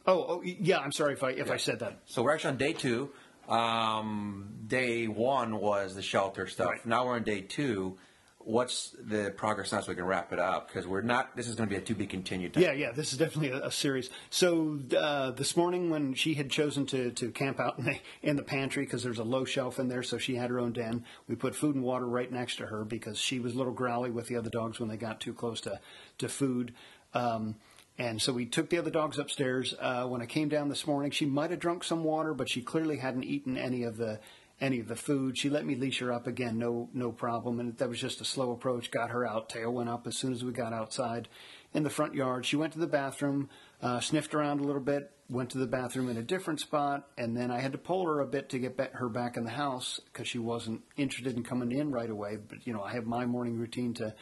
Oh, 0.06 0.24
oh 0.28 0.42
yeah, 0.44 0.78
I'm 0.78 0.92
sorry 0.92 1.14
if 1.14 1.24
I 1.24 1.30
if 1.30 1.50
I 1.50 1.56
said 1.56 1.80
that. 1.80 1.98
So 2.06 2.22
we're 2.22 2.34
actually 2.34 2.50
on 2.50 2.56
day 2.58 2.72
two. 2.72 3.10
Um, 3.48 4.48
day 4.66 5.06
one 5.06 5.58
was 5.58 5.94
the 5.94 6.02
shelter 6.02 6.46
stuff. 6.46 6.70
Right. 6.70 6.86
Now 6.86 7.06
we're 7.06 7.14
on 7.14 7.22
day 7.22 7.40
two. 7.40 7.96
What's 8.38 8.94
the 9.00 9.34
progress 9.36 9.72
now 9.72 9.80
so 9.80 9.88
we 9.88 9.96
can 9.96 10.04
wrap 10.04 10.32
it 10.32 10.38
up? 10.38 10.68
Because 10.68 10.86
we're 10.86 11.00
not. 11.00 11.34
This 11.34 11.48
is 11.48 11.56
going 11.56 11.68
to 11.68 11.74
be 11.74 11.78
a 11.78 11.84
to 11.84 11.94
be 11.96 12.06
continued. 12.06 12.54
Type. 12.54 12.62
Yeah, 12.62 12.72
yeah, 12.72 12.92
this 12.92 13.12
is 13.12 13.18
definitely 13.18 13.50
a, 13.50 13.66
a 13.66 13.70
series. 13.72 14.08
So 14.30 14.78
uh, 14.96 15.32
this 15.32 15.56
morning, 15.56 15.90
when 15.90 16.14
she 16.14 16.34
had 16.34 16.48
chosen 16.48 16.86
to, 16.86 17.10
to 17.10 17.32
camp 17.32 17.58
out 17.58 17.76
in 17.78 17.86
the, 17.86 17.98
in 18.22 18.36
the 18.36 18.44
pantry 18.44 18.84
because 18.84 19.02
there's 19.02 19.18
a 19.18 19.24
low 19.24 19.44
shelf 19.44 19.80
in 19.80 19.88
there, 19.88 20.04
so 20.04 20.16
she 20.16 20.36
had 20.36 20.50
her 20.50 20.60
own 20.60 20.72
den. 20.72 21.04
We 21.26 21.34
put 21.34 21.56
food 21.56 21.74
and 21.74 21.82
water 21.82 22.06
right 22.06 22.30
next 22.30 22.56
to 22.58 22.66
her 22.66 22.84
because 22.84 23.18
she 23.18 23.40
was 23.40 23.54
a 23.54 23.58
little 23.58 23.72
growly 23.72 24.12
with 24.12 24.28
the 24.28 24.36
other 24.36 24.50
dogs 24.50 24.78
when 24.78 24.88
they 24.88 24.96
got 24.96 25.20
too 25.20 25.34
close 25.34 25.60
to 25.62 25.80
to 26.18 26.28
food. 26.28 26.72
Um, 27.14 27.56
and 27.98 28.20
so 28.20 28.32
we 28.32 28.46
took 28.46 28.68
the 28.68 28.78
other 28.78 28.90
dogs 28.90 29.18
upstairs. 29.18 29.74
Uh, 29.80 30.06
when 30.06 30.20
I 30.20 30.26
came 30.26 30.48
down 30.48 30.68
this 30.68 30.86
morning, 30.86 31.10
she 31.10 31.24
might 31.24 31.50
have 31.50 31.60
drunk 31.60 31.82
some 31.82 32.04
water, 32.04 32.34
but 32.34 32.48
she 32.48 32.60
clearly 32.60 32.98
hadn't 32.98 33.24
eaten 33.24 33.56
any 33.56 33.82
of 33.84 33.96
the 33.96 34.20
any 34.60 34.80
of 34.80 34.88
the 34.88 34.96
food. 34.96 35.36
She 35.36 35.50
let 35.50 35.66
me 35.66 35.74
leash 35.74 35.98
her 35.98 36.12
up 36.12 36.26
again, 36.26 36.58
no 36.58 36.88
no 36.92 37.12
problem. 37.12 37.60
And 37.60 37.76
that 37.76 37.88
was 37.88 38.00
just 38.00 38.20
a 38.20 38.24
slow 38.24 38.52
approach. 38.52 38.90
Got 38.90 39.10
her 39.10 39.26
out. 39.26 39.48
Tail 39.48 39.72
went 39.72 39.88
up 39.88 40.06
as 40.06 40.16
soon 40.16 40.32
as 40.32 40.44
we 40.44 40.52
got 40.52 40.72
outside 40.72 41.28
in 41.74 41.82
the 41.82 41.90
front 41.90 42.14
yard. 42.14 42.46
She 42.46 42.56
went 42.56 42.72
to 42.72 42.78
the 42.78 42.86
bathroom, 42.86 43.48
uh, 43.82 44.00
sniffed 44.00 44.34
around 44.34 44.60
a 44.60 44.64
little 44.64 44.80
bit, 44.80 45.10
went 45.28 45.50
to 45.50 45.58
the 45.58 45.66
bathroom 45.66 46.08
in 46.08 46.16
a 46.16 46.22
different 46.22 46.60
spot, 46.60 47.08
and 47.18 47.36
then 47.36 47.50
I 47.50 47.60
had 47.60 47.72
to 47.72 47.78
pull 47.78 48.06
her 48.06 48.20
a 48.20 48.26
bit 48.26 48.48
to 48.50 48.58
get 48.58 48.78
her 48.94 49.08
back 49.08 49.36
in 49.36 49.44
the 49.44 49.50
house 49.50 50.00
because 50.12 50.28
she 50.28 50.38
wasn't 50.38 50.82
interested 50.96 51.36
in 51.36 51.42
coming 51.42 51.72
in 51.72 51.90
right 51.90 52.10
away. 52.10 52.36
But 52.36 52.66
you 52.66 52.72
know, 52.72 52.82
I 52.82 52.92
have 52.92 53.06
my 53.06 53.26
morning 53.26 53.58
routine 53.58 53.94
to 53.94 54.14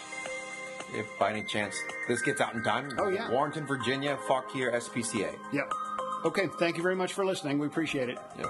if 0.94 1.08
by 1.18 1.32
any 1.32 1.44
chance 1.44 1.76
this 2.08 2.22
gets 2.22 2.42
out 2.42 2.54
in 2.56 2.64
time, 2.64 2.90
Oh, 3.00 3.08
yeah. 3.10 3.30
Warrenton, 3.32 3.66
Virginia, 3.66 4.18
Fauquier, 4.28 4.72
SPCA. 4.74 5.34
Yep. 5.54 5.72
Okay, 6.24 6.48
thank 6.60 6.78
you 6.78 6.84
very 6.84 6.96
much 6.96 7.14
for 7.14 7.26
listening. 7.26 7.58
We 7.58 7.68
appreciate 7.68 8.10
it. 8.10 8.20
Yeah. 8.38 8.46